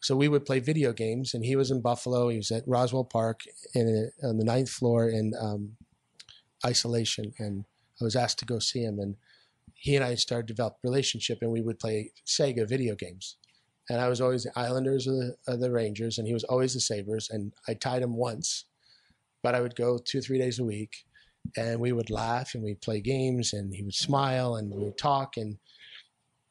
So 0.00 0.16
we 0.16 0.28
would 0.28 0.46
play 0.46 0.60
video 0.60 0.92
games, 0.92 1.34
and 1.34 1.44
he 1.44 1.56
was 1.56 1.70
in 1.70 1.82
Buffalo. 1.82 2.28
He 2.28 2.38
was 2.38 2.50
at 2.50 2.66
Roswell 2.66 3.04
Park 3.04 3.42
in 3.74 4.10
on 4.22 4.38
the 4.38 4.44
ninth 4.44 4.70
floor 4.70 5.08
in 5.08 5.32
um, 5.38 5.76
isolation, 6.64 7.34
and 7.38 7.64
I 8.00 8.04
was 8.04 8.16
asked 8.16 8.38
to 8.40 8.46
go 8.46 8.58
see 8.58 8.82
him. 8.82 8.98
And 8.98 9.16
he 9.74 9.96
and 9.96 10.04
I 10.04 10.14
started 10.14 10.48
to 10.48 10.54
develop 10.54 10.78
a 10.82 10.88
relationship, 10.88 11.38
and 11.42 11.50
we 11.50 11.60
would 11.60 11.78
play 11.78 12.12
Sega 12.26 12.68
video 12.68 12.94
games 12.94 13.36
and 13.90 14.00
I 14.00 14.08
was 14.08 14.20
always 14.20 14.44
the 14.44 14.56
Islanders 14.56 15.08
or 15.08 15.12
the, 15.12 15.36
or 15.48 15.56
the, 15.56 15.72
Rangers, 15.72 16.16
and 16.16 16.26
he 16.26 16.32
was 16.32 16.44
always 16.44 16.74
the 16.74 16.80
Sabres. 16.80 17.28
And 17.28 17.52
I 17.66 17.74
tied 17.74 18.02
him 18.02 18.14
once, 18.14 18.66
but 19.42 19.56
I 19.56 19.60
would 19.60 19.74
go 19.74 19.98
two, 19.98 20.20
three 20.20 20.38
days 20.38 20.60
a 20.60 20.64
week, 20.64 21.04
and 21.56 21.80
we 21.80 21.90
would 21.90 22.08
laugh 22.08 22.54
and 22.54 22.62
we'd 22.62 22.80
play 22.80 23.00
games, 23.00 23.52
and 23.52 23.74
he 23.74 23.82
would 23.82 23.94
smile 23.94 24.54
and 24.54 24.72
we 24.72 24.84
would 24.84 24.96
talk, 24.96 25.36
and 25.36 25.58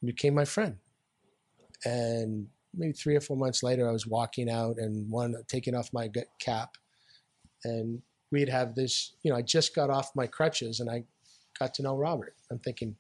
became 0.06 0.34
my 0.34 0.46
friend. 0.46 0.78
And 1.86 2.48
maybe 2.74 2.94
three 2.94 3.16
or 3.16 3.22
four 3.22 3.38
months 3.38 3.64
later, 3.64 3.88
I 3.88 3.92
was 3.92 4.08
walking 4.08 4.50
out 4.50 4.78
and 4.78 5.10
one 5.10 5.36
taking 5.48 5.76
off 5.76 5.94
my 5.94 6.10
cap, 6.40 6.78
and 7.64 8.02
we'd 8.32 8.50
have 8.50 8.76
this. 8.76 9.14
You 9.24 9.32
know, 9.32 9.38
I 9.38 9.42
just 9.42 9.76
got 9.76 9.90
off 9.90 10.16
my 10.16 10.28
crutches, 10.28 10.80
and 10.80 10.90
I 10.90 11.04
got 11.58 11.74
to 11.76 11.84
know 11.84 11.96
Robert. 11.96 12.36
I'm 12.52 12.60
thinking, 12.60 12.96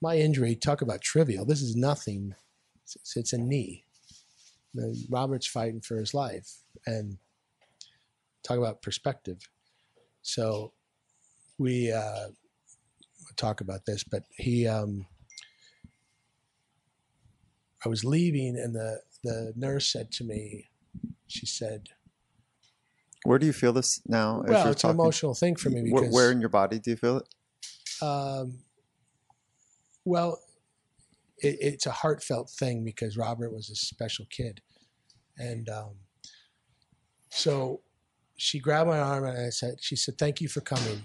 my 0.00 0.16
injury, 0.16 0.54
talk 0.54 0.82
about 0.82 1.00
trivial. 1.00 1.44
This 1.44 1.62
is 1.62 1.74
nothing 1.76 2.34
it's, 2.96 3.16
it's 3.16 3.32
a 3.32 3.38
knee. 3.38 3.84
Robert's 5.10 5.46
fighting 5.46 5.80
for 5.80 5.96
his 5.96 6.14
life, 6.14 6.48
and 6.86 7.18
talk 8.44 8.58
about 8.58 8.82
perspective. 8.82 9.38
So 10.22 10.72
we 11.58 11.90
uh, 11.90 12.28
talk 13.36 13.60
about 13.60 13.86
this, 13.86 14.04
but 14.04 14.22
he, 14.36 14.66
um, 14.68 15.06
I 17.84 17.88
was 17.88 18.04
leaving, 18.04 18.56
and 18.56 18.74
the 18.74 19.00
the 19.22 19.52
nurse 19.56 19.92
said 19.92 20.10
to 20.12 20.24
me, 20.24 20.68
she 21.26 21.46
said, 21.46 21.88
"Where 23.24 23.38
do 23.38 23.46
you 23.46 23.52
feel 23.52 23.72
this 23.72 24.00
now?" 24.06 24.42
Well, 24.46 24.68
it's 24.68 24.82
talking? 24.82 24.98
an 24.98 25.00
emotional 25.00 25.34
thing 25.34 25.56
for 25.56 25.70
me. 25.70 25.82
Because, 25.82 26.12
where 26.12 26.30
in 26.30 26.40
your 26.40 26.48
body 26.48 26.78
do 26.78 26.90
you 26.90 26.96
feel 26.96 27.18
it? 27.18 28.02
Um, 28.02 28.58
well, 30.04 30.40
it, 31.38 31.58
it's 31.60 31.86
a 31.86 31.92
heartfelt 31.92 32.50
thing 32.50 32.84
because 32.84 33.16
Robert 33.16 33.52
was 33.52 33.70
a 33.70 33.76
special 33.76 34.26
kid, 34.30 34.60
and 35.36 35.68
um, 35.68 35.94
so 37.30 37.80
she 38.36 38.58
grabbed 38.58 38.88
my 38.88 38.98
arm 38.98 39.24
and 39.24 39.38
I 39.38 39.50
said, 39.50 39.76
she 39.80 39.96
said, 39.96 40.18
"Thank 40.18 40.40
you 40.40 40.48
for 40.48 40.60
coming," 40.60 41.04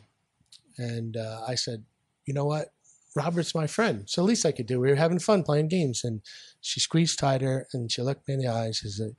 and 0.78 1.17
uh, 1.17 1.41
I 1.47 1.55
said, 1.55 1.84
"You 2.26 2.34
know 2.34 2.45
what? 2.45 2.74
Robert's 3.16 3.53
my 3.53 3.68
friend, 3.68 4.09
so 4.09 4.22
the 4.22 4.28
least 4.28 4.45
I 4.45 4.51
could 4.51 4.66
do. 4.66 4.80
We 4.80 4.89
were 4.89 4.95
having 4.95 5.20
fun 5.20 5.43
playing 5.43 5.68
games." 5.68 6.03
And 6.03 6.22
she 6.61 6.80
squeezed 6.80 7.20
tighter 7.20 7.68
and 7.74 7.91
she 7.91 8.01
looked 8.01 8.28
me 8.28 8.36
in 8.36 8.39
the 8.39 8.47
eyes 8.47 8.82
and 8.84 8.91
said, 8.91 9.16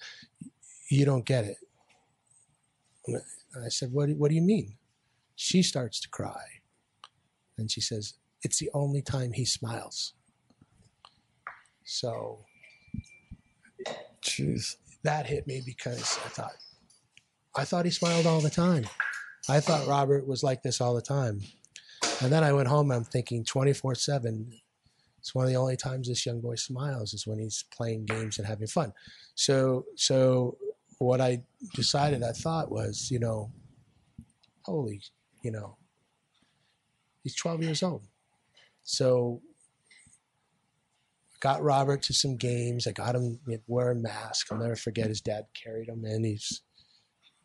"You 0.91 1.05
don't 1.05 1.25
get 1.25 1.45
it." 1.45 1.59
And 3.07 3.65
I 3.65 3.69
said, 3.69 3.93
"What? 3.93 4.07
Do, 4.07 4.17
what 4.17 4.31
do 4.31 4.35
you 4.35 4.43
mean?" 4.43 4.79
She 5.37 5.63
starts 5.63 6.01
to 6.01 6.09
cry, 6.09 6.63
and 7.57 7.71
she 7.71 7.81
says, 7.81 8.15
"It's 8.43 8.59
the 8.59 8.71
only 8.73 9.03
time 9.03 9.33
he 9.33 9.45
smiles." 9.45 10.15
So, 11.85 12.47
jeez, 14.23 14.77
that 15.03 15.27
hit 15.27 15.47
me 15.47 15.63
because 15.65 16.19
I 16.25 16.29
thought, 16.31 16.57
I 17.55 17.65
thought 17.65 17.85
he 17.85 17.91
smiled 17.91 18.27
all 18.27 18.41
the 18.41 18.51
time. 18.51 18.87
I 19.49 19.61
thought 19.61 19.87
Robert 19.87 20.27
was 20.27 20.43
like 20.43 20.63
this 20.63 20.81
all 20.81 20.95
the 20.95 21.03
time. 21.03 21.43
And 22.25 22.33
then 22.33 22.43
I 22.43 22.55
went 22.55 22.69
home. 22.69 22.91
I'm 22.91 23.05
thinking 23.05 23.45
24 23.45 23.95
seven. 23.97 24.51
It's 25.19 25.35
one 25.35 25.45
of 25.45 25.51
the 25.51 25.59
only 25.59 25.77
times 25.77 26.09
this 26.09 26.25
young 26.25 26.41
boy 26.41 26.55
smiles 26.55 27.13
is 27.13 27.27
when 27.27 27.39
he's 27.39 27.65
playing 27.71 28.07
games 28.07 28.39
and 28.39 28.47
having 28.47 28.67
fun. 28.67 28.95
So, 29.35 29.85
so 29.97 30.57
what 30.99 31.21
I 31.21 31.43
decided, 31.75 32.23
I 32.23 32.33
thought 32.33 32.71
was, 32.71 33.11
you 33.11 33.19
know, 33.19 33.53
holy, 34.63 35.03
you 35.43 35.51
know, 35.51 35.77
he's 37.23 37.37
12 37.37 37.63
years 37.63 37.83
old. 37.83 38.07
So 38.85 39.43
got 41.41 41.63
Robert 41.63 42.01
to 42.05 42.15
some 42.15 42.37
games. 42.37 42.87
I 42.87 42.93
got 42.93 43.15
him 43.15 43.39
wearing 43.67 43.99
a 43.99 44.03
mask. 44.03 44.51
I'll 44.51 44.59
never 44.59 44.77
forget 44.77 45.09
his 45.09 45.21
dad 45.21 45.45
carried 45.53 45.91
him 45.91 46.07
in. 46.07 46.25
He's 46.25 46.63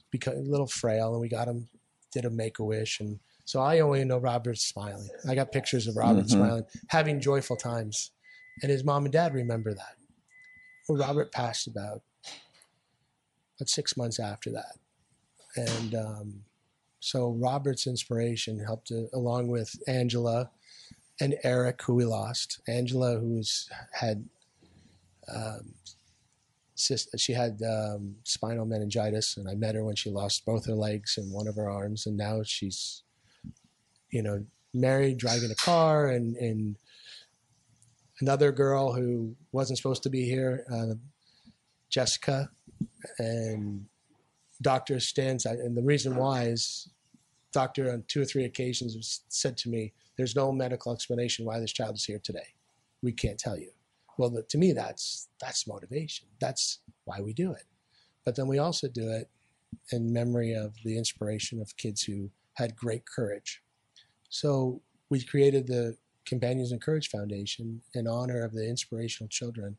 become 0.10 0.36
a 0.36 0.40
little 0.40 0.68
frail, 0.68 1.12
and 1.12 1.22
we 1.22 1.28
got 1.28 1.50
him 1.50 1.68
did 2.14 2.26
a 2.26 2.30
make 2.30 2.60
a 2.60 2.64
wish, 2.64 3.00
and 3.02 3.20
so 3.50 3.62
I 3.62 3.80
only 3.80 4.06
know 4.06 4.20
Robert 4.20 4.60
smiling. 4.60 5.10
I 5.28 5.34
got 5.34 5.52
pictures 5.52 5.88
of 5.88 5.97
Robert 5.97 6.26
mm-hmm. 6.26 6.38
smiling, 6.38 6.66
having 6.89 7.20
joyful 7.20 7.56
times, 7.56 8.12
and 8.62 8.70
his 8.70 8.84
mom 8.84 9.06
and 9.06 9.12
dad 9.12 9.34
remember 9.34 9.74
that. 9.74 9.95
Well, 10.88 11.00
Robert 11.00 11.32
passed 11.32 11.66
about 11.66 12.04
about 13.58 13.68
six 13.68 13.97
months 13.97 14.20
after 14.20 14.52
that, 14.52 14.78
and 15.56 15.95
um, 15.95 16.34
so 17.00 17.32
Robert's 17.41 17.88
inspiration 17.88 18.60
helped 18.60 18.89
to, 18.89 19.08
along 19.16 19.47
with 19.47 19.76
Angela 19.88 20.52
and 21.20 21.34
Eric, 21.43 21.82
who 21.82 21.95
we 21.95 22.06
lost. 22.06 22.62
Angela, 22.68 23.18
who's 23.18 23.68
had 23.93 24.26
um, 25.28 25.74
she 26.76 27.34
had 27.34 27.60
um, 27.64 28.16
spinal 28.26 28.68
meningitis, 28.68 29.38
and 29.38 29.50
I 29.50 29.56
met 29.56 29.74
her 29.74 29.84
when 29.84 29.95
she 29.95 30.12
lost 30.12 30.45
both 30.45 30.68
her 30.68 30.76
legs 30.76 31.18
and 31.18 31.34
one 31.34 31.47
of 31.47 31.56
her 31.56 31.68
arms, 31.68 32.06
and 32.06 32.16
now 32.16 32.43
she's, 32.43 33.02
you 34.12 34.24
know, 34.24 34.45
married, 34.74 35.18
driving 35.18 35.51
a 35.51 35.55
car, 35.55 36.07
and 36.07 36.36
and 36.38 36.76
another 38.22 38.51
girl 38.51 38.93
who 38.93 39.36
wasn't 39.51 39.78
supposed 39.78 40.03
to 40.03 40.10
be 40.10 40.26
here, 40.26 40.66
uh, 40.72 40.95
Jessica, 41.89 42.49
and 43.18 43.86
Doctor 44.62 44.99
Stans. 44.99 45.45
And 45.45 45.76
the 45.76 45.82
reason 45.82 46.16
why 46.16 46.43
is, 46.43 46.89
doctor 47.51 47.91
on 47.91 48.03
two 48.07 48.22
or 48.22 48.26
three 48.26 48.45
occasions 48.45 49.22
said 49.30 49.57
to 49.57 49.70
me, 49.70 49.93
there's 50.18 50.36
no 50.36 50.51
medical 50.51 50.91
explanation 50.91 51.45
why 51.45 51.60
this 51.60 51.72
child 51.72 51.95
is 51.95 52.05
here 52.05 52.20
today. 52.22 52.53
We 53.01 53.14
can't 53.14 53.39
tell 53.39 53.57
you. 53.57 53.72
Well, 54.18 54.30
the, 54.30 54.43
to 54.43 54.57
me, 54.57 54.74
that's 54.74 55.30
that's 55.39 55.66
motivation. 55.66 56.28
That's 56.41 56.80
why 57.05 57.22
we 57.22 57.32
do 57.32 57.53
it. 57.53 57.64
But 58.26 58.36
then 58.36 58.47
we 58.47 58.60
also 58.60 58.89
do 58.89 59.10
it 59.10 59.30
in 59.91 60.12
memory 60.12 60.53
of 60.53 60.76
the 60.84 60.97
inspiration 60.97 61.62
of 61.62 61.78
kids 61.78 62.03
who 62.03 62.30
had 62.55 62.76
great 62.76 63.05
courage. 63.05 63.62
So 64.30 64.82
we 65.10 65.22
created 65.24 65.68
the 65.68 65.98
Companions 66.26 66.72
in 66.72 66.80
Courage 66.80 67.10
Foundation 67.10 67.82
in 67.94 68.08
honor 68.08 68.44
of 68.44 68.54
the 68.54 68.68
inspirational 68.68 69.28
children 69.30 69.78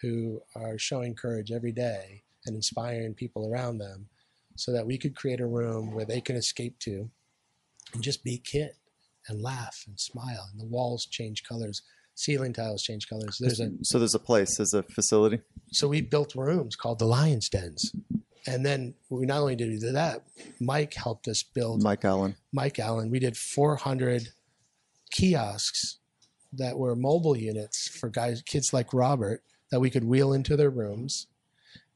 who 0.00 0.40
are 0.56 0.78
showing 0.78 1.14
courage 1.14 1.52
every 1.52 1.72
day 1.72 2.22
and 2.46 2.56
inspiring 2.56 3.14
people 3.14 3.48
around 3.48 3.78
them 3.78 4.08
so 4.56 4.72
that 4.72 4.86
we 4.86 4.98
could 4.98 5.14
create 5.14 5.40
a 5.40 5.46
room 5.46 5.92
where 5.92 6.04
they 6.04 6.20
can 6.20 6.36
escape 6.36 6.78
to 6.80 7.08
and 7.92 8.02
just 8.02 8.24
be 8.24 8.38
kid 8.38 8.72
and 9.28 9.40
laugh 9.42 9.84
and 9.86 10.00
smile, 10.00 10.48
and 10.50 10.60
the 10.60 10.66
walls 10.66 11.06
change 11.06 11.44
colors, 11.44 11.82
ceiling 12.14 12.52
tiles 12.52 12.82
change 12.82 13.08
colors. 13.08 13.38
There's 13.38 13.60
a 13.60 13.70
so 13.82 13.98
there's 13.98 14.14
a 14.14 14.18
place, 14.18 14.56
there's 14.56 14.74
a 14.74 14.82
facility. 14.82 15.40
So 15.70 15.88
we 15.88 16.00
built 16.00 16.34
rooms 16.34 16.74
called 16.74 16.98
the 16.98 17.06
Lions 17.06 17.48
Dens, 17.48 17.94
and 18.46 18.66
then 18.66 18.94
we 19.08 19.26
not 19.26 19.40
only 19.40 19.56
did 19.56 19.70
we 19.70 19.78
do 19.78 19.92
that, 19.92 20.22
Mike 20.60 20.94
helped 20.94 21.28
us 21.28 21.42
build. 21.42 21.82
Mike 21.82 22.04
Allen. 22.04 22.36
Mike 22.52 22.78
Allen. 22.78 23.10
We 23.10 23.18
did 23.18 23.36
400 23.36 24.28
kiosks 25.10 25.98
that 26.52 26.76
were 26.76 26.96
mobile 26.96 27.36
units 27.36 27.88
for 27.88 28.08
guys, 28.08 28.42
kids 28.42 28.72
like 28.72 28.92
Robert, 28.92 29.42
that 29.70 29.80
we 29.80 29.90
could 29.90 30.04
wheel 30.04 30.32
into 30.32 30.56
their 30.56 30.70
rooms. 30.70 31.28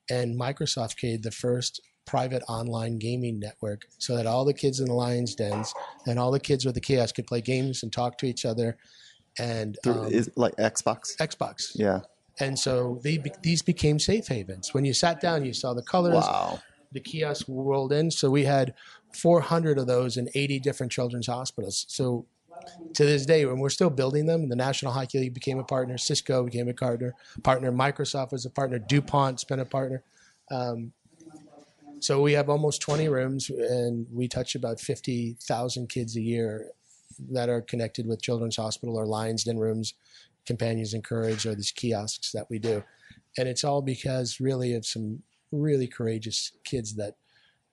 And 0.09 0.39
Microsoft 0.39 0.99
created 0.99 1.25
the 1.25 1.33
first 1.33 1.81
private 2.07 2.43
online 2.49 2.99
gaming 2.99 3.41
network 3.41 3.83
so 3.99 4.17
that 4.17 4.27
all 4.27 4.45
the 4.45 4.55
kids 4.55 4.79
in 4.79 4.87
the 4.87 4.95
Lions 4.95 5.35
Dens 5.35 5.75
and 6.07 6.19
all 6.19 6.31
the 6.31 6.41
kids 6.41 6.65
with 6.65 6.75
the 6.75 6.81
kiosk 6.81 7.17
could 7.17 7.27
play 7.27 7.41
games 7.41 7.83
and 7.83 7.93
talk 7.93 8.17
to 8.19 8.27
each 8.27 8.45
other. 8.45 8.77
And 9.39 9.77
um, 9.85 10.07
is 10.07 10.31
like 10.37 10.55
Xbox. 10.57 11.17
Xbox. 11.17 11.73
Yeah. 11.75 12.01
And 12.39 12.59
so 12.59 13.01
they, 13.03 13.23
these 13.43 13.63
became 13.63 13.99
safe 13.99 14.29
havens. 14.29 14.75
When 14.75 14.85
you 14.85 14.93
sat 14.93 15.21
down, 15.21 15.45
you 15.45 15.53
saw 15.53 15.75
the 15.75 15.83
colors. 15.83 16.15
Wow. 16.15 16.61
The 16.93 17.01
kiosk 17.01 17.47
rolled 17.49 17.93
in. 17.93 18.11
So 18.11 18.31
we 18.31 18.45
had 18.45 18.75
400 19.15 19.79
of 19.79 19.87
those 19.87 20.17
in 20.17 20.29
80 20.35 20.61
different 20.61 20.93
children's 20.93 21.27
hospitals. 21.27 21.87
So 21.89 22.27
to 22.95 23.05
this 23.05 23.27
day, 23.27 23.45
when 23.45 23.59
we're 23.59 23.71
still 23.71 23.91
building 23.91 24.27
them, 24.27 24.49
the 24.49 24.57
National 24.57 24.93
Hockey 24.93 25.19
League 25.19 25.35
became 25.35 25.59
a 25.59 25.65
partner, 25.65 25.99
Cisco 25.99 26.45
became 26.45 26.69
a 26.69 26.75
partner, 26.75 27.15
partner, 27.43 27.73
Microsoft 27.73 28.33
was 28.33 28.47
a 28.47 28.51
partner, 28.51 28.79
DuPont's 28.79 29.45
been 29.45 29.61
a 29.61 29.65
partner. 29.65 30.03
Um, 30.51 30.93
so 32.01 32.21
we 32.21 32.33
have 32.33 32.49
almost 32.49 32.81
20 32.83 33.09
rooms, 33.09 33.51
and 33.51 34.07
we 34.13 34.29
touch 34.29 34.55
about 34.55 34.81
50,000 34.81 35.89
kids 35.89 36.17
a 36.17 36.21
year 36.21 36.71
that 37.31 37.49
are 37.49 37.63
connected 37.63 38.07
with 38.07 38.23
Children's 38.23 38.57
Hospital 38.57 38.97
or 38.97 39.07
Lions 39.07 39.45
Den 39.45 39.59
rooms, 39.59 39.95
Companions 40.47 40.95
in 40.95 41.03
Courage, 41.03 41.47
or 41.47 41.55
these 41.55 41.73
kiosks 41.73 42.33
that 42.33 42.49
we 42.51 42.59
do. 42.59 42.83
And 43.39 43.49
it's 43.49 43.65
all 43.65 43.83
because 43.83 44.41
really 44.41 44.75
of 44.75 44.87
some 44.87 45.23
really 45.53 45.87
courageous 45.87 46.53
kids 46.65 46.95
that 46.97 47.17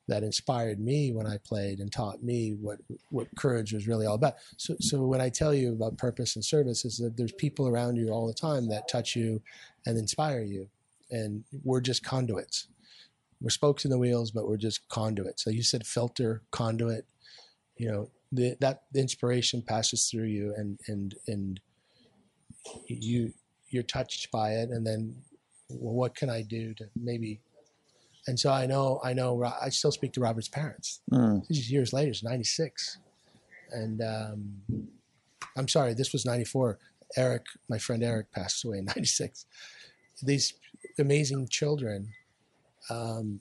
that 0.10 0.22
inspired 0.22 0.82
me 0.82 1.14
when 1.14 1.26
I 1.26 1.38
played 1.38 1.80
and 1.80 1.90
taught 1.90 2.22
me 2.22 2.58
what 2.60 2.80
what 3.10 3.28
courage 3.38 3.72
was 3.72 3.88
really 3.88 4.06
all 4.06 4.16
about. 4.16 4.36
So 4.58 4.76
so 4.80 5.04
when 5.06 5.22
I 5.22 5.30
tell 5.30 5.54
you 5.54 5.72
about 5.72 5.98
purpose 5.98 6.36
and 6.36 6.44
service 6.44 6.84
is 6.84 6.98
that 6.98 7.16
there's 7.16 7.32
people 7.32 7.68
around 7.68 7.96
you 7.96 8.10
all 8.10 8.28
the 8.28 8.34
time 8.34 8.68
that 8.70 8.90
touch 8.90 9.16
you 9.16 9.42
and 9.86 9.98
inspire 9.98 10.42
you. 10.42 10.68
And 11.10 11.44
we're 11.64 11.82
just 11.82 12.04
conduits 12.04 12.68
we're 13.44 13.50
spokes 13.50 13.84
in 13.84 13.92
the 13.92 14.00
wheels, 14.00 14.32
but 14.32 14.48
we're 14.48 14.58
just 14.58 14.88
conduits. 14.88 15.44
So 15.44 15.50
you 15.50 15.64
said 15.64 15.86
filter, 15.86 16.42
conduit. 16.52 17.06
You 17.76 17.92
know, 17.92 18.10
the, 18.32 18.56
that 18.62 18.84
inspiration 18.96 19.62
passes 19.62 20.08
through 20.10 20.28
you, 20.28 20.54
and 20.56 20.80
and 20.88 21.14
and 21.28 21.60
you 22.88 23.34
you're 23.70 23.84
touched 23.84 24.32
by 24.32 24.52
it, 24.52 24.70
and 24.70 24.86
then 24.86 25.16
well, 25.70 25.94
what 25.94 26.16
can 26.16 26.30
I 26.30 26.42
do 26.42 26.74
to 26.76 26.86
maybe? 26.96 27.42
And 28.28 28.40
so 28.40 28.52
I 28.52 28.66
know 28.66 29.02
I 29.04 29.14
know 29.14 29.44
I 29.44 29.70
still 29.70 29.92
speak 29.92 30.14
to 30.14 30.22
Robert's 30.22 30.48
parents. 30.48 31.02
Mm. 31.12 31.46
This 31.48 31.60
is 31.60 31.72
years 31.72 31.92
later. 31.94 32.12
It's 32.12 32.24
'96, 32.24 33.00
and 33.72 34.02
um, 34.02 34.54
I'm 35.58 35.68
sorry, 35.68 35.94
this 35.94 36.14
was 36.14 36.26
'94. 36.26 36.80
Eric, 37.16 37.46
my 37.70 37.78
friend 37.78 38.04
Eric, 38.04 38.32
passed 38.32 38.64
away 38.64 38.80
in 38.80 38.86
'96. 38.96 39.46
These 40.22 40.54
amazing 41.00 41.48
children 41.50 42.10
um, 42.90 43.40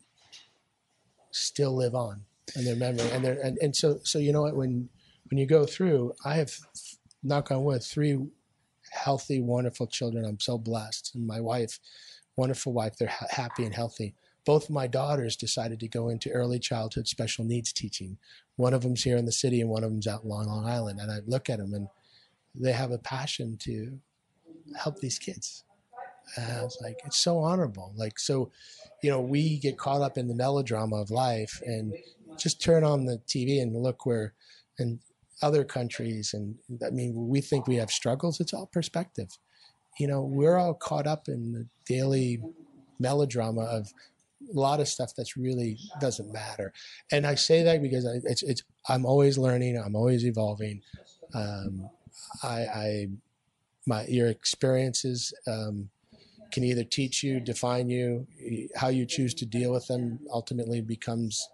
still 1.30 1.74
live 1.74 1.94
on 1.94 2.22
in 2.56 2.64
their 2.64 2.76
memory. 2.76 3.08
And 3.10 3.24
they 3.24 3.40
and, 3.40 3.58
and 3.58 3.76
so 3.76 4.00
so 4.02 4.18
you 4.18 4.32
know 4.32 4.42
what 4.42 4.56
when 4.56 4.88
when 5.30 5.38
you 5.38 5.46
go 5.46 5.64
through, 5.64 6.14
I 6.24 6.34
have 6.34 6.54
knock 7.22 7.50
on 7.50 7.64
wood 7.64 7.82
three 7.82 8.18
healthy, 8.93 9.40
wonderful 9.40 9.86
children. 9.86 10.24
I'm 10.24 10.40
so 10.40 10.59
blessed, 10.59 11.14
and 11.14 11.26
my 11.26 11.40
wife, 11.40 11.78
wonderful 12.36 12.72
wife. 12.72 12.97
They're 12.97 13.09
ha- 13.09 13.26
happy 13.30 13.64
and 13.64 13.74
healthy. 13.74 14.14
Both 14.45 14.64
of 14.64 14.70
my 14.70 14.86
daughters 14.86 15.36
decided 15.36 15.80
to 15.80 15.88
go 15.88 16.09
into 16.09 16.30
early 16.30 16.59
childhood 16.59 17.07
special 17.07 17.45
needs 17.45 17.72
teaching. 17.72 18.18
One 18.57 18.74
of 18.74 18.82
them's 18.82 19.05
here 19.05 19.16
in 19.16 19.24
the 19.24 19.32
city, 19.32 19.61
and 19.61 19.70
one 19.70 19.84
of 19.84 19.90
them's 19.90 20.07
out 20.07 20.24
in 20.24 20.28
Long 20.28 20.66
Island. 20.66 21.01
And 21.01 21.11
I 21.11 21.20
look 21.26 21.49
at 21.49 21.59
them, 21.59 21.74
and 21.74 21.88
they 22.55 22.72
have 22.72 22.90
a 22.90 22.99
passion 22.99 23.57
to 23.62 23.99
help 24.76 24.99
these 24.99 25.18
kids. 25.18 25.64
And 26.36 26.53
I 26.53 26.62
was 26.62 26.78
like, 26.80 26.99
it's 27.05 27.18
so 27.18 27.38
honorable. 27.38 27.93
Like, 27.97 28.18
so, 28.18 28.51
you 29.03 29.11
know, 29.11 29.20
we 29.20 29.59
get 29.59 29.78
caught 29.78 30.03
up 30.03 30.16
in 30.16 30.28
the 30.28 30.34
melodrama 30.34 30.97
of 30.97 31.11
life 31.11 31.61
and 31.64 31.95
just 32.38 32.62
turn 32.62 32.84
on 32.84 33.05
the 33.05 33.18
TV 33.26 33.61
and 33.61 33.74
look 33.74 34.07
where, 34.07 34.34
in 34.78 35.01
other 35.43 35.64
countries, 35.64 36.34
and 36.34 36.57
I 36.84 36.90
mean, 36.90 37.28
we 37.28 37.40
think 37.40 37.66
we 37.66 37.76
have 37.76 37.90
struggles. 37.90 38.40
It's 38.40 38.55
all 38.55 38.66
perspective. 38.72 39.28
You 39.99 40.09
know, 40.09 40.22
we're 40.22 40.57
all 40.57 40.74
caught 40.74 41.07
up 41.07 41.28
in 41.28 41.53
the 41.53 41.66
daily 41.86 42.40
melodrama 42.99 43.62
of 43.62 43.93
a 44.55 44.59
lot 44.59 44.80
of 44.80 44.88
stuff 44.88 45.12
that's 45.16 45.36
really 45.36 45.78
doesn't 46.01 46.32
matter. 46.32 46.72
And 47.11 47.26
I 47.26 47.34
say 47.34 47.62
that 47.62 47.82
because 47.82 48.07
I, 48.07 48.20
it's, 48.24 48.43
it's, 48.43 48.62
I'm 48.88 49.05
always 49.05 49.38
learning. 49.38 49.76
I'm 49.76 49.95
always 49.95 50.24
evolving. 50.24 50.82
Um, 51.34 51.88
I, 52.43 52.59
I, 52.64 53.09
my, 53.86 54.05
your 54.07 54.28
experiences, 54.28 55.32
um, 55.47 55.90
can 56.53 56.64
either 56.64 56.84
teach 56.84 57.22
you, 57.22 57.40
define 57.40 57.88
you, 57.88 58.26
how 58.76 58.88
you 58.88 59.07
choose 59.07 59.32
to 59.34 59.47
deal 59.47 59.72
with 59.72 59.86
them 59.86 60.20
ultimately 60.30 60.80
becomes, 60.82 61.49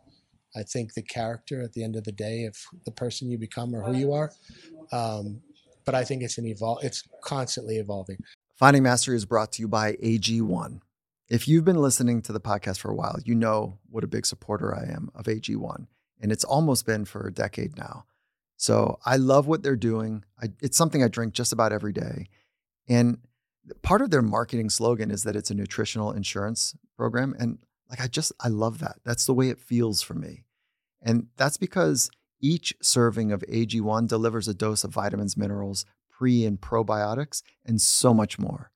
I 0.59 0.63
think, 0.63 0.95
the 0.95 1.03
character 1.03 1.63
at 1.63 1.73
the 1.73 1.85
end 1.85 1.97
of 1.97 2.05
the 2.05 2.13
day 2.13 2.45
of 2.45 2.57
the 2.85 2.91
person 2.91 3.31
you 3.31 3.39
become 3.39 3.75
or 3.75 3.83
who 3.83 3.97
you 3.97 4.13
are. 4.13 4.33
Um, 4.93 5.41
but 5.85 5.95
I 5.95 6.05
think 6.05 6.23
it's 6.23 6.37
an 6.39 6.45
evol- 6.45 6.83
it's 6.83 7.03
constantly 7.23 7.77
evolving. 7.77 8.19
Finding 8.57 8.83
Mastery 8.83 9.17
is 9.17 9.25
brought 9.25 9.53
to 9.53 9.63
you 9.63 9.69
by 9.69 9.93
AG1. 9.95 10.81
If 11.29 11.47
you've 11.47 11.65
been 11.65 11.81
listening 11.81 12.23
to 12.23 12.33
the 12.33 12.41
podcast 12.41 12.79
for 12.79 12.91
a 12.91 12.95
while, 12.95 13.19
you 13.25 13.35
know 13.35 13.79
what 13.91 14.05
a 14.05 14.09
big 14.09 14.27
supporter 14.27 14.75
I 14.75 14.85
am 14.93 15.11
of 15.15 15.27
AG1. 15.27 15.87
And 16.21 16.33
it's 16.33 16.45
almost 16.45 16.85
been 16.85 17.05
for 17.05 17.27
a 17.27 17.33
decade 17.33 17.77
now. 17.77 18.05
So 18.57 18.99
I 19.07 19.17
love 19.17 19.47
what 19.47 19.63
they're 19.63 19.77
doing. 19.77 20.25
I, 20.43 20.49
it's 20.61 20.77
something 20.77 21.03
I 21.03 21.09
drink 21.09 21.35
just 21.35 21.53
about 21.53 21.73
every 21.73 21.93
day. 21.93 22.27
And 22.89 23.19
part 23.83 24.03
of 24.03 24.11
their 24.11 24.23
marketing 24.23 24.71
slogan 24.71 25.11
is 25.11 25.23
that 25.23 25.37
it's 25.37 25.51
a 25.51 25.55
nutritional 25.55 26.13
insurance 26.13 26.75
program. 26.97 27.37
And 27.39 27.59
Like 27.89 28.01
I 28.01 28.09
just, 28.09 28.33
I 28.41 28.49
love 28.49 28.81
that. 28.81 28.97
That's 29.05 29.27
the 29.27 29.35
way 29.35 29.49
it 29.49 29.61
feels 29.61 30.03
for 30.03 30.15
me. 30.15 30.45
And 31.03 31.29
that's 31.37 31.57
because 31.57 32.11
each 32.41 32.75
serving 32.81 33.33
of 33.33 33.43
AG1 33.49 34.09
delivers 34.09 34.49
a 34.49 34.55
dose 34.55 34.85
of 34.85 34.93
vitamins, 34.93 35.37
minerals, 35.37 35.85
pre 36.11 36.45
and 36.45 36.61
probiotics, 36.61 37.43
and 37.65 37.81
so 37.81 38.13
much 38.13 38.39
more. 38.39 38.71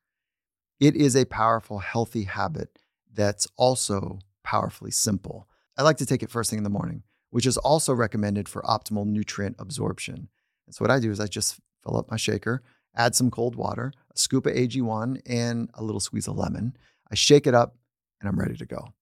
It 0.81 0.97
is 0.97 1.15
a 1.15 1.27
powerful, 1.27 1.79
healthy 1.79 2.25
habit 2.25 2.79
that's 3.13 3.47
also 3.57 4.19
powerfully 4.43 4.91
simple. 4.91 5.49
I 5.77 5.83
like 5.83 5.99
to 5.99 6.07
take 6.07 6.23
it 6.23 6.31
first 6.31 6.51
thing 6.51 6.59
in 6.59 6.65
the 6.65 6.71
morning, 6.71 7.03
which 7.31 7.47
is 7.47 7.57
also 7.57 7.93
recommended 7.93 8.49
for 8.49 8.63
optimal 8.63 9.07
nutrient 9.07 9.57
absorption. 9.59 10.29
And 10.67 10.75
so, 10.75 10.83
what 10.83 10.91
I 10.91 11.01
do 11.01 11.11
is 11.11 11.21
I 11.21 11.27
just 11.27 11.61
fill 11.83 11.97
up 11.97 12.11
my 12.11 12.17
shaker, 12.17 12.63
add 12.97 13.15
some 13.15 13.31
cold 13.31 13.57
water, 13.57 13.93
a 14.15 14.19
scoop 14.19 14.47
of 14.47 14.55
AG1, 14.55 15.21
and 15.27 15.71
a 15.75 15.83
little 15.83 16.01
squeeze 16.01 16.29
of 16.29 16.37
lemon. 16.37 16.77
I 17.11 17.15
shake 17.15 17.47
it 17.47 17.55
up, 17.55 17.77
and 18.21 18.29
I'm 18.29 18.39
ready 18.39 18.57
to 18.57 18.67
go. 18.67 18.93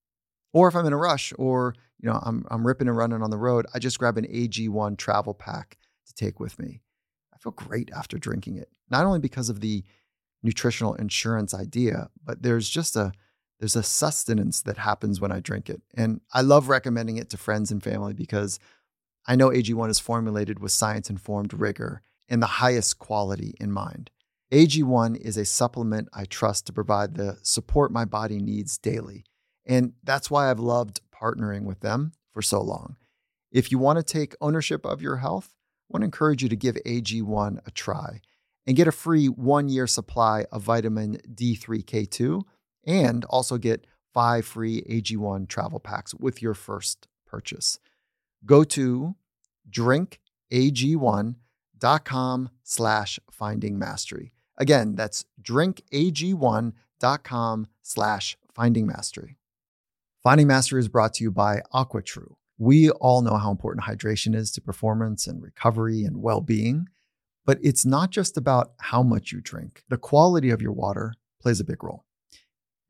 Or 0.53 0.69
if 0.69 0.75
I'm 0.75 0.87
in 0.87 0.93
a 0.93 0.99
rush 0.99 1.33
or 1.39 1.75
you 2.01 2.09
know 2.09 2.21
I'm 2.23 2.45
I'm 2.51 2.67
ripping 2.67 2.89
and 2.89 2.97
running 2.97 3.23
on 3.23 3.31
the 3.31 3.39
road, 3.39 3.67
I 3.75 3.79
just 3.79 3.99
grab 3.99 4.17
an 4.17 4.27
AG1 4.27 4.99
travel 4.99 5.35
pack 5.35 5.79
to 6.07 6.15
take 6.15 6.41
with 6.41 6.59
me. 6.59 6.83
I 7.33 7.39
feel 7.39 7.53
great 7.53 7.91
after 7.97 8.19
drinking 8.19 8.57
it. 8.57 8.69
Not 8.91 9.07
only 9.07 9.21
because 9.21 9.49
of 9.49 9.61
the 9.61 9.85
nutritional 10.43 10.95
insurance 10.95 11.55
idea, 11.55 12.09
but 12.25 12.43
there's 12.43 12.69
just 12.69 12.97
a 12.97 13.13
there's 13.59 13.77
a 13.77 13.83
sustenance 13.83 14.63
that 14.63 14.79
happens 14.79 15.21
when 15.21 15.31
I 15.31 15.41
drink 15.41 15.69
it. 15.69 15.83
And 15.95 16.23
I 16.33 16.41
love 16.41 16.71
recommending 16.71 17.19
it 17.19 17.29
to 17.31 17.37
friends 17.37 17.71
and 17.71 17.83
family 17.83 18.15
because 18.15 18.59
I 19.27 19.37
know 19.37 19.51
AG1 19.51 19.91
is 19.91 19.99
formulated 19.99 20.59
with 20.61 20.73
science 20.73 21.11
informed 21.11 21.53
rigor 21.53 22.01
and 22.27 22.43
the 22.43 22.47
highest 22.47 22.99
quality 22.99 23.55
in 23.61 23.71
mind. 23.71 24.11
AG1 24.51 25.17
is 25.17 25.37
a 25.37 25.45
supplement 25.45 26.09
I 26.13 26.25
trust 26.25 26.67
to 26.67 26.73
provide 26.73 27.15
the 27.15 27.39
support 27.43 27.93
my 27.93 28.07
body 28.07 28.39
needs 28.41 28.79
daily. 28.79 29.25
And 29.71 29.95
that's 30.03 30.31
why 30.33 30.51
I've 30.51 30.59
loved 30.59 31.01
partnering 31.15 31.63
with 31.63 31.79
them 31.79 32.11
for 32.33 32.43
so 32.43 32.61
long. 32.61 32.97
If 33.53 33.71
you 33.71 33.79
want 33.79 33.99
to 33.99 34.03
take 34.03 34.35
ownership 34.41 34.85
of 34.85 35.01
your 35.01 35.19
health, 35.19 35.55
I 35.55 35.93
want 35.93 36.03
to 36.03 36.07
encourage 36.07 36.43
you 36.43 36.49
to 36.49 36.57
give 36.57 36.75
AG1 36.85 37.65
a 37.65 37.71
try 37.71 38.21
and 38.67 38.77
get 38.77 38.89
a 38.89 38.93
free 38.93 39.29
one 39.29 39.69
year 39.69 39.87
supply 39.87 40.47
of 40.51 40.63
vitamin 40.63 41.19
D3K2 41.33 42.43
and 42.85 43.25
also 43.27 43.59
get 43.59 43.87
five 44.13 44.45
free 44.45 44.83
AG1 44.91 45.47
travel 45.49 45.79
packs 45.79 46.17
with 46.17 46.43
your 46.43 46.55
first 46.55 47.07
purchase. 47.25 47.79
Go 48.45 48.65
to 48.65 49.15
drinkag1.com 49.71 52.51
slash 52.65 53.21
finding 53.31 53.79
mastery. 53.79 54.33
Again, 54.57 54.97
that's 54.97 55.25
drinkag1.com 55.41 57.67
slash 57.83 58.37
finding 58.53 58.89
mastery. 58.89 59.37
Finding 60.23 60.49
Mastery 60.49 60.81
is 60.81 60.89
brought 60.89 61.15
to 61.15 61.25
you 61.25 61.31
by 61.31 61.63
AquaTrue. 61.73 62.35
We 62.59 62.91
all 62.91 63.23
know 63.23 63.39
how 63.39 63.51
important 63.51 63.87
hydration 63.87 64.35
is 64.35 64.51
to 64.53 64.61
performance 64.61 65.27
and 65.27 65.43
recovery 65.43 66.05
and 66.05 66.21
well 66.21 66.43
being, 66.43 66.89
but 67.47 67.59
it's 67.63 67.87
not 67.87 68.11
just 68.11 68.37
about 68.37 68.73
how 68.81 69.03
much 69.03 69.33
you 69.33 69.41
drink. 69.41 69.83
The 69.89 69.97
quality 69.97 70.51
of 70.51 70.61
your 70.61 70.73
water 70.73 71.15
plays 71.41 71.59
a 71.59 71.65
big 71.65 71.83
role. 71.83 72.05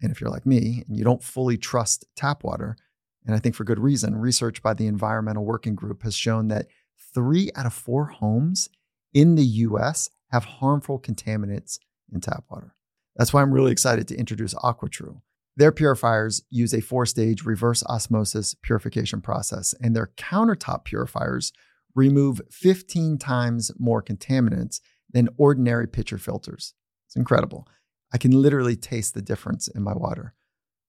And 0.03 0.11
if 0.11 0.21
you're 0.21 0.31
like 0.31 0.45
me 0.45 0.83
and 0.89 0.97
you 0.97 1.05
don't 1.05 1.23
fully 1.23 1.57
trust 1.57 2.05
tap 2.17 2.43
water, 2.43 2.77
and 3.25 3.37
I 3.37 3.39
think 3.39 3.55
for 3.55 3.63
good 3.63 3.79
reason, 3.79 4.17
research 4.17 4.61
by 4.61 4.75
the 4.75 4.89
Environmental 4.89 5.45
Working 5.45 5.77
Group 5.77 6.03
has 6.03 6.17
shown 6.17 6.49
that 6.49 6.67
three 7.15 7.53
out 7.55 7.67
of 7.67 7.73
four 7.73 8.07
homes 8.07 8.69
in 9.15 9.37
the 9.37 9.45
US 9.45 10.11
have 10.33 10.45
harmful 10.45 10.99
contaminants 10.99 11.79
in 12.13 12.21
tap 12.21 12.43
water. 12.51 12.75
That's 13.15 13.33
why 13.33 13.43
I'm 13.43 13.53
really 13.53 13.71
excited 13.71 14.09
to 14.09 14.17
introduce 14.17 14.53
AquaTrue. 14.55 15.21
Their 15.57 15.73
purifiers 15.73 16.43
use 16.51 16.73
a 16.73 16.81
four 16.81 17.07
stage 17.07 17.45
reverse 17.45 17.83
osmosis 17.85 18.55
purification 18.55 19.21
process, 19.21 19.75
and 19.81 19.95
their 19.95 20.13
countertop 20.17 20.85
purifiers 20.85 21.53
remove 21.95 22.41
15 22.51 23.19
times 23.19 23.73
more 23.79 24.03
contaminants 24.03 24.81
than 25.13 25.29
ordinary 25.37 25.89
pitcher 25.89 26.19
filters. 26.19 26.75
It's 27.07 27.17
incredible. 27.17 27.67
I 28.13 28.19
can 28.19 28.31
literally 28.31 28.77
taste 28.77 29.15
the 29.15 29.23
difference 29.23 29.69
in 29.69 29.83
my 29.83 29.95
water. 29.95 30.35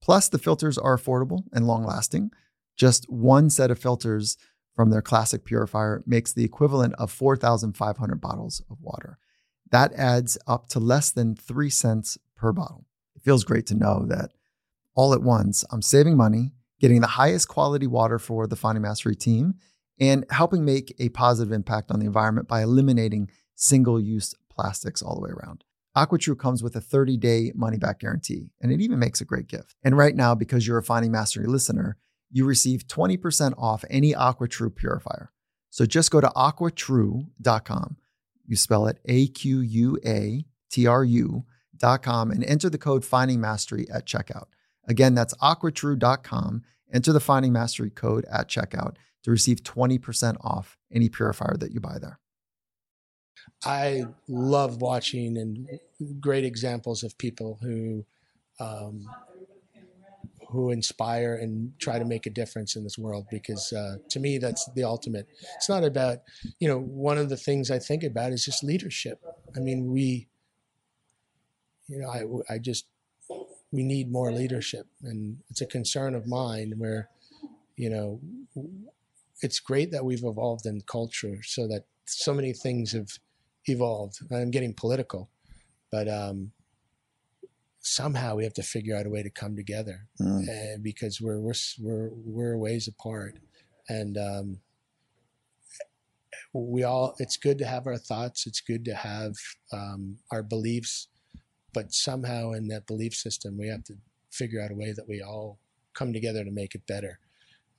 Plus, 0.02 0.30
the 0.30 0.40
filters 0.40 0.78
are 0.78 0.98
affordable 0.98 1.44
and 1.54 1.68
long 1.68 1.84
lasting. 1.84 2.32
Just 2.78 3.06
one 3.10 3.50
set 3.50 3.72
of 3.72 3.80
filters 3.80 4.38
from 4.76 4.90
their 4.90 5.02
classic 5.02 5.46
purifier 5.46 6.04
makes 6.08 6.34
the 6.34 6.44
equivalent 6.44 6.96
of 6.96 7.12
4,500 7.12 8.22
bottles 8.22 8.62
of 8.70 8.78
water. 8.82 9.18
That 9.72 9.94
adds 9.94 10.38
up 10.48 10.70
to 10.70 10.80
less 10.80 11.12
than 11.12 11.36
three 11.36 11.70
cents 11.70 12.18
per 12.36 12.52
bottle. 12.52 12.86
It 13.16 13.24
feels 13.24 13.44
great 13.44 13.66
to 13.68 13.76
know 13.76 14.06
that 14.08 14.32
all 14.96 15.14
at 15.14 15.22
once. 15.22 15.64
I'm 15.72 15.82
saving 15.82 16.18
money, 16.18 16.52
getting 16.80 17.02
the 17.02 17.08
highest 17.08 17.48
quality 17.48 17.88
water 17.88 18.20
for 18.20 18.48
the 18.48 18.56
Finding 18.56 18.82
Mastery 18.82 19.16
team, 19.16 19.56
and 20.00 20.26
helping 20.30 20.66
make 20.66 20.96
a 21.00 21.10
positive 21.10 21.52
impact 21.52 21.92
on 21.92 22.00
the 22.00 22.06
environment 22.06 22.48
by 22.48 22.64
eliminating 22.64 23.30
single 23.56 24.00
use 24.00 24.34
plastics 24.50 25.02
all 25.02 25.16
the 25.16 25.22
way 25.22 25.30
around. 25.30 25.64
AquaTrue 25.96 26.40
comes 26.40 26.64
with 26.64 26.76
a 26.76 26.82
30 26.82 27.18
day 27.18 27.52
money 27.54 27.78
back 27.78 28.00
guarantee, 28.00 28.50
and 28.62 28.72
it 28.72 28.82
even 28.82 29.00
makes 29.00 29.22
a 29.22 29.26
great 29.26 29.48
gift. 29.48 29.76
And 29.84 29.98
right 29.98 30.16
now, 30.16 30.36
because 30.36 30.66
you're 30.66 30.78
a 30.78 30.84
Finding 30.84 31.12
Mastery 31.12 31.48
listener, 31.48 31.98
you 32.32 32.46
receive 32.46 32.88
20% 32.88 33.54
off 33.58 33.84
any 33.90 34.14
AquaTrue 34.14 34.74
purifier. 34.76 35.32
So 35.70 35.86
just 35.86 36.12
go 36.12 36.22
to 36.22 36.30
aquatrue.com. 36.30 37.98
You 38.46 38.56
spell 38.56 38.88
it 38.88 39.00
A 39.06 39.28
Q 39.28 39.60
U 39.60 39.98
A 40.06 40.46
T 40.70 40.88
R 40.88 41.04
U.com 41.04 42.32
and 42.32 42.44
enter 42.44 42.70
the 42.70 42.78
code 42.78 43.06
Finding 43.06 43.40
Mastery 43.40 43.88
at 43.94 44.06
checkout. 44.06 44.48
Again, 44.88 45.14
that's 45.16 45.34
aquatrue.com. 45.36 46.64
Enter 46.94 47.14
the 47.14 47.20
Finding 47.20 47.54
Mastery 47.54 47.90
code 47.90 48.26
at 48.32 48.50
checkout 48.50 48.96
to 49.24 49.32
receive 49.32 49.64
20% 49.64 50.38
off 50.42 50.78
any 50.92 51.10
purifier 51.10 51.56
that 51.58 51.72
you 51.72 51.80
buy 51.80 51.98
there. 52.00 52.20
I 53.64 54.06
love 54.28 54.82
watching 54.82 55.38
and 55.38 55.68
great 56.20 56.44
examples 56.44 57.04
of 57.04 57.18
people 57.18 57.60
who 57.62 58.06
um, 58.60 59.08
who 60.52 60.72
inspire 60.72 61.36
and 61.36 61.72
try 61.80 61.98
to 61.98 62.04
make 62.04 62.26
a 62.26 62.30
difference 62.30 62.76
in 62.76 62.84
this 62.84 62.98
world 62.98 63.26
because 63.32 63.72
uh, 63.72 63.96
to 64.10 64.20
me 64.20 64.38
that's 64.38 64.70
the 64.76 64.84
ultimate 64.84 65.26
it's 65.56 65.70
not 65.70 65.84
about 65.84 66.20
you 66.60 66.68
know 66.68 66.78
one 66.78 67.18
of 67.18 67.30
the 67.30 67.38
things 67.38 67.72
i 67.72 67.80
think 67.80 68.04
about 68.04 68.34
is 68.34 68.44
just 68.44 68.62
leadership 68.62 69.22
i 69.56 69.60
mean 69.60 69.92
we 69.92 70.28
you 71.88 72.00
know 72.00 72.10
i, 72.10 72.54
I 72.54 72.58
just 72.58 72.86
we 73.72 73.84
need 73.84 74.12
more 74.12 74.32
leadership, 74.32 74.88
and 75.04 75.38
it's 75.50 75.62
a 75.62 75.66
concern 75.66 76.14
of 76.16 76.28
mine. 76.28 76.74
Where, 76.78 77.10
you 77.76 77.90
know, 77.90 78.20
it's 79.42 79.60
great 79.60 79.92
that 79.92 80.06
we've 80.06 80.24
evolved 80.24 80.66
in 80.66 80.82
culture, 80.82 81.38
so 81.44 81.68
that 81.68 81.86
so 82.06 82.34
many 82.34 82.54
things 82.54 82.92
have 82.92 83.10
evolved. 83.66 84.20
I'm 84.32 84.52
getting 84.52 84.74
political, 84.74 85.30
but 85.92 86.10
um, 86.10 86.52
somehow 87.80 88.36
we 88.36 88.44
have 88.44 88.54
to 88.54 88.64
figure 88.64 88.96
out 88.96 89.06
a 89.06 89.10
way 89.10 89.24
to 89.24 89.30
come 89.30 89.56
together, 89.56 90.08
mm. 90.20 90.48
uh, 90.48 90.78
because 90.82 91.22
we're 91.22 91.40
we're 91.40 91.54
we're 91.80 92.10
we're 92.26 92.58
ways 92.58 92.88
apart, 92.88 93.40
and 93.88 94.18
um, 94.18 94.60
we 96.54 96.84
all. 96.84 97.16
It's 97.20 97.38
good 97.38 97.58
to 97.60 97.66
have 97.66 97.88
our 97.88 97.98
thoughts. 97.98 98.46
It's 98.46 98.62
good 98.62 98.84
to 98.86 98.96
have 98.96 99.34
um, 99.72 100.18
our 100.32 100.44
beliefs 100.44 101.08
but 101.74 101.94
somehow 101.94 102.52
in 102.52 102.68
that 102.68 102.88
belief 102.88 103.14
system, 103.14 103.58
we 103.58 103.68
have 103.68 103.84
to 103.86 103.96
figure 104.32 104.62
out 104.62 104.72
a 104.72 104.76
way 104.76 104.92
that 104.92 105.08
we 105.08 105.22
all 105.22 105.60
come 105.94 106.14
together 106.14 106.44
to 106.44 106.52
make 106.52 106.76
it 106.76 106.88
better. 106.88 107.20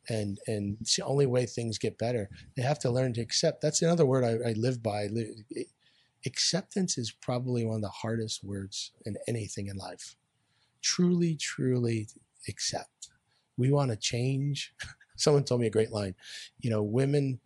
And 0.09 0.39
and 0.47 0.77
it's 0.81 0.97
the 0.97 1.05
only 1.05 1.27
way 1.27 1.47
things 1.47 1.79
get 1.79 1.99
better. 1.99 2.29
They 2.57 2.63
have 2.63 2.79
to 2.81 2.91
learn 2.91 3.13
to 3.15 3.21
accept. 3.21 3.61
That's 3.61 3.83
another 3.83 4.05
word 4.05 4.25
I, 4.25 4.51
I 4.51 4.53
live 4.55 4.83
by. 4.83 5.09
Acceptance 6.27 6.99
is 6.99 7.13
probably 7.13 7.65
one 7.65 7.77
of 7.77 7.83
the 7.83 7.89
hardest 7.89 8.43
words 8.43 8.93
in 9.07 9.17
anything 9.29 9.69
in 9.69 9.77
life. 9.77 10.17
Truly, 10.81 11.37
truly 11.37 12.09
accept. 12.49 13.09
We 13.57 13.71
want 13.71 13.91
to 13.91 13.97
change. 13.97 14.75
Someone 15.17 15.45
told 15.45 15.61
me 15.61 15.69
a 15.69 15.71
great 15.71 15.93
line. 15.93 16.15
You 16.59 16.71
know, 16.71 16.83
women 16.83 17.39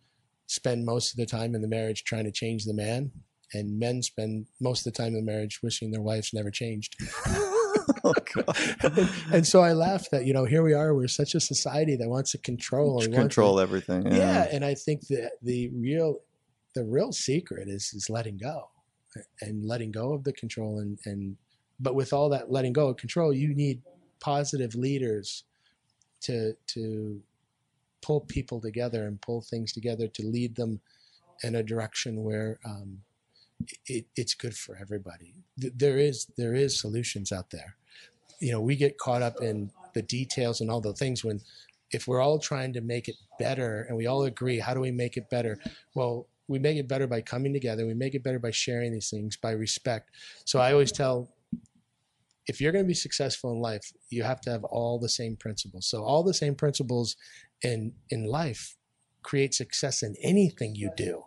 spend 0.47 0.85
most 0.85 1.11
of 1.11 1.17
the 1.17 1.25
time 1.25 1.53
in 1.53 1.61
the 1.61 1.67
marriage 1.67 2.03
trying 2.03 2.23
to 2.23 2.31
change 2.31 2.65
the 2.65 2.73
man 2.73 3.11
and 3.53 3.79
men 3.79 4.01
spend 4.01 4.47
most 4.59 4.85
of 4.85 4.93
the 4.93 4.97
time 4.97 5.15
in 5.15 5.25
marriage 5.25 5.61
wishing 5.63 5.91
their 5.91 6.01
wives 6.01 6.33
never 6.33 6.51
changed. 6.51 6.95
oh, 8.03 8.13
and, 8.83 9.09
and, 9.31 9.47
so 9.47 9.61
I 9.61 9.73
laughed 9.73 10.11
that 10.11 10.25
you 10.25 10.33
know 10.33 10.45
here 10.45 10.63
we 10.63 10.73
are 10.73 10.93
we're 10.93 11.07
such 11.07 11.35
a 11.35 11.39
society 11.39 11.95
that 11.95 12.09
wants 12.09 12.31
to 12.31 12.37
control 12.37 13.01
control 13.01 13.57
to, 13.57 13.61
everything. 13.61 14.05
Yeah. 14.05 14.17
yeah, 14.17 14.47
and 14.51 14.65
I 14.65 14.73
think 14.73 15.07
that 15.07 15.31
the 15.41 15.69
real 15.69 16.19
the 16.75 16.83
real 16.83 17.11
secret 17.11 17.67
is 17.67 17.93
is 17.93 18.09
letting 18.09 18.37
go 18.37 18.69
and 19.41 19.65
letting 19.65 19.91
go 19.91 20.13
of 20.13 20.23
the 20.23 20.33
control 20.33 20.79
and 20.79 20.99
and 21.05 21.37
but 21.79 21.95
with 21.95 22.13
all 22.13 22.29
that 22.29 22.51
letting 22.51 22.73
go 22.73 22.89
of 22.89 22.97
control 22.97 23.33
you 23.33 23.53
need 23.55 23.81
positive 24.19 24.75
leaders 24.75 25.43
to 26.21 26.53
to 26.67 27.21
pull 28.01 28.21
people 28.21 28.61
together 28.61 29.07
and 29.07 29.21
pull 29.21 29.41
things 29.41 29.73
together 29.73 30.07
to 30.07 30.23
lead 30.23 30.55
them 30.55 30.79
in 31.43 31.55
a 31.55 31.63
direction 31.63 32.23
where 32.23 32.59
um, 32.65 32.99
it, 33.87 34.05
it's 34.15 34.33
good 34.33 34.55
for 34.55 34.77
everybody. 34.79 35.33
There 35.57 35.97
is 35.97 36.27
there 36.37 36.53
is 36.53 36.79
solutions 36.79 37.31
out 37.31 37.49
there. 37.49 37.75
You 38.39 38.51
know, 38.51 38.61
we 38.61 38.75
get 38.75 38.97
caught 38.97 39.21
up 39.21 39.41
in 39.41 39.71
the 39.93 40.01
details 40.01 40.61
and 40.61 40.69
all 40.69 40.81
the 40.81 40.93
things 40.93 41.23
when 41.23 41.41
if 41.91 42.07
we're 42.07 42.21
all 42.21 42.37
trying 42.37 42.73
to 42.73 42.81
make 42.81 43.07
it 43.07 43.15
better 43.39 43.85
and 43.87 43.97
we 43.97 44.07
all 44.07 44.23
agree 44.23 44.59
how 44.59 44.73
do 44.73 44.79
we 44.79 44.91
make 44.91 45.17
it 45.17 45.29
better? 45.29 45.57
Well 45.95 46.27
we 46.49 46.59
make 46.59 46.77
it 46.77 46.87
better 46.87 47.07
by 47.07 47.21
coming 47.21 47.51
together. 47.51 47.85
We 47.85 47.93
make 47.93 48.15
it 48.15 48.23
better 48.23 48.39
by 48.39 48.51
sharing 48.51 48.93
these 48.93 49.09
things 49.09 49.35
by 49.35 49.51
respect. 49.51 50.11
So 50.45 50.59
i 50.59 50.71
always 50.71 50.91
tell 50.91 51.29
if 52.47 52.61
you're 52.61 52.71
going 52.71 52.85
to 52.85 52.87
be 52.87 52.93
successful 52.93 53.51
in 53.51 53.59
life 53.59 53.91
you 54.09 54.23
have 54.23 54.39
to 54.41 54.49
have 54.51 54.63
all 54.63 54.99
the 54.99 55.09
same 55.09 55.35
principles. 55.35 55.87
So 55.87 56.03
all 56.03 56.23
the 56.23 56.33
same 56.33 56.55
principles 56.55 57.15
in 57.63 57.93
in 58.09 58.25
life 58.25 58.77
create 59.23 59.53
success 59.53 60.03
in 60.03 60.15
anything 60.21 60.75
you 60.75 60.91
do 60.95 61.23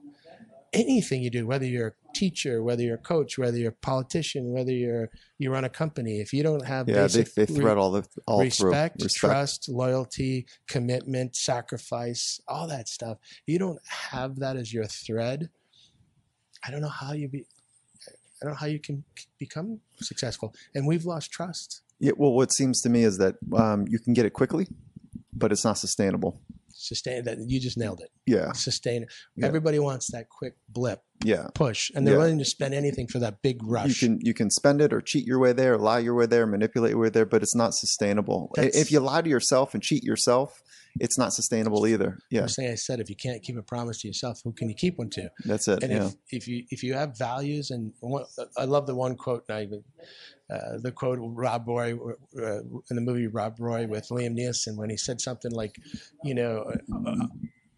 anything 0.72 1.22
you 1.22 1.30
do, 1.30 1.46
whether 1.46 1.64
you're 1.64 1.88
a 1.88 2.12
teacher, 2.14 2.62
whether 2.62 2.82
you're 2.82 2.96
a 2.96 2.98
coach, 2.98 3.38
whether 3.38 3.56
you're 3.56 3.70
a 3.70 3.82
politician, 3.82 4.52
whether 4.52 4.72
you're 4.72 5.10
you 5.38 5.50
run 5.50 5.64
a 5.64 5.68
company, 5.68 6.20
if 6.20 6.32
you 6.32 6.42
don't 6.42 6.64
have 6.66 6.88
yeah, 6.88 7.06
they, 7.06 7.22
they 7.22 7.46
thread 7.46 7.76
all 7.76 7.90
the 7.90 8.06
all 8.26 8.40
respect, 8.40 9.02
respect, 9.02 9.14
trust, 9.14 9.68
loyalty, 9.68 10.46
commitment, 10.68 11.36
sacrifice, 11.36 12.40
all 12.48 12.66
that 12.68 12.88
stuff. 12.88 13.18
You 13.46 13.58
don't 13.58 13.80
have 13.86 14.36
that 14.36 14.56
as 14.56 14.72
your 14.72 14.84
thread. 14.84 15.50
I 16.66 16.70
don't 16.70 16.80
know 16.80 16.88
how 16.88 17.12
you 17.12 17.28
be. 17.28 17.46
I 18.08 18.46
don't 18.46 18.52
know 18.52 18.58
how 18.58 18.66
you 18.66 18.78
can 18.78 19.04
become 19.38 19.80
successful. 20.00 20.54
And 20.74 20.86
we've 20.86 21.04
lost 21.04 21.30
trust. 21.30 21.82
Yeah. 21.98 22.12
Well, 22.16 22.32
what 22.32 22.52
seems 22.52 22.80
to 22.82 22.88
me 22.88 23.02
is 23.02 23.18
that 23.18 23.36
um, 23.54 23.86
you 23.88 23.98
can 23.98 24.14
get 24.14 24.24
it 24.24 24.32
quickly, 24.32 24.66
but 25.32 25.52
it's 25.52 25.64
not 25.64 25.76
sustainable 25.76 26.40
sustain 26.80 27.24
that 27.24 27.38
you 27.46 27.60
just 27.60 27.76
nailed 27.76 28.00
it 28.00 28.10
yeah. 28.30 28.52
sustain 28.52 29.06
yeah. 29.36 29.46
everybody 29.46 29.78
wants 29.78 30.10
that 30.10 30.28
quick 30.28 30.54
blip 30.68 31.02
yeah. 31.24 31.48
push 31.54 31.90
and 31.94 32.06
they're 32.06 32.14
yeah. 32.14 32.20
willing 32.20 32.38
to 32.38 32.44
spend 32.44 32.74
anything 32.74 33.06
for 33.06 33.18
that 33.18 33.42
big 33.42 33.62
rush. 33.62 33.88
you 33.88 34.08
can 34.08 34.20
you 34.24 34.34
can 34.34 34.50
spend 34.50 34.80
it 34.80 34.92
or 34.92 35.00
cheat 35.00 35.26
your 35.26 35.38
way 35.38 35.52
there 35.52 35.76
lie 35.76 35.98
your 35.98 36.14
way 36.14 36.26
there 36.26 36.46
manipulate 36.46 36.90
your 36.90 37.00
way 37.00 37.08
there 37.08 37.26
but 37.26 37.42
it's 37.42 37.54
not 37.54 37.74
sustainable. 37.74 38.50
That's, 38.54 38.76
if 38.76 38.90
you 38.90 39.00
lie 39.00 39.22
to 39.22 39.28
yourself 39.28 39.74
and 39.74 39.82
cheat 39.82 40.02
yourself 40.02 40.62
it's 40.98 41.16
not 41.16 41.32
sustainable 41.32 41.86
either. 41.86 42.18
Yeah. 42.30 42.46
Saying 42.46 42.72
i 42.72 42.74
said 42.74 43.00
if 43.00 43.08
you 43.08 43.16
can't 43.16 43.42
keep 43.42 43.56
a 43.56 43.62
promise 43.62 44.00
to 44.02 44.08
yourself 44.08 44.40
who 44.42 44.52
can 44.52 44.68
you 44.68 44.74
keep 44.74 44.98
one 44.98 45.10
to? 45.10 45.30
That's 45.44 45.68
it 45.68 45.82
and 45.82 45.92
yeah. 45.92 46.06
if, 46.06 46.14
if 46.30 46.48
you 46.48 46.64
if 46.70 46.82
you 46.82 46.94
have 46.94 47.16
values 47.18 47.70
and 47.70 47.92
one, 48.00 48.24
i 48.56 48.64
love 48.64 48.86
the 48.86 48.94
one 48.94 49.16
quote 49.16 49.44
and 49.48 49.58
i 49.58 49.66
uh, 50.50 50.78
the 50.78 50.90
quote 50.90 51.18
Rob 51.20 51.68
Roy 51.68 51.94
uh, 51.94 52.60
in 52.90 52.96
the 52.96 53.00
movie 53.00 53.28
Rob 53.28 53.56
Roy 53.60 53.86
with 53.86 54.08
Liam 54.08 54.36
Neeson 54.36 54.76
when 54.76 54.90
he 54.90 54.96
said 54.96 55.20
something 55.20 55.52
like, 55.52 55.76
you 56.24 56.34
know, 56.34 56.72
uh, 57.06 57.26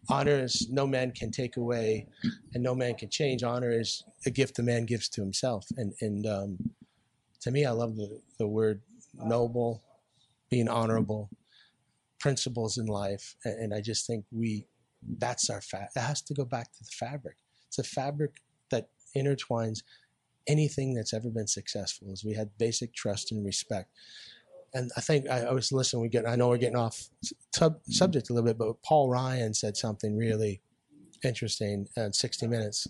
honor 0.09 0.43
is 0.43 0.67
no 0.69 0.85
man 0.85 1.11
can 1.11 1.31
take 1.31 1.57
away, 1.57 2.07
and 2.53 2.63
no 2.63 2.75
man 2.75 2.95
can 2.95 3.09
change. 3.09 3.43
Honor 3.43 3.71
is 3.71 4.03
a 4.25 4.29
gift 4.29 4.59
a 4.59 4.63
man 4.63 4.85
gives 4.85 5.09
to 5.09 5.21
himself, 5.21 5.65
and 5.77 5.93
and 6.01 6.25
um, 6.25 6.57
to 7.41 7.51
me, 7.51 7.65
I 7.65 7.71
love 7.71 7.95
the 7.95 8.21
the 8.39 8.47
word 8.47 8.81
noble, 9.15 9.83
being 10.49 10.67
honorable, 10.67 11.29
principles 12.19 12.77
in 12.77 12.85
life, 12.87 13.35
and, 13.45 13.59
and 13.59 13.73
I 13.73 13.81
just 13.81 14.07
think 14.07 14.25
we 14.31 14.67
that's 15.17 15.49
our 15.49 15.61
fa- 15.61 15.89
it 15.95 15.99
has 15.99 16.21
to 16.23 16.33
go 16.33 16.45
back 16.45 16.71
to 16.73 16.83
the 16.83 16.91
fabric. 16.91 17.37
It's 17.67 17.79
a 17.79 17.83
fabric 17.83 18.41
that 18.71 18.89
intertwines 19.15 19.79
anything 20.47 20.93
that's 20.93 21.13
ever 21.13 21.29
been 21.29 21.47
successful 21.47 22.11
is 22.11 22.23
we 22.23 22.33
had 22.33 22.57
basic 22.57 22.93
trust 22.93 23.31
and 23.31 23.45
respect. 23.45 23.89
And 24.73 24.91
I 24.97 25.01
think 25.01 25.29
I, 25.29 25.41
I 25.41 25.51
was 25.53 25.71
listening. 25.71 26.01
We 26.01 26.09
get. 26.09 26.27
I 26.27 26.35
know 26.35 26.49
we're 26.49 26.57
getting 26.57 26.77
off 26.77 27.09
sub, 27.53 27.79
subject 27.85 28.29
a 28.29 28.33
little 28.33 28.47
bit, 28.47 28.57
but 28.57 28.81
Paul 28.81 29.09
Ryan 29.09 29.53
said 29.53 29.77
something 29.77 30.17
really 30.17 30.61
interesting 31.23 31.87
at 31.95 32.15
60 32.15 32.47
Minutes. 32.47 32.87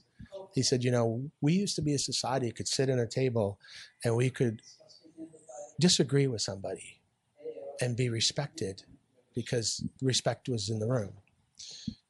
He 0.54 0.62
said, 0.62 0.84
"You 0.84 0.92
know, 0.92 1.30
we 1.42 1.54
used 1.54 1.76
to 1.76 1.82
be 1.82 1.94
a 1.94 2.00
society 2.00 2.52
could 2.52 2.68
sit 2.68 2.90
at 2.90 3.00
a 3.00 3.08
table, 3.08 3.60
and 4.04 4.16
we 4.16 4.30
could 4.30 4.62
disagree 5.80 6.28
with 6.28 6.42
somebody, 6.42 7.02
and 7.82 7.98
be 7.98 8.10
respected, 8.10 8.84
because 9.36 9.84
respect 10.02 10.48
was 10.48 10.70
in 10.70 10.80
the 10.80 10.88
room." 10.88 11.14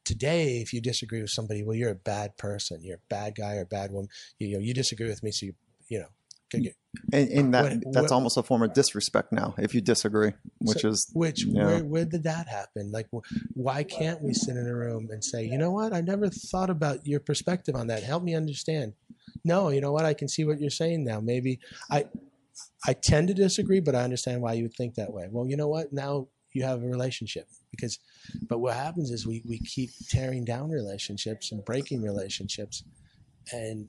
today, 0.04 0.60
if 0.60 0.72
you 0.72 0.80
disagree 0.80 1.22
with 1.22 1.30
somebody, 1.30 1.62
well, 1.62 1.76
you're 1.76 1.90
a 1.90 1.94
bad 1.94 2.36
person. 2.36 2.82
You're 2.82 2.96
a 2.96 3.08
bad 3.08 3.34
guy 3.34 3.56
or 3.56 3.62
a 3.62 3.66
bad 3.66 3.90
woman. 3.90 4.08
You, 4.38 4.48
you 4.48 4.54
know, 4.54 4.60
you 4.60 4.74
disagree 4.74 5.08
with 5.08 5.22
me, 5.22 5.32
so 5.32 5.46
you, 5.46 5.54
you 5.88 5.98
know. 6.00 6.08
Get, 6.62 6.74
and, 7.12 7.28
and, 7.30 7.54
that 7.54 7.64
when, 7.64 7.82
that's 7.92 8.10
when, 8.10 8.12
almost 8.12 8.36
a 8.36 8.42
form 8.42 8.62
of 8.62 8.72
disrespect 8.72 9.32
now 9.32 9.54
if 9.58 9.74
you 9.74 9.80
disagree, 9.80 10.32
which 10.58 10.80
so, 10.80 10.88
is 10.88 11.10
which 11.12 11.44
where, 11.46 11.84
where 11.84 12.04
did 12.04 12.24
that 12.24 12.48
happen? 12.48 12.92
Like, 12.92 13.08
why 13.54 13.82
can't 13.82 14.22
we 14.22 14.32
sit 14.32 14.56
in 14.56 14.66
a 14.66 14.74
room 14.74 15.08
and 15.10 15.22
say, 15.22 15.44
you 15.44 15.58
know 15.58 15.70
what, 15.70 15.92
I 15.92 16.00
never 16.00 16.28
thought 16.28 16.70
about 16.70 17.06
your 17.06 17.20
perspective 17.20 17.74
on 17.74 17.88
that. 17.88 18.02
Help 18.02 18.22
me 18.22 18.34
understand. 18.34 18.94
No, 19.44 19.70
you 19.70 19.80
know 19.80 19.92
what, 19.92 20.04
I 20.04 20.14
can 20.14 20.28
see 20.28 20.44
what 20.44 20.60
you're 20.60 20.70
saying 20.70 21.04
now. 21.04 21.20
Maybe 21.20 21.58
I 21.90 22.06
I 22.86 22.92
tend 22.92 23.28
to 23.28 23.34
disagree, 23.34 23.80
but 23.80 23.94
I 23.94 24.02
understand 24.02 24.40
why 24.40 24.52
you 24.52 24.64
would 24.64 24.74
think 24.74 24.94
that 24.94 25.12
way. 25.12 25.28
Well, 25.30 25.48
you 25.48 25.56
know 25.56 25.68
what? 25.68 25.92
Now 25.92 26.28
you 26.52 26.62
have 26.64 26.82
a 26.82 26.86
relationship 26.86 27.48
because 27.70 27.98
but 28.48 28.58
what 28.58 28.74
happens 28.74 29.10
is 29.10 29.26
we, 29.26 29.42
we 29.46 29.58
keep 29.58 29.90
tearing 30.08 30.44
down 30.44 30.70
relationships 30.70 31.52
and 31.52 31.64
breaking 31.64 32.02
relationships 32.02 32.84
and 33.52 33.88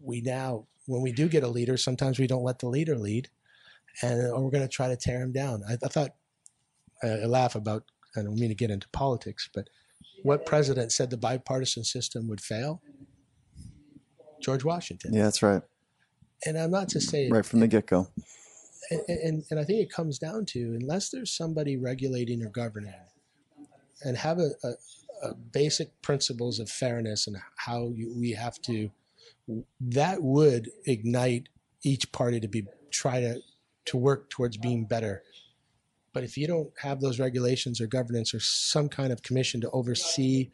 we 0.00 0.20
now 0.20 0.66
when 0.88 1.02
we 1.02 1.12
do 1.12 1.28
get 1.28 1.44
a 1.44 1.48
leader 1.48 1.76
sometimes 1.76 2.18
we 2.18 2.26
don't 2.26 2.42
let 2.42 2.58
the 2.58 2.68
leader 2.68 2.96
lead 2.96 3.28
and 4.02 4.20
or 4.32 4.42
we're 4.42 4.50
going 4.50 4.62
to 4.62 4.68
try 4.68 4.88
to 4.88 4.96
tear 4.96 5.20
him 5.20 5.32
down. 5.32 5.62
I, 5.68 5.74
I 5.74 5.88
thought 5.88 6.14
I, 7.02 7.26
laugh 7.26 7.54
about 7.54 7.84
i 8.16 8.22
don't 8.22 8.38
mean 8.38 8.48
to 8.48 8.54
get 8.54 8.70
into 8.70 8.88
politics 8.88 9.48
but 9.54 9.68
what 10.22 10.46
president 10.46 10.90
said 10.90 11.10
the 11.10 11.16
bipartisan 11.16 11.84
system 11.84 12.26
would 12.28 12.40
fail? 12.40 12.82
George 14.40 14.64
washington. 14.64 15.12
Yeah 15.12 15.24
that's 15.24 15.42
right. 15.42 15.62
And 16.46 16.58
i'm 16.58 16.70
not 16.70 16.88
to 16.90 17.00
say 17.00 17.28
right 17.28 17.46
from 17.46 17.60
the 17.60 17.68
get-go. 17.68 18.08
And, 18.90 19.02
and, 19.08 19.44
and 19.50 19.60
I 19.60 19.64
think 19.64 19.80
it 19.82 19.92
comes 19.92 20.18
down 20.18 20.46
to 20.46 20.60
unless 20.80 21.10
there's 21.10 21.30
somebody 21.30 21.76
regulating 21.76 22.42
or 22.42 22.48
governing 22.48 22.94
and 24.02 24.16
have 24.16 24.38
a, 24.38 24.50
a, 24.64 24.70
a 25.22 25.34
basic 25.34 26.00
principles 26.02 26.58
of 26.58 26.70
fairness 26.70 27.26
and 27.26 27.36
how 27.56 27.90
you, 27.94 28.14
we 28.16 28.32
have 28.32 28.60
to, 28.62 28.90
that 29.80 30.22
would 30.22 30.70
ignite 30.86 31.48
each 31.82 32.10
party 32.12 32.40
to 32.40 32.48
be 32.48 32.64
try 32.90 33.20
to 33.20 33.40
to 33.86 33.96
work 33.96 34.28
towards 34.30 34.56
being 34.56 34.84
better. 34.84 35.22
But 36.12 36.24
if 36.24 36.36
you 36.36 36.46
don't 36.46 36.70
have 36.82 37.00
those 37.00 37.18
regulations 37.18 37.80
or 37.80 37.86
governance 37.86 38.34
or 38.34 38.40
some 38.40 38.88
kind 38.88 39.12
of 39.12 39.22
commission 39.22 39.60
to 39.62 39.70
oversee 39.70 40.50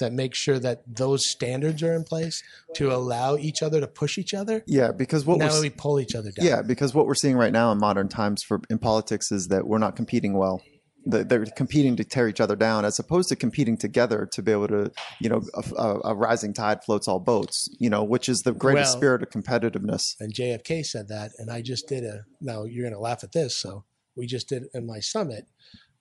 that 0.00 0.12
makes 0.12 0.38
sure 0.38 0.58
that 0.58 0.82
those 0.86 1.30
standards 1.30 1.82
are 1.82 1.94
in 1.94 2.04
place 2.04 2.42
to 2.74 2.92
allow 2.92 3.36
each 3.36 3.62
other 3.62 3.80
to 3.80 3.86
push 3.86 4.18
each 4.18 4.34
other. 4.34 4.62
Yeah, 4.66 4.90
because 4.90 5.24
what 5.24 5.38
now 5.38 5.60
we 5.60 5.70
pull 5.70 6.00
each 6.00 6.14
other 6.14 6.30
down. 6.32 6.46
Yeah, 6.46 6.62
because 6.62 6.94
what 6.94 7.06
we're 7.06 7.14
seeing 7.14 7.36
right 7.36 7.52
now 7.52 7.70
in 7.72 7.78
modern 7.78 8.08
times 8.08 8.42
for 8.42 8.60
in 8.68 8.78
politics 8.78 9.30
is 9.30 9.48
that 9.48 9.66
we're 9.66 9.78
not 9.78 9.94
competing 9.96 10.34
well. 10.36 10.62
They're 11.06 11.44
competing 11.44 11.96
to 11.96 12.04
tear 12.04 12.28
each 12.28 12.40
other 12.40 12.56
down, 12.56 12.84
as 12.84 12.98
opposed 12.98 13.28
to 13.28 13.36
competing 13.36 13.76
together 13.76 14.26
to 14.32 14.42
be 14.42 14.52
able 14.52 14.68
to, 14.68 14.90
you 15.20 15.28
know, 15.28 15.42
a, 15.76 15.98
a 16.04 16.14
rising 16.14 16.54
tide 16.54 16.82
floats 16.82 17.06
all 17.06 17.20
boats. 17.20 17.68
You 17.78 17.90
know, 17.90 18.02
which 18.02 18.28
is 18.28 18.42
the 18.42 18.52
greatest 18.52 18.94
well, 18.94 18.98
spirit 18.98 19.22
of 19.22 19.30
competitiveness. 19.30 20.14
And 20.20 20.32
JFK 20.32 20.84
said 20.84 21.08
that, 21.08 21.32
and 21.38 21.50
I 21.50 21.62
just 21.62 21.88
did 21.88 22.04
a. 22.04 22.24
Now 22.40 22.64
you're 22.64 22.84
going 22.84 22.94
to 22.94 23.00
laugh 23.00 23.22
at 23.22 23.32
this, 23.32 23.56
so 23.56 23.84
we 24.16 24.26
just 24.26 24.48
did 24.48 24.64
in 24.72 24.86
my 24.86 25.00
summit, 25.00 25.46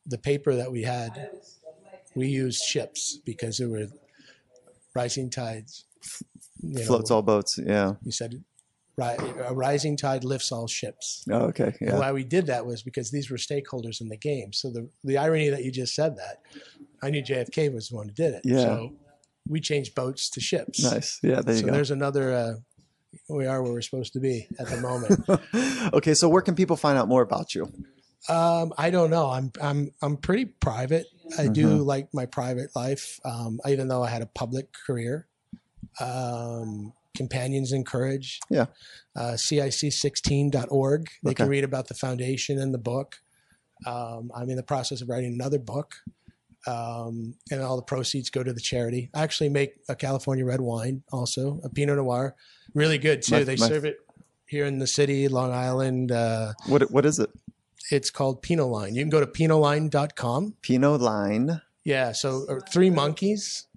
the 0.05 0.17
paper 0.17 0.55
that 0.55 0.71
we 0.71 0.83
had 0.83 1.29
we 2.15 2.27
used 2.27 2.63
ships 2.63 3.19
because 3.25 3.57
there 3.57 3.69
were 3.69 3.87
rising 4.95 5.29
tides. 5.29 5.85
You 6.61 6.85
Floats 6.85 7.09
know, 7.09 7.17
all 7.17 7.21
boats. 7.21 7.59
Yeah. 7.63 7.93
We 8.03 8.11
said 8.11 8.43
a 8.97 9.53
rising 9.53 9.97
tide 9.97 10.23
lifts 10.23 10.51
all 10.51 10.67
ships. 10.67 11.25
Oh, 11.31 11.45
okay. 11.47 11.75
Yeah. 11.81 11.97
Why 11.97 12.11
we 12.11 12.23
did 12.23 12.47
that 12.47 12.65
was 12.65 12.83
because 12.83 13.11
these 13.11 13.29
were 13.29 13.37
stakeholders 13.37 14.01
in 14.01 14.09
the 14.09 14.17
game. 14.17 14.53
So 14.53 14.69
the 14.69 14.89
the 15.03 15.17
irony 15.17 15.49
that 15.49 15.63
you 15.63 15.71
just 15.71 15.95
said 15.95 16.17
that, 16.17 16.41
I 17.01 17.09
knew 17.09 17.23
JFK 17.23 17.73
was 17.73 17.89
the 17.89 17.95
one 17.95 18.09
who 18.09 18.13
did 18.13 18.33
it. 18.35 18.41
Yeah. 18.45 18.57
So 18.59 18.93
we 19.47 19.59
changed 19.59 19.95
boats 19.95 20.29
to 20.31 20.39
ships. 20.39 20.83
Nice. 20.83 21.19
Yeah. 21.23 21.41
There 21.41 21.55
you 21.55 21.61
so 21.61 21.67
go. 21.67 21.71
there's 21.73 21.91
another. 21.91 22.33
Uh, 22.33 22.53
we 23.29 23.45
are 23.45 23.61
where 23.61 23.71
we're 23.71 23.81
supposed 23.81 24.13
to 24.13 24.19
be 24.19 24.47
at 24.59 24.67
the 24.67 24.77
moment. 24.77 25.93
okay, 25.93 26.15
so 26.15 26.27
where 26.27 26.41
can 26.41 26.55
people 26.55 26.75
find 26.75 26.97
out 26.97 27.07
more 27.07 27.21
about 27.21 27.53
you? 27.53 27.71
Um, 28.27 28.73
I 28.77 28.89
don't 28.89 29.09
know. 29.09 29.29
I'm 29.29 29.51
I'm 29.61 29.91
I'm 30.01 30.17
pretty 30.17 30.45
private. 30.45 31.07
I 31.37 31.43
mm-hmm. 31.43 31.53
do 31.53 31.67
like 31.83 32.13
my 32.13 32.25
private 32.25 32.75
life, 32.75 33.19
um, 33.25 33.59
even 33.67 33.87
though 33.87 34.03
I 34.03 34.09
had 34.09 34.21
a 34.21 34.25
public 34.27 34.69
career. 34.85 35.27
Um, 35.99 36.93
Companions 37.15 37.71
in 37.71 37.83
Courage. 37.83 38.39
Yeah. 38.49 38.65
Uh, 39.15 39.33
CIC16.org. 39.33 41.09
They 41.23 41.29
okay. 41.29 41.35
can 41.35 41.49
read 41.49 41.63
about 41.63 41.87
the 41.87 41.93
foundation 41.93 42.59
and 42.59 42.73
the 42.73 42.79
book. 42.79 43.17
Um, 43.85 44.31
I'm 44.35 44.49
in 44.49 44.55
the 44.55 44.63
process 44.63 45.01
of 45.01 45.09
writing 45.09 45.33
another 45.33 45.59
book. 45.59 45.95
Um, 46.65 47.35
and 47.51 47.61
all 47.61 47.75
the 47.75 47.83
proceeds 47.83 48.29
go 48.29 48.41
to 48.41 48.53
the 48.53 48.61
charity. 48.61 49.09
I 49.13 49.23
actually 49.23 49.49
make 49.49 49.73
a 49.89 49.95
California 49.95 50.45
red 50.45 50.61
wine, 50.61 51.03
also 51.11 51.59
a 51.63 51.69
Pinot 51.69 51.97
Noir, 51.97 52.35
really 52.73 52.97
good 52.97 53.21
too. 53.21 53.35
My, 53.35 53.43
they 53.43 53.57
my, 53.57 53.67
serve 53.67 53.83
it 53.83 53.97
here 54.47 54.65
in 54.65 54.79
the 54.79 54.87
city, 54.87 55.27
Long 55.27 55.51
Island. 55.51 56.13
Uh, 56.13 56.53
what 56.67 56.89
what 56.89 57.05
is 57.05 57.19
it? 57.19 57.29
It's 57.91 58.09
called 58.09 58.41
Pinot 58.41 58.67
Line. 58.67 58.95
You 58.95 59.01
can 59.01 59.09
go 59.09 59.19
to 59.19 59.27
pinotline.com. 59.27 60.55
Pinot 60.61 61.01
Line. 61.01 61.61
Yeah. 61.83 62.13
So 62.13 62.61
Three 62.71 62.89
Monkeys 62.89 63.67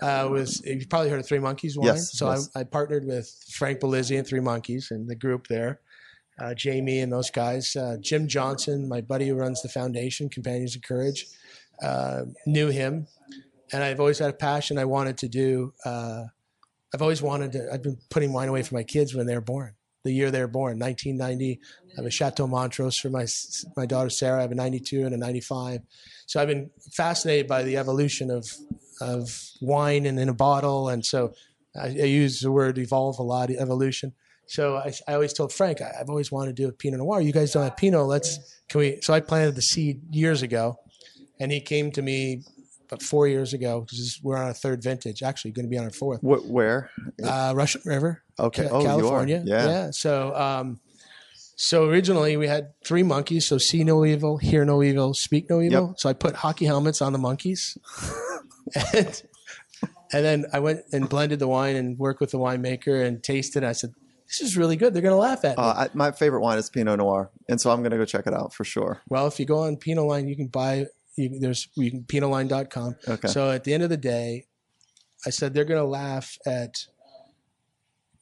uh, 0.00 0.28
was, 0.30 0.62
you've 0.64 0.88
probably 0.88 1.10
heard 1.10 1.20
of 1.20 1.26
Three 1.26 1.38
Monkeys 1.38 1.76
wine. 1.76 1.88
Yes. 1.88 2.16
So 2.16 2.30
yes. 2.30 2.50
I, 2.54 2.60
I, 2.60 2.64
partnered 2.64 3.06
with 3.06 3.28
Frank 3.50 3.80
Belizzi 3.80 4.18
and 4.18 4.26
Three 4.26 4.40
Monkeys 4.40 4.88
and 4.90 5.08
the 5.08 5.16
group 5.16 5.46
there. 5.48 5.80
uh, 6.38 6.54
Jamie 6.54 7.00
and 7.00 7.12
those 7.12 7.30
guys. 7.30 7.74
Uh, 7.76 7.96
Jim 8.00 8.28
Johnson, 8.28 8.88
my 8.88 9.00
buddy 9.00 9.28
who 9.28 9.34
runs 9.34 9.62
the 9.62 9.68
foundation, 9.68 10.28
Companions 10.28 10.76
of 10.76 10.82
Courage, 10.82 11.26
uh, 11.82 12.22
knew 12.46 12.68
him. 12.68 13.06
And 13.72 13.82
I've 13.82 14.00
always 14.00 14.18
had 14.18 14.30
a 14.30 14.34
passion 14.34 14.78
I 14.78 14.84
wanted 14.84 15.18
to 15.18 15.28
do. 15.28 15.72
Uh, 15.84 16.24
I've 16.94 17.02
always 17.02 17.22
wanted 17.22 17.52
to, 17.52 17.68
I've 17.72 17.82
been 17.82 17.98
putting 18.10 18.32
wine 18.32 18.48
away 18.48 18.62
for 18.62 18.74
my 18.74 18.84
kids 18.84 19.14
when 19.14 19.26
they 19.26 19.34
were 19.34 19.40
born. 19.40 19.74
The 20.04 20.12
year 20.12 20.30
they 20.30 20.40
were 20.40 20.46
born, 20.46 20.78
1990. 20.78 21.58
I 21.60 21.96
have 21.96 22.06
a 22.06 22.10
Chateau 22.10 22.46
Montrose 22.46 22.96
for 22.96 23.10
my 23.10 23.26
my 23.76 23.86
daughter 23.86 24.08
Sarah. 24.08 24.38
I 24.38 24.42
have 24.42 24.52
a 24.52 24.54
92 24.54 25.04
and 25.04 25.12
a 25.12 25.18
95. 25.18 25.80
So 26.26 26.40
I've 26.40 26.46
been 26.46 26.70
fascinated 26.92 27.48
by 27.48 27.64
the 27.64 27.76
evolution 27.76 28.30
of 28.30 28.46
of 29.00 29.50
wine 29.60 30.06
and 30.06 30.18
in 30.18 30.28
a 30.28 30.34
bottle. 30.34 30.88
And 30.88 31.04
so 31.04 31.34
I, 31.78 31.86
I 31.86 32.04
use 32.04 32.40
the 32.40 32.52
word 32.52 32.78
evolve 32.78 33.18
a 33.18 33.22
lot, 33.22 33.50
evolution. 33.50 34.12
So 34.46 34.76
I, 34.76 34.92
I 35.08 35.14
always 35.14 35.32
told 35.32 35.52
Frank, 35.52 35.80
I, 35.82 35.92
have 35.98 36.08
always 36.08 36.30
wanted 36.30 36.56
to 36.56 36.62
do 36.62 36.68
a 36.68 36.72
Pinot 36.72 36.98
Noir. 36.98 37.20
You 37.20 37.32
guys 37.32 37.52
don't 37.52 37.64
have 37.64 37.76
Pinot. 37.76 38.06
Let's, 38.06 38.60
can 38.68 38.78
we? 38.78 39.00
So 39.02 39.12
I 39.12 39.20
planted 39.20 39.56
the 39.56 39.62
seed 39.62 40.02
years 40.14 40.42
ago. 40.42 40.78
And 41.38 41.52
he 41.52 41.60
came 41.60 41.90
to 41.92 42.00
me 42.02 42.44
about 42.86 43.02
four 43.02 43.28
years 43.28 43.52
ago 43.52 43.80
because 43.80 44.20
we're 44.22 44.38
on 44.38 44.48
a 44.48 44.54
third 44.54 44.82
vintage. 44.82 45.22
Actually, 45.22 45.50
going 45.50 45.66
to 45.66 45.70
be 45.70 45.76
on 45.76 45.84
our 45.84 45.90
fourth. 45.90 46.22
What, 46.22 46.46
where? 46.46 46.90
Uh, 47.22 47.52
Russian 47.54 47.82
River. 47.84 48.22
Okay. 48.38 48.68
oh, 48.70 48.82
California. 48.82 49.42
Yeah. 49.44 49.66
Yeah. 49.66 49.90
So, 49.92 50.34
um, 50.34 50.80
so 51.56 51.86
originally 51.88 52.36
we 52.36 52.46
had 52.46 52.72
three 52.84 53.02
monkeys. 53.02 53.46
So 53.46 53.58
see 53.58 53.82
no 53.82 54.04
evil, 54.04 54.36
hear 54.36 54.64
no 54.64 54.82
evil, 54.82 55.14
speak 55.14 55.48
no 55.50 55.60
evil. 55.60 55.88
Yep. 55.88 55.98
So 55.98 56.08
I 56.08 56.12
put 56.12 56.36
hockey 56.36 56.66
helmets 56.66 57.00
on 57.00 57.12
the 57.12 57.18
monkeys, 57.18 57.78
and 58.94 59.22
and 60.12 60.24
then 60.24 60.46
I 60.52 60.60
went 60.60 60.84
and 60.92 61.08
blended 61.08 61.38
the 61.38 61.48
wine 61.48 61.76
and 61.76 61.98
worked 61.98 62.20
with 62.20 62.30
the 62.30 62.38
winemaker 62.38 63.04
and 63.04 63.22
tasted. 63.22 63.64
I 63.64 63.72
said, 63.72 63.92
"This 64.26 64.40
is 64.40 64.56
really 64.56 64.76
good. 64.76 64.94
They're 64.94 65.02
going 65.02 65.12
to 65.12 65.20
laugh 65.20 65.44
at 65.44 65.56
me." 65.56 65.62
Uh, 65.62 65.74
I, 65.74 65.88
my 65.94 66.12
favorite 66.12 66.40
wine 66.40 66.58
is 66.58 66.70
Pinot 66.70 66.98
Noir, 66.98 67.30
and 67.48 67.60
so 67.60 67.70
I'm 67.70 67.80
going 67.80 67.90
to 67.90 67.96
go 67.96 68.04
check 68.04 68.26
it 68.26 68.34
out 68.34 68.54
for 68.54 68.64
sure. 68.64 69.02
Well, 69.08 69.26
if 69.26 69.40
you 69.40 69.46
go 69.46 69.60
on 69.60 69.76
Pinot 69.76 70.04
Line, 70.04 70.28
you 70.28 70.36
can 70.36 70.48
buy. 70.48 70.86
You, 71.16 71.40
there's 71.40 71.68
you 71.74 71.90
can 71.90 72.02
pinotline.com. 72.04 72.96
Okay. 73.08 73.28
So 73.28 73.50
at 73.50 73.64
the 73.64 73.72
end 73.72 73.82
of 73.82 73.90
the 73.90 73.96
day, 73.96 74.46
I 75.24 75.30
said 75.30 75.54
they're 75.54 75.64
going 75.64 75.80
to 75.80 75.86
laugh 75.86 76.36
at 76.46 76.86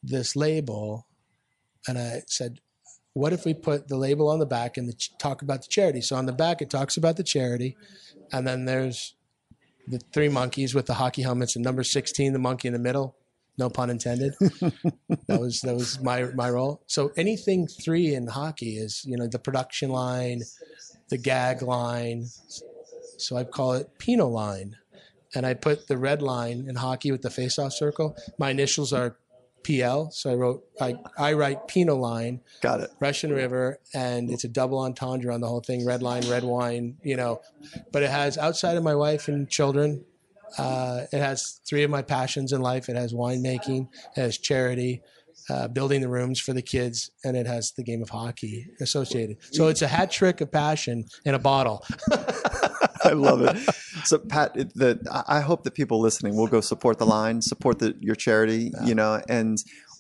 this 0.03 0.37
label, 0.37 1.07
and 1.87 1.99
I 1.99 2.23
said, 2.29 2.61
"What 3.13 3.33
if 3.33 3.45
we 3.45 3.53
put 3.53 3.89
the 3.89 3.97
label 3.97 4.29
on 4.29 4.39
the 4.39 4.47
back 4.47 4.77
and 4.77 4.89
the, 4.89 4.95
talk 5.19 5.43
about 5.43 5.63
the 5.63 5.69
charity?" 5.69 6.01
So 6.01 6.17
on 6.17 6.27
the 6.27 6.33
back 6.33 6.63
it 6.63 6.71
talks 6.71 6.97
about 6.97 7.17
the 7.17 7.25
charity, 7.25 7.77
and 8.33 8.47
then 8.47 8.65
there's 8.65 9.15
the 9.87 9.99
three 10.13 10.29
monkeys 10.29 10.75
with 10.75 10.87
the 10.87 10.95
hockey 10.95 11.23
helmets, 11.23 11.57
and 11.57 11.65
number 11.65 11.83
sixteen, 11.85 12.33
the 12.33 12.39
monkey 12.39 12.69
in 12.69 12.75
the 12.75 12.81
middle. 12.81 13.17
No 13.57 13.71
pun 13.71 13.89
intended. 13.89 14.35
that 14.41 15.41
was 15.41 15.61
that 15.61 15.75
was 15.75 16.01
my 16.01 16.25
my 16.35 16.51
role. 16.51 16.83
So 16.87 17.13
anything 17.17 17.67
three 17.67 18.15
in 18.15 18.27
hockey 18.27 18.79
is 18.79 19.05
you 19.05 19.17
know 19.17 19.27
the 19.27 19.39
production 19.39 19.91
line, 19.91 20.43
the 21.09 21.19
gag 21.19 21.63
line. 21.63 22.27
So 23.19 23.37
I 23.37 23.45
call 23.45 23.75
it 23.75 23.99
Pinot 23.99 24.31
line, 24.31 24.77
and 25.35 25.47
I 25.47 25.55
put 25.55 25.87
the 25.87 25.97
red 25.97 26.21
line 26.21 26.67
in 26.69 26.77
hockey 26.77 27.13
with 27.13 27.23
the 27.23 27.31
face-off 27.31 27.73
circle. 27.73 28.17
My 28.39 28.51
initials 28.51 28.93
are 28.93 29.17
PL. 29.65 30.11
So 30.11 30.31
I 30.31 30.35
wrote, 30.35 30.65
I, 30.81 30.97
I 31.19 31.33
write 31.33 31.67
Pinot 31.67 31.97
line. 31.97 32.41
Got 32.61 32.81
it. 32.81 32.91
Russian 33.01 33.33
River, 33.33 33.79
and 33.93 34.31
it's 34.31 34.45
a 34.45 34.49
double 34.49 34.79
entendre 34.79 35.33
on 35.33 35.41
the 35.41 35.49
whole 35.49 35.61
thing. 35.61 35.85
Red 35.85 36.03
line, 36.03 36.29
red 36.29 36.45
wine, 36.45 36.99
you 37.03 37.17
know. 37.17 37.41
But 37.93 38.03
it 38.03 38.11
has 38.11 38.39
outside 38.39 38.77
of 38.77 38.85
my 38.85 38.95
wife 38.95 39.29
and 39.29 39.49
children. 39.49 40.05
Uh, 40.57 41.07
it 41.13 41.19
has 41.19 41.61
three 41.67 41.83
of 41.83 41.91
my 41.91 42.03
passions 42.03 42.53
in 42.53 42.61
life. 42.61 42.89
It 42.89 42.97
has 42.97 43.13
winemaking, 43.13 43.89
it 44.17 44.21
has 44.21 44.39
charity, 44.39 45.03
uh, 45.51 45.69
building 45.69 46.01
the 46.01 46.09
rooms 46.09 46.39
for 46.41 46.53
the 46.53 46.63
kids, 46.63 47.11
and 47.25 47.37
it 47.37 47.47
has 47.47 47.73
the 47.73 47.83
game 47.83 48.03
of 48.03 48.11
hockey 48.11 48.69
associated. 48.81 49.39
So 49.53 49.69
it's 49.69 49.83
a 49.83 49.89
hat 49.89 50.11
trick 50.11 50.41
of 50.41 50.53
passion 50.53 51.07
in 51.25 51.35
a 51.35 51.39
bottle. 51.39 51.85
I 53.05 53.13
love 53.13 53.43
it. 53.43 53.57
So, 54.05 54.19
Pat, 54.19 54.55
the 54.55 54.99
I 55.27 55.41
hope 55.41 55.65
that 55.65 55.75
people 55.75 56.01
listening 56.01 56.37
will 56.37 56.47
go 56.47 56.61
support 56.61 56.99
the 56.99 57.07
line, 57.07 57.43
support 57.43 57.79
the, 57.79 57.97
your 58.01 58.15
charity, 58.15 58.71
yeah. 58.75 58.85
you 58.85 58.95
know, 58.95 59.23
and 59.29 59.59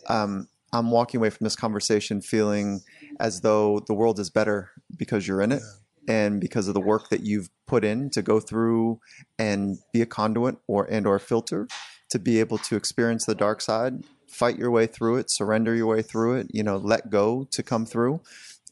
um, 0.09 0.48
I'm 0.72 0.90
walking 0.90 1.18
away 1.18 1.30
from 1.30 1.44
this 1.44 1.57
conversation 1.57 2.20
feeling 2.20 2.80
as 3.20 3.40
though 3.42 3.80
the 3.86 3.94
world 3.94 4.18
is 4.18 4.30
better 4.30 4.70
because 4.96 5.26
you're 5.28 5.40
in 5.40 5.52
it. 5.52 5.62
Yeah. 5.62 5.80
And 6.07 6.40
because 6.40 6.68
of 6.68 6.74
the 6.74 6.80
work 6.80 7.09
that 7.09 7.22
you've 7.22 7.48
put 7.66 7.82
in 7.82 8.11
to 8.11 8.20
go 8.20 8.38
through 8.38 9.00
and 9.38 9.78
be 9.92 10.02
a 10.02 10.07
conduit 10.07 10.57
or 10.66 10.84
and 10.84 11.07
or 11.07 11.18
filter 11.18 11.66
to 12.11 12.18
be 12.18 12.40
able 12.40 12.59
to 12.59 12.76
experience 12.76 13.24
the 13.24 13.34
dark 13.34 13.62
side, 13.62 14.05
fight 14.28 14.59
your 14.59 14.70
way 14.70 14.86
through 14.86 15.16
it, 15.16 15.30
surrender 15.30 15.74
your 15.74 15.86
way 15.86 16.02
through 16.02 16.34
it, 16.34 16.48
you 16.52 16.62
know, 16.62 16.76
let 16.76 17.09
go 17.09 17.48
to 17.52 17.62
come 17.62 17.86
through 17.86 18.20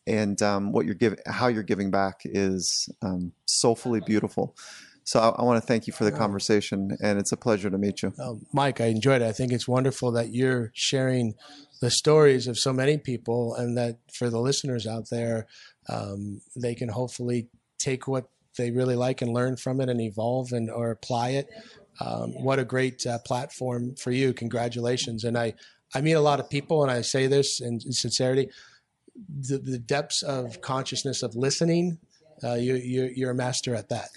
and 0.06 0.40
um, 0.42 0.72
what 0.72 0.86
you're 0.86 0.94
giving, 0.94 1.18
how 1.26 1.48
you're 1.48 1.62
giving 1.62 1.90
back 1.90 2.22
is 2.24 2.88
um, 3.02 3.32
soulfully 3.46 4.00
beautiful. 4.00 4.54
So 5.04 5.20
I, 5.20 5.40
I 5.40 5.44
want 5.44 5.60
to 5.60 5.66
thank 5.66 5.86
you 5.86 5.92
for 5.92 6.04
the 6.04 6.12
conversation, 6.12 6.96
and 7.02 7.18
it's 7.18 7.32
a 7.32 7.36
pleasure 7.36 7.70
to 7.70 7.78
meet 7.78 8.02
you, 8.02 8.12
uh, 8.18 8.34
Mike. 8.52 8.80
I 8.80 8.86
enjoyed 8.86 9.22
it. 9.22 9.26
I 9.26 9.32
think 9.32 9.52
it's 9.52 9.66
wonderful 9.66 10.12
that 10.12 10.32
you're 10.32 10.70
sharing 10.74 11.34
the 11.80 11.90
stories 11.90 12.46
of 12.46 12.58
so 12.58 12.72
many 12.72 12.98
people, 12.98 13.54
and 13.54 13.76
that 13.76 13.98
for 14.12 14.30
the 14.30 14.40
listeners 14.40 14.86
out 14.86 15.10
there, 15.10 15.46
um, 15.88 16.40
they 16.54 16.74
can 16.74 16.88
hopefully 16.88 17.48
take 17.78 18.06
what 18.06 18.28
they 18.56 18.70
really 18.70 18.94
like 18.94 19.22
and 19.22 19.32
learn 19.32 19.56
from 19.56 19.80
it, 19.80 19.88
and 19.88 20.00
evolve 20.00 20.52
and 20.52 20.70
or 20.70 20.90
apply 20.90 21.30
it. 21.30 21.48
Um, 22.00 22.30
what 22.42 22.58
a 22.58 22.64
great 22.64 23.04
uh, 23.06 23.18
platform 23.18 23.96
for 23.96 24.12
you! 24.12 24.32
Congratulations! 24.32 25.24
And 25.24 25.36
I 25.36 25.54
I 25.94 26.00
meet 26.00 26.12
a 26.12 26.20
lot 26.20 26.38
of 26.38 26.48
people, 26.48 26.82
and 26.82 26.92
I 26.92 27.02
say 27.02 27.26
this 27.26 27.60
in, 27.60 27.80
in 27.84 27.92
sincerity 27.92 28.50
the, 29.14 29.58
the 29.58 29.78
depths 29.78 30.22
of 30.22 30.60
consciousness 30.60 31.22
of 31.22 31.34
listening 31.34 31.98
uh, 32.44 32.54
you, 32.54 32.74
you, 33.14 33.28
are 33.28 33.30
a 33.30 33.34
master 33.34 33.74
at 33.74 33.88
that. 33.88 34.08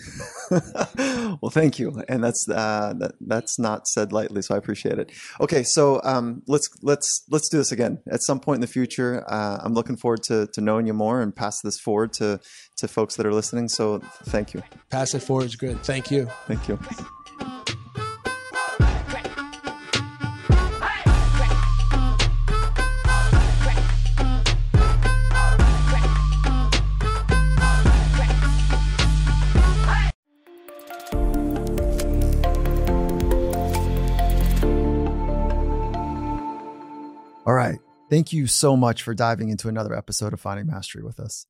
well, 1.42 1.52
thank 1.52 1.78
you, 1.78 2.02
and 2.10 2.24
that's 2.24 2.48
uh, 2.50 2.94
that, 2.98 3.14
that's 3.22 3.60
not 3.60 3.88
said 3.88 4.12
lightly, 4.12 4.42
so 4.42 4.56
I 4.56 4.58
appreciate 4.58 4.98
it. 4.98 5.12
Okay, 5.40 5.64
so 5.64 6.02
um, 6.04 6.42
let's 6.48 6.70
let's 6.82 7.24
let's 7.30 7.50
do 7.50 7.58
this 7.58 7.72
again 7.72 8.00
at 8.10 8.24
some 8.24 8.40
point 8.40 8.56
in 8.56 8.62
the 8.62 8.68
future. 8.68 9.24
Uh, 9.28 9.60
I'm 9.62 9.74
looking 9.74 9.96
forward 9.96 10.24
to, 10.24 10.48
to 10.54 10.62
knowing 10.62 10.88
you 10.88 10.94
more 10.94 11.22
and 11.22 11.36
pass 11.36 11.62
this 11.62 11.80
forward 11.80 12.14
to 12.14 12.40
to 12.78 12.88
folks 12.88 13.16
that 13.18 13.26
are 13.26 13.34
listening. 13.34 13.70
So, 13.70 14.00
thank 14.24 14.54
you. 14.54 14.64
Pass 14.90 15.14
it 15.14 15.20
forward 15.20 15.46
is 15.46 15.56
good. 15.56 15.82
Thank 15.84 16.10
you. 16.10 16.28
Thank 16.48 16.68
you. 16.68 16.80
All 37.48 37.54
right. 37.54 37.78
Thank 38.10 38.34
you 38.34 38.48
so 38.48 38.76
much 38.76 39.04
for 39.04 39.14
diving 39.14 39.50
into 39.50 39.68
another 39.68 39.96
episode 39.96 40.34
of 40.34 40.42
Finding 40.42 40.66
Mastery 40.66 41.04
with 41.04 41.20
us. 41.20 41.46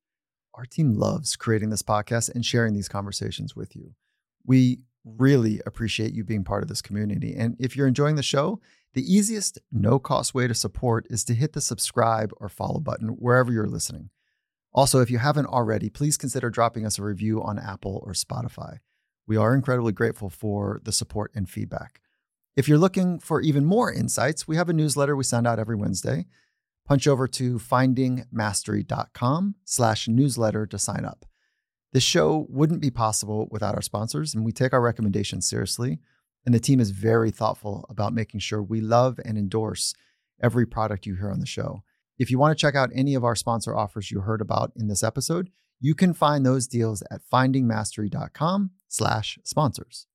Our 0.52 0.66
team 0.66 0.92
loves 0.92 1.36
creating 1.36 1.70
this 1.70 1.82
podcast 1.82 2.34
and 2.34 2.44
sharing 2.44 2.74
these 2.74 2.86
conversations 2.88 3.56
with 3.56 3.74
you. 3.74 3.94
We 4.44 4.80
really 5.06 5.62
appreciate 5.64 6.12
you 6.12 6.22
being 6.22 6.44
part 6.44 6.62
of 6.62 6.68
this 6.68 6.82
community. 6.82 7.34
And 7.34 7.56
if 7.58 7.74
you're 7.74 7.86
enjoying 7.86 8.16
the 8.16 8.22
show, 8.22 8.60
the 8.92 9.10
easiest, 9.10 9.58
no 9.72 9.98
cost 9.98 10.34
way 10.34 10.46
to 10.46 10.54
support 10.54 11.06
is 11.08 11.24
to 11.24 11.34
hit 11.34 11.54
the 11.54 11.62
subscribe 11.62 12.30
or 12.36 12.50
follow 12.50 12.78
button 12.78 13.08
wherever 13.08 13.50
you're 13.50 13.66
listening. 13.66 14.10
Also, 14.74 15.00
if 15.00 15.10
you 15.10 15.16
haven't 15.16 15.46
already, 15.46 15.88
please 15.88 16.18
consider 16.18 16.50
dropping 16.50 16.84
us 16.84 16.98
a 16.98 17.02
review 17.02 17.42
on 17.42 17.58
Apple 17.58 18.02
or 18.04 18.12
Spotify. 18.12 18.80
We 19.26 19.38
are 19.38 19.54
incredibly 19.54 19.92
grateful 19.92 20.28
for 20.28 20.78
the 20.84 20.92
support 20.92 21.32
and 21.34 21.48
feedback. 21.48 22.02
If 22.56 22.68
you're 22.68 22.78
looking 22.78 23.18
for 23.18 23.42
even 23.42 23.66
more 23.66 23.92
insights, 23.92 24.48
we 24.48 24.56
have 24.56 24.70
a 24.70 24.72
newsletter 24.72 25.14
we 25.14 25.24
send 25.24 25.46
out 25.46 25.58
every 25.58 25.76
Wednesday. 25.76 26.24
Punch 26.86 27.06
over 27.06 27.28
to 27.28 27.58
findingmastery.com 27.58 29.56
slash 29.64 30.08
newsletter 30.08 30.66
to 30.66 30.78
sign 30.78 31.04
up. 31.04 31.26
This 31.92 32.02
show 32.02 32.46
wouldn't 32.48 32.80
be 32.80 32.90
possible 32.90 33.46
without 33.50 33.74
our 33.74 33.82
sponsors, 33.82 34.34
and 34.34 34.42
we 34.42 34.52
take 34.52 34.72
our 34.72 34.80
recommendations 34.80 35.48
seriously. 35.48 35.98
And 36.46 36.54
the 36.54 36.60
team 36.60 36.80
is 36.80 36.92
very 36.92 37.30
thoughtful 37.30 37.84
about 37.90 38.14
making 38.14 38.40
sure 38.40 38.62
we 38.62 38.80
love 38.80 39.20
and 39.24 39.36
endorse 39.36 39.92
every 40.42 40.64
product 40.64 41.04
you 41.04 41.16
hear 41.16 41.30
on 41.30 41.40
the 41.40 41.46
show. 41.46 41.82
If 42.18 42.30
you 42.30 42.38
want 42.38 42.56
to 42.56 42.60
check 42.60 42.74
out 42.74 42.90
any 42.94 43.14
of 43.14 43.24
our 43.24 43.34
sponsor 43.34 43.76
offers 43.76 44.10
you 44.10 44.20
heard 44.20 44.40
about 44.40 44.72
in 44.76 44.88
this 44.88 45.02
episode, 45.02 45.50
you 45.78 45.94
can 45.94 46.14
find 46.14 46.46
those 46.46 46.66
deals 46.66 47.02
at 47.10 47.20
findingmastery.com 47.30 48.70
slash 48.88 49.38
sponsors. 49.44 50.06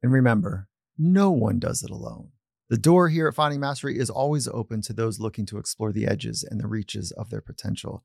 And 0.00 0.12
remember, 0.12 0.68
no 0.98 1.30
one 1.30 1.58
does 1.58 1.82
it 1.82 1.90
alone. 1.90 2.30
The 2.68 2.76
door 2.76 3.08
here 3.08 3.28
at 3.28 3.34
Finding 3.34 3.60
Mastery 3.60 3.98
is 3.98 4.10
always 4.10 4.46
open 4.48 4.82
to 4.82 4.92
those 4.92 5.20
looking 5.20 5.46
to 5.46 5.58
explore 5.58 5.92
the 5.92 6.06
edges 6.06 6.42
and 6.42 6.60
the 6.60 6.66
reaches 6.66 7.12
of 7.12 7.30
their 7.30 7.40
potential 7.40 8.04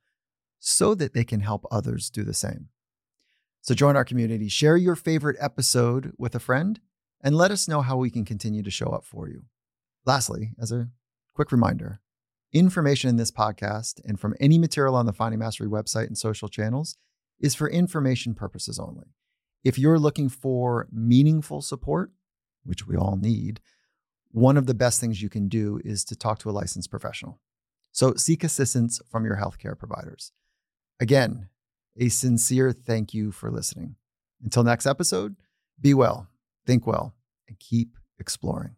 so 0.59 0.95
that 0.95 1.13
they 1.13 1.25
can 1.25 1.41
help 1.41 1.65
others 1.69 2.09
do 2.09 2.23
the 2.23 2.33
same. 2.33 2.69
So 3.61 3.73
join 3.73 3.97
our 3.97 4.05
community, 4.05 4.47
share 4.47 4.77
your 4.77 4.95
favorite 4.95 5.37
episode 5.39 6.13
with 6.17 6.35
a 6.35 6.39
friend, 6.39 6.79
and 7.21 7.35
let 7.35 7.51
us 7.51 7.67
know 7.67 7.81
how 7.81 7.97
we 7.97 8.09
can 8.09 8.23
continue 8.23 8.63
to 8.63 8.71
show 8.71 8.87
up 8.87 9.03
for 9.03 9.27
you. 9.27 9.43
Lastly, 10.05 10.51
as 10.59 10.71
a 10.71 10.89
quick 11.33 11.51
reminder, 11.51 11.99
Information 12.53 13.09
in 13.09 13.15
this 13.17 13.31
podcast 13.31 13.99
and 14.05 14.19
from 14.19 14.35
any 14.39 14.59
material 14.59 14.93
on 14.95 15.07
the 15.07 15.11
Finding 15.13 15.39
Mastery 15.39 15.67
website 15.67 16.05
and 16.05 16.15
social 16.15 16.47
channels 16.47 16.97
is 17.39 17.55
for 17.55 17.67
information 17.67 18.35
purposes 18.35 18.77
only. 18.77 19.07
If 19.63 19.79
you're 19.79 19.97
looking 19.97 20.29
for 20.29 20.87
meaningful 20.91 21.63
support, 21.63 22.11
which 22.63 22.87
we 22.87 22.95
all 22.95 23.17
need, 23.17 23.59
one 24.31 24.57
of 24.57 24.65
the 24.65 24.73
best 24.73 24.99
things 24.99 25.21
you 25.21 25.29
can 25.29 25.47
do 25.47 25.79
is 25.85 26.03
to 26.05 26.15
talk 26.15 26.39
to 26.39 26.49
a 26.49 26.51
licensed 26.51 26.89
professional. 26.89 27.39
So 27.91 28.15
seek 28.15 28.43
assistance 28.43 28.99
from 29.09 29.25
your 29.25 29.37
healthcare 29.37 29.77
providers. 29.77 30.31
Again, 30.99 31.49
a 31.97 32.09
sincere 32.09 32.71
thank 32.71 33.13
you 33.13 33.31
for 33.31 33.51
listening. 33.51 33.95
Until 34.43 34.63
next 34.63 34.85
episode, 34.85 35.35
be 35.79 35.93
well, 35.93 36.27
think 36.65 36.87
well, 36.87 37.13
and 37.47 37.59
keep 37.59 37.97
exploring. 38.19 38.75